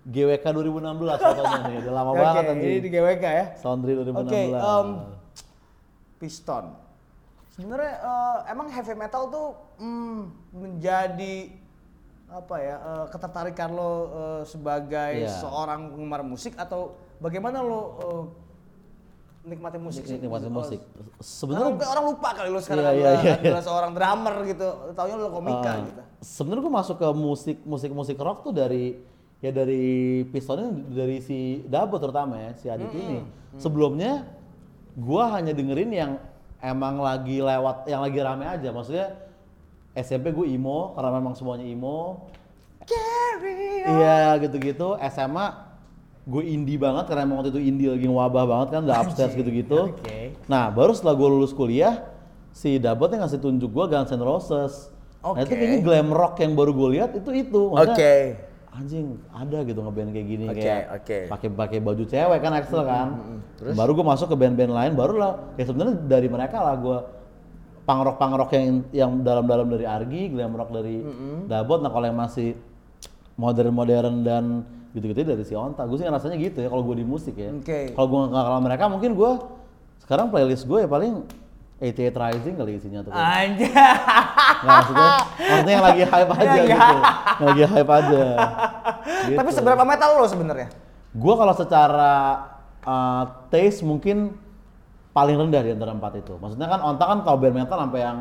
[0.10, 1.76] GWK 2016 fotonya nih.
[1.82, 2.70] Udah lama banget Oke, anjing.
[2.70, 3.46] ini di GWK ya.
[3.58, 4.22] Soundry 2016.
[4.22, 4.88] Oke, em,
[6.18, 6.66] Piston.
[7.60, 10.20] Sebenarnya eh, emang heavy metal tuh mm,
[10.56, 11.36] menjadi
[12.30, 15.44] apa ya eh, ketertarikan lo eh, sebagai Iya.
[15.44, 18.24] seorang penggemar musik atau bagaimana lo eh,
[19.50, 20.16] nikmati musik sih?
[20.16, 20.80] Nikmatin Oh, musik.
[21.20, 23.42] Sebenarnya mungkin orang lupa kali lo sekarang Iya, iya, adalah, iya, iya.
[23.44, 24.68] adalah seorang drummer gitu.
[24.96, 26.02] Taunya lo komika Uh, gitu.
[26.20, 29.00] Sebenarnya gue masuk ke musik musik musik rock tuh dari
[29.40, 29.84] ya dari
[30.28, 33.20] pistonnya dari si Dabo terutama ya si Adit ini.
[33.56, 34.28] Sebelumnya
[34.96, 36.12] gue hanya dengerin yang
[36.60, 38.70] emang lagi lewat yang lagi rame aja.
[38.72, 39.08] Maksudnya
[39.96, 42.30] SMP gue emo karena memang semuanya emo.
[43.88, 45.00] Iya gitu-gitu.
[45.12, 45.48] SMA
[46.30, 49.96] gue indie banget karena emang waktu itu indie lagi wabah banget kan udah upstairs gitu-gitu.
[49.98, 50.38] Oke.
[50.46, 52.06] Nah baru setelah gue lulus kuliah
[52.54, 54.94] si Dabot yang ngasih tunjuk gue Guns N' Roses.
[55.20, 57.62] Nah itu kayaknya glam rock yang baru gue lihat itu itu.
[57.76, 58.16] Maksudnya, Oke.
[58.70, 61.18] Anjing ada gitu ngeband kayak gini Oke, kayak oke.
[61.34, 63.08] pakai pakai baju cewek kan Axel kan.
[63.74, 66.98] Baru gue masuk ke band-band lain baru lah ya sebenarnya dari mereka lah gue
[67.90, 71.02] punk rock yang yang dalam-dalam dari Argi, glam rock dari
[71.50, 71.82] Dabot.
[71.82, 72.54] Nah kalau yang masih
[73.42, 74.44] modern-modern dan
[74.94, 75.90] gitu-gitu dari si Onta.
[75.90, 77.50] Gue sih ngerasanya gitu ya kalau gue di musik ya.
[77.50, 77.98] Oke.
[77.98, 79.32] Kalau gue nggak kenal mereka mungkin gue
[80.06, 81.26] sekarang playlist gue ya paling
[81.80, 83.12] 88 Rising kali isinya tuh.
[83.16, 83.72] Anjay.
[83.72, 86.76] Nggak, maksudnya, maksudnya yang lagi hype aja Iya, iya.
[86.76, 86.96] gitu.
[87.40, 88.24] Yang lagi hype aja.
[89.26, 89.38] Gitu.
[89.40, 90.68] Tapi seberapa metal lo sebenarnya?
[91.16, 92.14] Gue kalau secara
[92.84, 94.36] uh, taste mungkin
[95.10, 96.36] paling rendah di antara empat itu.
[96.36, 98.18] Maksudnya kan Onta kan tahu band metal sampai yang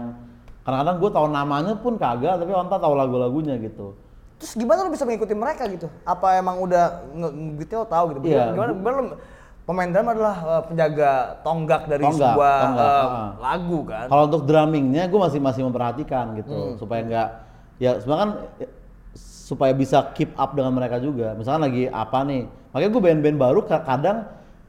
[0.62, 3.98] kadang-kadang gue tahu namanya pun kagak, tapi Onta tahu lagu-lagunya gitu.
[4.38, 5.90] Terus gimana lo bisa mengikuti mereka gitu?
[6.06, 8.30] Apa emang udah nge- gitu lo tahu gitu?
[8.30, 8.98] Iya, Gimana, gimana
[9.68, 11.12] pemain drum adalah uh, penjaga
[11.44, 13.28] tonggak dari Tonggak, sebuah tonggak, uh, heeh.
[13.38, 14.06] lagu kan?
[14.08, 16.74] Kalau untuk drummingnya gue masih masih memperhatikan gitu Hmm.
[16.80, 17.28] supaya nggak
[17.76, 18.68] ya sebenarnya kan ya,
[19.20, 21.36] supaya bisa keep up dengan mereka juga.
[21.36, 22.42] Misalkan lagi apa nih,
[22.72, 24.24] makanya gue band-band baru ka- kadang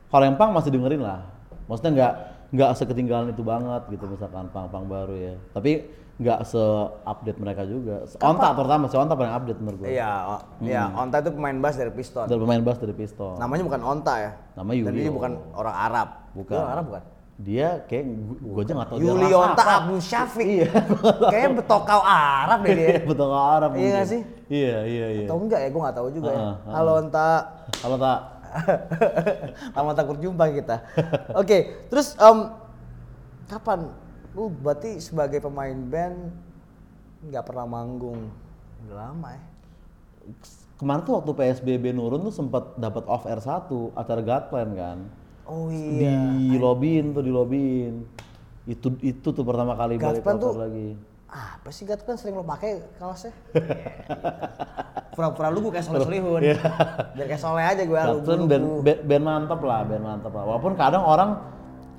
[0.07, 1.23] kalau yang punk masih dengerin lah.
[1.65, 2.13] Maksudnya nggak
[2.49, 5.35] nggak seketinggalan itu banget gitu misalkan punk-punk baru ya.
[5.55, 5.87] Tapi
[6.19, 8.03] nggak se-update mereka juga.
[8.19, 9.95] Onta terutama si Onta paling update menurut gue.
[9.95, 10.91] Iya, oh, iya.
[10.91, 12.27] Onta itu pemain bass dari Piston.
[12.27, 13.39] Dari pemain bass dari Pistol.
[13.39, 14.31] Namanya bukan Onta ya?
[14.59, 15.15] Nama Dan dia Yulio.
[15.15, 16.07] bukan orang Arab.
[16.35, 16.51] Bukan.
[16.51, 17.03] Dia orang Arab bukan?
[17.39, 18.03] Dia kayak
[18.35, 19.75] gue aja nggak tahu dia Yuli ras Onta apa.
[19.79, 20.43] Abdul Syafiq.
[20.43, 20.69] Iya.
[21.31, 22.87] Kayaknya betokau Arab deh dia.
[23.07, 24.21] Ke Arab Iya nggak sih?
[24.51, 25.27] Iya, iya, iya.
[25.31, 25.69] Atau enggak ya?
[25.71, 26.39] Gue nggak tahu juga ya.
[26.43, 26.73] Heeh, heeh.
[26.75, 27.29] Halo Onta.
[27.79, 28.19] Kalau tak
[29.71, 30.83] Lama takut jumpa kita.
[31.37, 32.51] Oke, terus em,
[33.47, 33.87] kapan?
[34.37, 36.17] Lu berarti sebagai pemain band
[37.29, 38.31] nggak pernah manggung
[38.87, 39.43] udah lama ya?
[40.79, 44.97] kemarin tuh waktu PSBB nurun tuh sempat dapat off air satu acara Godplan kan.
[45.43, 46.15] Oh iya.
[46.39, 48.07] Di lobin tuh di lobin.
[48.63, 50.89] Itu itu tuh pertama kali balik Godplan off tuh- lagi.
[51.29, 53.29] Apa sih kan sering lo pakai kaosnya?
[55.13, 56.41] Pura-pura lu gue kayak soleh solihun.
[56.41, 56.57] Iya.
[57.13, 58.17] Biar kayak soleh aja gue lu.
[58.23, 60.43] Godplan band, band, band mantep lah, band mantep lah.
[60.47, 61.29] Walaupun kadang orang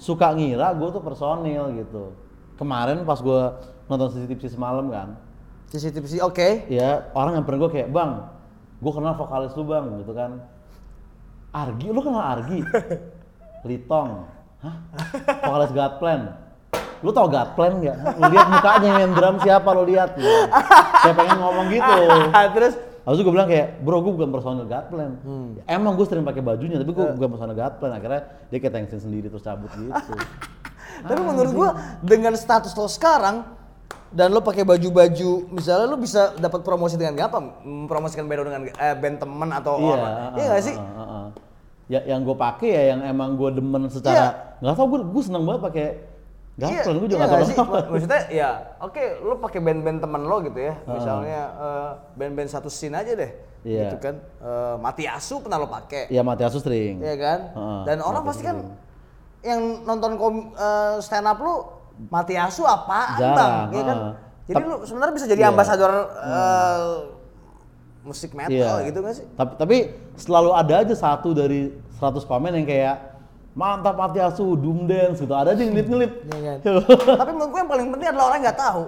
[0.01, 2.17] suka ngira gue tuh personil gitu.
[2.57, 3.41] Kemarin pas gue
[3.87, 5.09] nonton CCTV semalam kan,
[5.69, 6.67] CCTV oke.
[6.73, 8.11] ya orang yang pernah gue kayak bang,
[8.81, 10.41] gue kenal vokalis lu bang gitu kan.
[11.51, 12.61] Argi, lu kenal Argi?
[13.69, 14.25] Litong,
[14.65, 14.77] hah?
[15.45, 16.21] Vokalis Godplan.
[17.01, 17.97] Lu tau Godplan nggak?
[18.17, 20.17] Lu lihat mukanya yang main drum siapa lu lihat?
[20.17, 20.29] Gitu.
[21.01, 21.99] Kayak pengen ngomong gitu.
[22.57, 22.75] terus
[23.11, 25.19] Habis itu gue bilang kayak, bro gue bukan personil Godplan.
[25.67, 27.91] Emang gue sering pakai bajunya, tapi gue bukan personil Godplan.
[27.99, 28.23] Akhirnya
[28.55, 30.15] dia kayak thanksin sendiri terus cabut gitu.
[31.05, 31.71] tapi menurut gua
[32.05, 33.47] dengan status lo sekarang
[34.11, 38.97] dan lo pakai baju-baju misalnya lo bisa dapat promosi dengan gampang mempromosikan band dengan eh,
[38.99, 41.27] band temen atau iya, orang ah, iya gak sih ah, ah, ah.
[41.91, 45.43] Ya yang gue pakai ya yang emang gue demen secara nggak tau gue gue seneng
[45.43, 45.87] banget pakai
[46.63, 46.95] Godplan.
[46.95, 47.63] gue juga iya kenapa.
[47.65, 52.69] Ma- maksudnya ya oke lo pakai band-band temen lo gitu ya misalnya eh, band-band satu
[52.69, 53.87] scene aja deh Iya.
[53.87, 56.97] gitu kan Eh, Mati Asu pernah lo pakai Iya Matiasu string.
[56.99, 57.41] Iya kan?
[57.51, 58.57] Heeh, Dan orang pasti kan
[59.41, 61.61] yang nonton kom, eh, stand up lu
[62.07, 63.53] mati asu apaan Jarang, bang?
[63.71, 63.97] Iya kan?
[63.99, 64.15] heeh.
[64.49, 65.51] Jadi lu sebenarnya bisa jadi Iya.
[65.51, 66.81] ambasador eh,
[68.01, 68.51] musik metal
[68.81, 68.87] Iya.
[68.87, 69.27] gitu gak sih?
[69.31, 69.77] Tapi, tapi
[70.15, 72.97] selalu ada aja satu dari 100 komen yang kayak
[73.53, 75.31] mantap Matiasu, doom dance gitu.
[75.31, 76.13] Ada aja yang ngelip-ngelip.
[76.25, 76.59] Iya kan?
[77.21, 78.83] Tapi menurut gue yang paling penting adalah orang yang nggak tahu.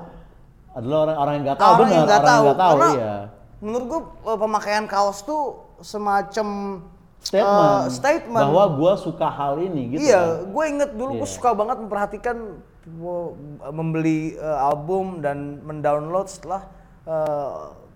[0.73, 2.23] Adalah orang-orang yang nggak tahu, orang benar, yang orang tahu.
[2.23, 3.15] yang nggak tahu, Karena iya.
[3.59, 5.43] menurut gue eh, pemakaian kaos tuh
[5.81, 6.49] semacam
[7.19, 8.43] Statement, eh, statement.
[8.43, 10.03] bahwa gua suka hal ini gitu.
[10.05, 10.51] iya, kan.
[10.51, 11.31] gue inget dulu gue Iya.
[11.33, 12.37] suka banget memperhatikan
[12.97, 16.67] wo- membeli eh, album dan mendownload setelah
[17.03, 17.51] eh,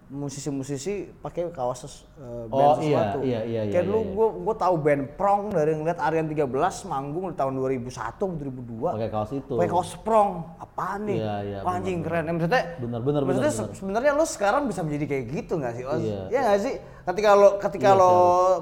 [0.09, 3.19] musisi-musisi pakai kaos Oh, band iya, sesuatu.
[3.21, 4.13] iya, iya, Kayak iya, dulu iya.
[4.15, 6.47] gue gue tahu band Prong dari ngeliat Aryan 13
[6.87, 8.95] manggung di tahun 2001 2002.
[8.95, 9.53] Pakai kaos itu.
[9.53, 10.31] Pakai kaos Prong.
[10.57, 11.19] Apaan nih?
[11.19, 12.23] Iya, iya, Wah, anjing keren.
[12.23, 13.77] Eh, maksudnya Bener, bener, maksudnya bener, se- bener.
[13.77, 16.01] sebenarnya lo sekarang bisa menjadi kayak gitu nggak sih, Os?
[16.01, 16.21] Iya.
[16.29, 16.75] Iya nggak sih?
[17.05, 18.13] Ketika lo ketika Iya, lo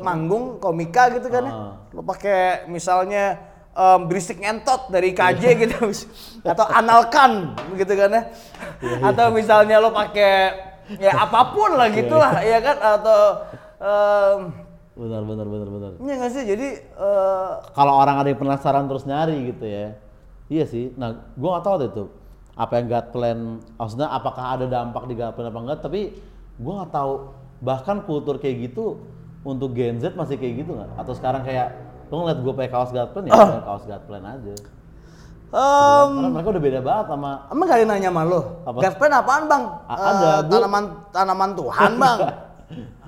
[0.01, 1.73] manggung komika gitu kan ya, Ah.
[1.89, 3.25] lo pakai misalnya
[3.71, 5.53] em, berisik ngentot dari KJ Iya.
[5.61, 5.77] gitu
[6.53, 8.23] atau analkan gitu kan ya.
[8.81, 13.21] Iya, Atau misalnya lo pakai ya apa pun lah gitulah ya kan atau
[13.81, 14.41] em,
[14.95, 15.91] Benar benar benar benar.
[15.99, 16.45] Iya nggak sih?
[16.47, 19.99] Jadi eh, Kalau orang ada yang penasaran terus nyari gitu ya.
[20.47, 20.95] Iya sih.
[20.95, 22.09] Nah, gua nggak tahu deh tuh
[22.55, 23.39] apa yang God Plan
[23.75, 26.15] maksudnya apakah ada dampak di God Plan apa enggak tapi
[26.63, 27.13] gua nggak tahu
[27.59, 29.03] bahkan kultur kayak gitu
[29.43, 31.75] untuk Gen Z masih kayak gitu nggak atau sekarang kayak
[32.15, 33.35] lu ngeliat gue pakai kaos God Plan ya
[33.67, 34.55] kaos God Plan aja
[35.55, 38.41] em, karena mereka udah beda banget sama Emang gak ada yang nanya sama lo?
[38.65, 38.79] Apa?
[38.93, 39.63] Plan apaan bang?
[39.87, 42.19] A- ada, gua- tanaman tanaman Tuhan bang.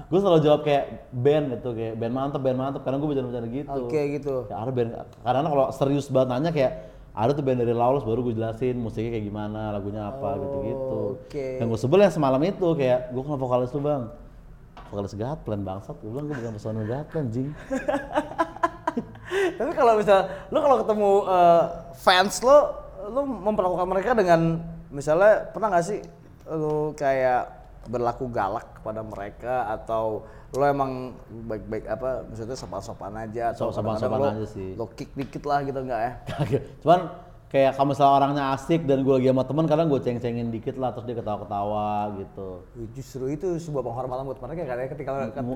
[0.06, 3.80] gue selalu jawab kayak band gitu kayak band mantep band mantep karena gue bercanda-bercanda gitu
[3.82, 4.34] Oke gitu.
[4.46, 6.72] ya ada band karena kalau serius banget nanya kayak
[7.10, 11.46] ada tuh band dari Lawless baru gue jelasin musiknya kayak gimana lagunya apa gitu-gitu oke.
[11.58, 14.02] yang gue sebel yang semalam itu kayak gue kan vokalis lu bang
[14.86, 17.48] vokalis Gatplan bangsat gue bilang gue bukan personil Gatplan jing
[19.58, 20.18] Tapi kalau misal
[20.48, 21.62] lo kalau ketemu eh,
[21.94, 22.58] fans lo,
[23.06, 26.00] lo memperlakukan mereka dengan misalnya pernah nggak sih
[26.46, 27.54] lo kayak
[27.86, 31.14] berlaku galak kepada mereka atau lo emang
[31.46, 34.74] baik-baik apa maksudnya sopan-sopan aja atau So- sopan-sopan aja sih.
[34.74, 36.12] lo kick dikit lah gitu enggak ya?
[36.80, 37.00] Cuman
[37.56, 40.92] kayak kalau misalnya orangnya asik dan gue lagi sama temen kadang gue ceng-cengin dikit lah
[40.92, 41.88] terus dia ketawa-ketawa
[42.20, 42.48] gitu
[42.92, 45.10] Justru itu sebuah penghormatan buat mereka kan ya ketika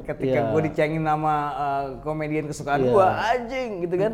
[0.09, 0.49] ketika iya.
[0.49, 2.93] gue dicengin nama eh, komedian kesukaan Iya.
[2.97, 4.13] gue anjing gitu kan.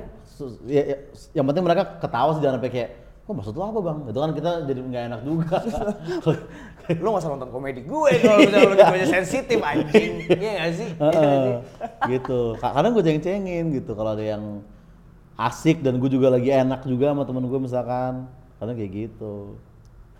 [0.66, 0.96] Ya, ya,
[1.38, 2.90] yang penting mereka ketawa sih jangan sampai kayak
[3.26, 5.56] kok maksud lu apa bang itu kan kita jadi nggak enak juga
[7.02, 10.90] lo gak usah nonton komedi gue kalau misalnya lo aja sensitif anjing iya gak sih
[10.94, 11.54] Iya nggak sih?
[12.14, 14.62] Gitu Ka- kadang gue ceng-cengin gitu kalau ada yang
[15.36, 18.24] asik dan gue juga lagi enak juga sama temen gue misalkan
[18.56, 19.60] kadang kayak gitu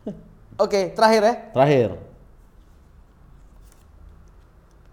[0.63, 1.91] oke terakhir ya terakhir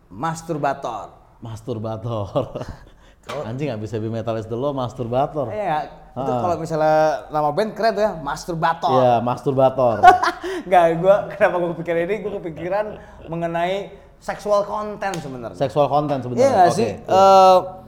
[0.07, 2.45] masturbator masturbator
[3.47, 5.85] anjing nggak bisa be metalis dulu masturbator iya nggak?
[6.13, 6.39] itu Ah.
[6.45, 6.97] kalau misalnya
[7.33, 9.97] nama band keren tuh ya masturbator Iya, masturbator.
[10.69, 12.85] nggak gue kenapa gue kepikiran ini gue kepikiran
[13.25, 13.75] mengenai
[14.21, 16.45] seksual konten sebenarnya Seksual konten sebenarnya.
[16.45, 16.89] Iya nggak Oke, sih?
[16.93, 17.82] iya.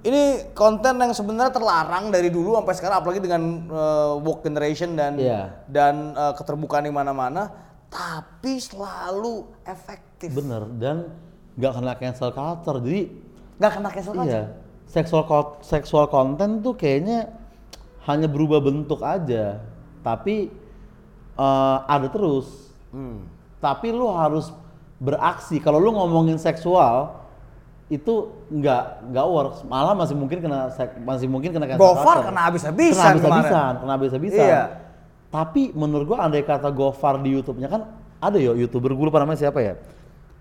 [0.00, 5.20] Ini konten yang sebenarnya terlarang dari dulu sampai sekarang, apalagi dengan eh, woke generation dan
[5.20, 5.52] Iya.
[5.68, 7.52] dan eh, keterbukaan di mana-mana,
[7.92, 10.32] tapi selalu efektif.
[10.32, 11.12] Bener dan
[11.60, 12.80] nggak kena cancel culture.
[12.80, 13.02] Jadi
[13.60, 14.32] Gak kena cancel culture.
[14.32, 14.42] iya,
[14.88, 15.24] seksual
[15.60, 17.28] seksual konten tuh kayaknya
[18.08, 19.60] hanya berubah bentuk aja,
[20.00, 20.48] tapi
[21.36, 22.72] eh, ada terus.
[22.88, 23.28] Hmm.
[23.60, 24.48] Tapi lu harus
[24.96, 25.60] beraksi.
[25.60, 27.20] Kalau lu ngomongin seksual
[27.90, 28.14] itu
[28.54, 30.70] nggak nggak works, malah masih mungkin kena
[31.02, 34.46] masih mungkin kena cancel Gofar kena habis-habisan kena habis-habisan, kena habis-habisan.
[34.46, 34.62] Iya.
[35.30, 37.82] Tapi menurut gua andai kata Gofar di YouTube-nya kan
[38.22, 39.74] ada yo youtuber gue lupa namanya siapa ya.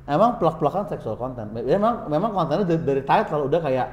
[0.06, 1.50] Emang plak-plakan seksual konten.
[1.54, 3.88] Memang memang kontennya dari, dari title udah kayak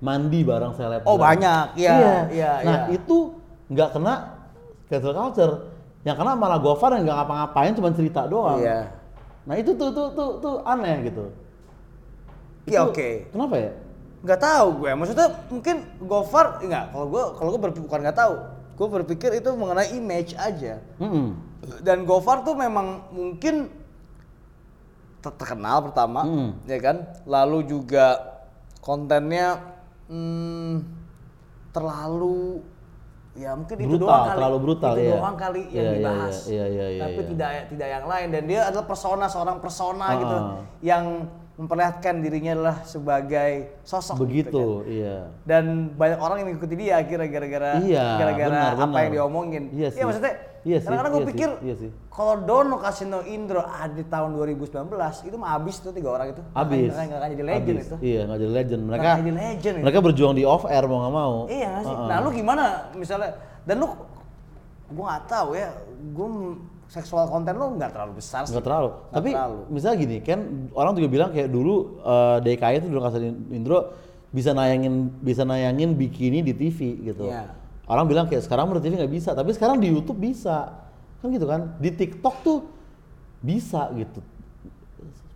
[0.00, 1.04] mandi bareng seleb.
[1.04, 1.76] Oh, banyak.
[1.76, 2.96] Iya, iya, Nah iya.
[2.96, 3.36] itu
[3.70, 4.14] nggak kena
[4.88, 5.54] cancel culture.
[6.02, 8.58] Yang kena malah Gofar yang nggak ngapa-ngapain cuma cerita doang.
[8.58, 8.88] Iya.
[9.44, 11.28] Nah itu tuh tuh tuh tuh aneh gitu.
[12.64, 13.08] Iya, Itu oke.
[13.30, 13.70] Kenapa ya?
[14.20, 14.90] Nggak tahu gue.
[14.92, 16.84] Maksudnya mungkin Gofar enggak.
[16.90, 18.34] Kalau gue kalau gue berpikir bukan nggak tahu.
[18.74, 20.80] Gue berpikir itu mengenai image aja.
[20.96, 21.48] Mm-mm.
[21.84, 23.68] dan Gofar tuh memang mungkin
[25.20, 26.50] ter- terkenal pertama Hmm.
[26.64, 28.16] ya kan lalu juga
[28.80, 29.60] kontennya
[30.08, 30.80] hmm,
[31.70, 32.64] terlalu
[33.36, 35.12] ya mungkin itu Brutal, doang kali terlalu brutal, itu iya.
[35.14, 36.64] doang kali yang Iya, iya, dibahas iya,
[36.98, 40.44] tapi tidak tidak yang lain dan dia adalah persona seorang persona gitu Ah.
[40.82, 41.04] yang
[41.60, 44.24] memperlihatkan dirinya adalah sebagai sosok gitu kan.
[44.24, 45.28] Begitu, iya.
[45.44, 49.00] dan banyak orang yang mengikuti dia akhirnya gara-gara Iya, gara-gara benar, apa benar.
[49.04, 49.62] yang diomongin.
[49.68, 50.00] Iya sih.
[50.00, 51.90] maksudnya Iya sih, kadang-kadang gue iya sih, pikir iya sih.
[52.08, 54.92] kalau Dono Kasino Indro ada di tahun 2019
[55.24, 56.42] itu mah habis tuh tiga orang itu.
[56.52, 56.92] Habis.
[56.92, 57.86] Nggak nggak jadi legend Habis.
[57.88, 57.96] itu.
[58.00, 58.80] Iya, nggak jadi legend.
[58.84, 59.84] Mereka Nggak jadi legend itu.
[59.84, 61.34] mereka berjuang di off air mau nggak mau.
[61.46, 61.92] Iya sih.
[61.92, 62.08] Heeh.
[62.08, 63.30] Nah lu gimana misalnya
[63.64, 63.88] dan lu
[64.86, 65.68] gue nggak tahu ya
[66.10, 66.28] gue
[66.90, 68.50] seksual konten lu nggak terlalu besar sih.
[68.50, 68.90] Nggak terlalu.
[68.90, 69.58] Nggak Tapi terlalu.
[69.70, 70.40] misalnya gini, kan
[70.74, 73.78] orang juga bilang kayak dulu eh, DKI itu dulu kasih Indro
[74.34, 77.30] bisa nayangin bisa nayangin bikini di TV gitu.
[77.30, 77.54] Iya.
[77.86, 80.82] Orang bilang kayak sekarang di TV nggak bisa, tapi sekarang di YouTube bisa.
[81.22, 81.78] Kan gitu kan?
[81.78, 82.58] Di TikTok tuh
[83.38, 84.18] bisa gitu.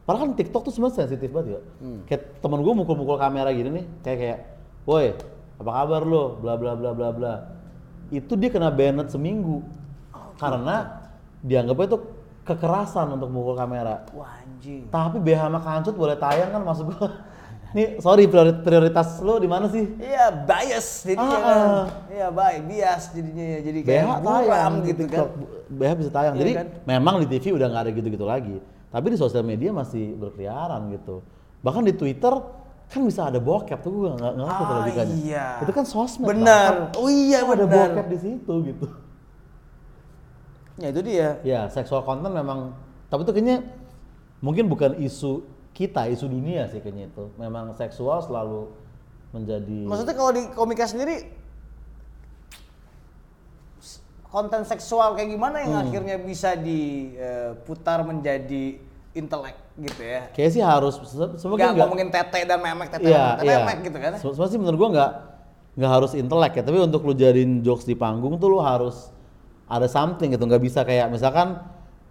[0.04, 1.60] Padahal kan TikTok tuh sebenarnya sensitif banget ya.
[1.80, 2.00] Hmm.
[2.04, 4.38] Kayak temen gue mukul-mukul kamera gini nih, kayak kayak,
[4.84, 5.16] woi
[5.56, 6.36] apa kabar lo?
[6.42, 7.34] Bla bla bla bla bla.
[8.12, 9.64] itu dia kena banned seminggu
[10.36, 11.03] karena
[11.44, 11.98] dianggapnya itu
[12.42, 14.08] kekerasan untuk mukul kamera.
[14.10, 14.88] Wah anjing.
[14.88, 17.08] Tapi BH sama kancut boleh tayang kan maksud gua.
[17.74, 19.82] Nih, sorry priori- prioritas lu di mana sih?
[19.98, 21.58] Iya bias jadinya Ah, kan.
[21.58, 21.84] ah.
[22.06, 23.58] Iya baik bias jadinya ya.
[23.60, 25.26] Jadi kayak BH tayang gitu kan.
[25.68, 26.34] BH bisa tayang.
[26.34, 26.66] Iya Jadi kan?
[26.86, 28.56] memang di TV udah nggak ada gitu-gitu lagi.
[28.88, 31.26] Tapi di sosial media masih berkeliaran gitu.
[31.60, 32.30] Bahkan di Twitter
[32.84, 35.14] kan bisa ada bokep tuh gue nggak ngerti Ah, logikanya.
[35.18, 35.46] iya.
[35.58, 36.30] Itu kan sosmed.
[36.30, 36.94] Benar.
[36.94, 37.02] Bang.
[37.02, 37.88] Oh iya Kok ada benar.
[37.90, 38.86] bokep di situ gitu.
[40.74, 41.28] Ya itu dia.
[41.42, 42.74] Ya, seksual konten memang
[43.06, 43.62] tapi itu kayaknya
[44.42, 47.30] mungkin bukan isu kita, isu dunia sih kayaknya itu.
[47.38, 48.70] Memang seksual selalu
[49.30, 51.30] menjadi Maksudnya kalau di komika sendiri
[54.26, 55.84] konten seksual kayak gimana yang Hmm.
[55.86, 58.82] akhirnya bisa diputar menjadi
[59.14, 60.26] intelek gitu ya?
[60.34, 60.98] kayak sih harus
[61.38, 63.62] semoga nggak ngomongin tete dan memek tete dan iya.
[63.62, 64.12] memek gitu kan?
[64.18, 65.10] Se- Sebenarnya sih menurut gua nggak
[65.78, 69.13] nggak harus intelek ya, tapi untuk lu jadiin jokes di panggung tuh lu harus
[69.64, 71.60] ada something gitu, nggak bisa kayak misalkan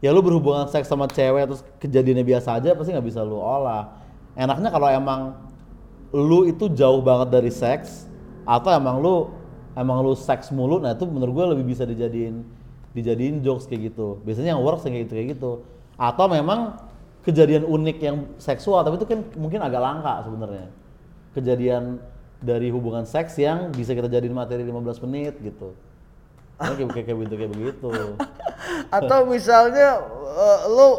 [0.01, 4.01] ya lu berhubungan seks sama cewek terus kejadiannya biasa aja pasti nggak bisa lu olah.
[4.33, 5.37] Enaknya kalau emang
[6.13, 8.09] lu itu jauh banget dari seks
[8.43, 9.29] atau emang lu
[9.73, 12.41] emang lu seks mulu, nah itu menurut gua lebih bisa dijadiin
[12.93, 14.21] dijadiin jokes kayak gitu.
[14.25, 15.51] Biasanya yang works kayak gitu kayak gitu.
[15.97, 16.77] Atau memang
[17.23, 20.67] kejadian unik yang seksual tapi itu kan mungkin agak langka sebenarnya
[21.31, 22.03] kejadian
[22.43, 25.71] dari hubungan seks yang bisa kita jadiin materi 15 menit gitu
[26.65, 27.87] kayak, kayak, kayak begitu kayak begitu
[28.97, 29.87] Atau misalnya
[30.33, 30.89] eh, lu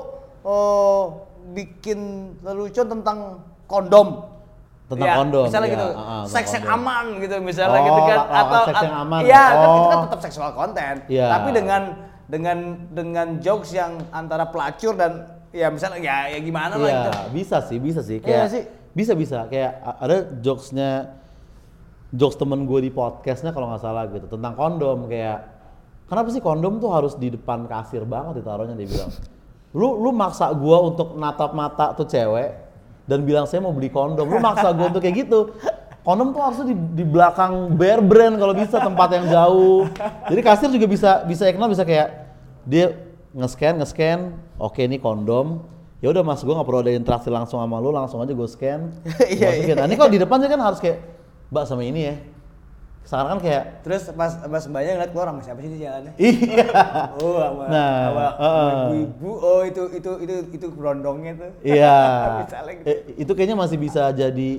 [0.42, 1.02] oh,
[1.50, 1.98] bikin
[2.40, 3.18] lelucon tentang
[3.64, 4.08] kondom.
[4.84, 6.84] Tentang Ya, kondom, Misalnya ya, gitu, ah, ah, tentang seks yang kondom.
[6.84, 8.18] aman gitu misalnya Oh, gitu kan.
[8.18, 9.20] la- lakukan seks yang aman.
[9.22, 10.04] Iya, kan itu kan Oh.
[10.04, 10.94] tetap seksual konten.
[11.06, 11.26] Iya.
[11.30, 11.82] Tapi dengan
[12.24, 12.58] dengan
[12.90, 15.12] dengan jokes yang antara pelacur dan
[15.50, 17.10] ya misalnya ya ya gimana lah Iya gitu.
[17.32, 18.62] bisa sih bisa sih Iya kayak sih.
[18.90, 21.14] bisa bisa kayak ada jokesnya
[22.10, 25.53] jokes temen gue di podcastnya kalau nggak salah gitu tentang kondom kayak
[26.14, 29.10] kenapa sih kondom tuh harus di depan kasir banget ditaruhnya dia bilang.
[29.74, 32.54] Lu lu maksa gua untuk natap mata tuh cewek
[33.10, 34.22] dan bilang saya mau beli kondom.
[34.22, 35.50] Lu maksa gua untuk kayak gitu.
[36.06, 39.90] Kondom tuh harusnya di, di belakang bear brand kalau bisa tempat yang jauh.
[40.30, 42.30] Jadi kasir juga bisa bisa ignore bisa kayak
[42.62, 42.94] dia
[43.34, 44.18] nge-scan nge-scan.
[44.62, 45.66] Oke ini kondom.
[45.98, 48.94] Ya udah mas gua nggak perlu ada interaksi langsung sama lu langsung aja gue scan.
[49.34, 49.74] Iya, masukin.
[49.74, 51.02] nah ini kalau di depan kan harus kayak
[51.50, 52.14] mbak sama ini ya
[53.04, 56.12] sekarang kan kayak Terus pas pas mbaknya ngeliat keluar sama siapa sih di jalannya?
[56.24, 56.66] iya
[57.20, 58.72] Oh, sama, Nah, sama heeh.
[58.72, 59.30] ibu-ibu.
[59.36, 61.50] Oh, itu itu itu itu berondongnya tuh.
[61.60, 61.96] Iya.
[62.74, 62.82] Gitu.
[62.82, 64.50] Eh, itu kayaknya masih bisa jadi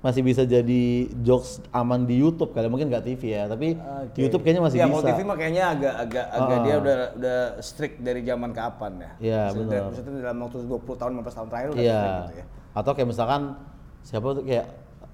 [0.00, 0.82] masih bisa jadi
[1.20, 3.76] jokes aman di YouTube kali mungkin nggak TV ya tapi
[4.16, 4.96] di YouTube kayaknya masih ya, bisa.
[4.96, 9.10] kalau TV mah kayaknya agak agak agak dia udah udah strict dari zaman kapan ya?
[9.20, 9.92] Iya, benar.
[9.92, 11.98] Maksudnya dalam waktu 20 tahun 15 tahun terakhir udah Iya.
[11.98, 12.44] strict gitu ya.
[12.72, 13.42] Atau kayak misalkan
[14.00, 14.66] siapa tuh kayak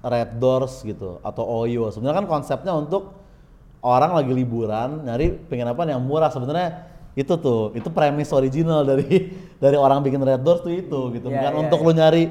[0.07, 1.91] Red Doors gitu atau Oyo.
[1.91, 3.13] Sebenarnya kan konsepnya untuk
[3.83, 9.77] orang lagi liburan nyari penginapan yang murah sebenarnya itu tuh itu premis original dari dari
[9.77, 11.85] orang bikin Red Doors tuh itu gitu Iya, bukan iya, untuk iya.
[11.85, 12.23] lu nyari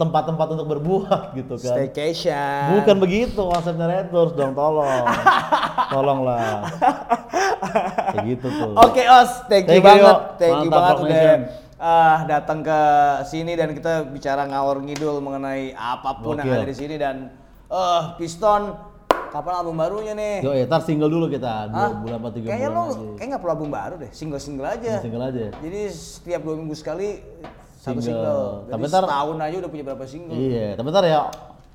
[0.00, 1.76] tempat-tempat untuk berbuat gitu kan.
[1.76, 2.80] Staycation.
[2.80, 5.04] Bukan begitu konsepnya Red Doors dong, tolong.
[5.92, 6.64] Tolonglah.
[8.16, 8.72] Kayak gitu tuh.
[8.80, 10.38] Oke Os, thank, you Thank you, banget, Yo.
[10.40, 11.34] thank you Mantap, banget udah
[11.80, 12.80] Ah, datang ke
[13.24, 17.32] sini dan kita bicara ngawur ngidul mengenai apa pun yang ada di sini dan
[17.66, 18.76] eh Piston
[19.32, 20.44] kapan album barunya nih?
[20.44, 21.92] Yo, ya, ntar single dulu kita, dua Hah?
[21.96, 23.06] bulan apa tiga Kayaknya bulan lo lagi.
[23.16, 24.92] kayak nggak perlu album baru deh, single-single aja.
[25.00, 25.46] Single aja.
[25.56, 27.08] Jadi setiap dua minggu sekali
[27.78, 28.04] satu Single.
[28.04, 28.44] single.
[28.60, 30.36] Jadi Tapi ntar- setahun aja udah punya berapa single.
[30.36, 31.20] Iya, tapi ntar ya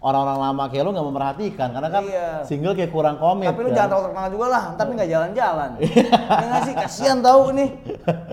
[0.06, 2.28] orang-orang lama kayak lu nggak memperhatikan karena kan Iya.
[2.46, 3.50] single kayak kurang komit.
[3.50, 3.76] Tapi lu kan.
[3.76, 5.70] jangan terlalu terkenal juga lah, ntar nih nggak jalan-jalan.
[6.30, 7.70] ya nggak sih, kasihan tahu nih.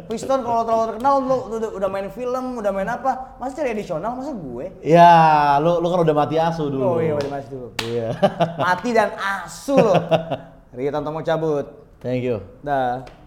[0.04, 3.72] Piston kalau terlalu terkenal lu, lu udah, udah main film, udah main apa, masa cari
[3.72, 4.66] additional, masa gue?
[4.78, 5.12] Iya,
[5.58, 7.00] lu lu kan udah mati asu Oh dulu.
[7.00, 7.68] iya, udah masih dulu.
[7.80, 8.08] Iya.
[8.54, 9.96] Mati dan asu loh.
[10.70, 11.64] Ria Tantomo cabut.
[11.98, 12.44] Thank you.
[12.60, 13.21] Dah.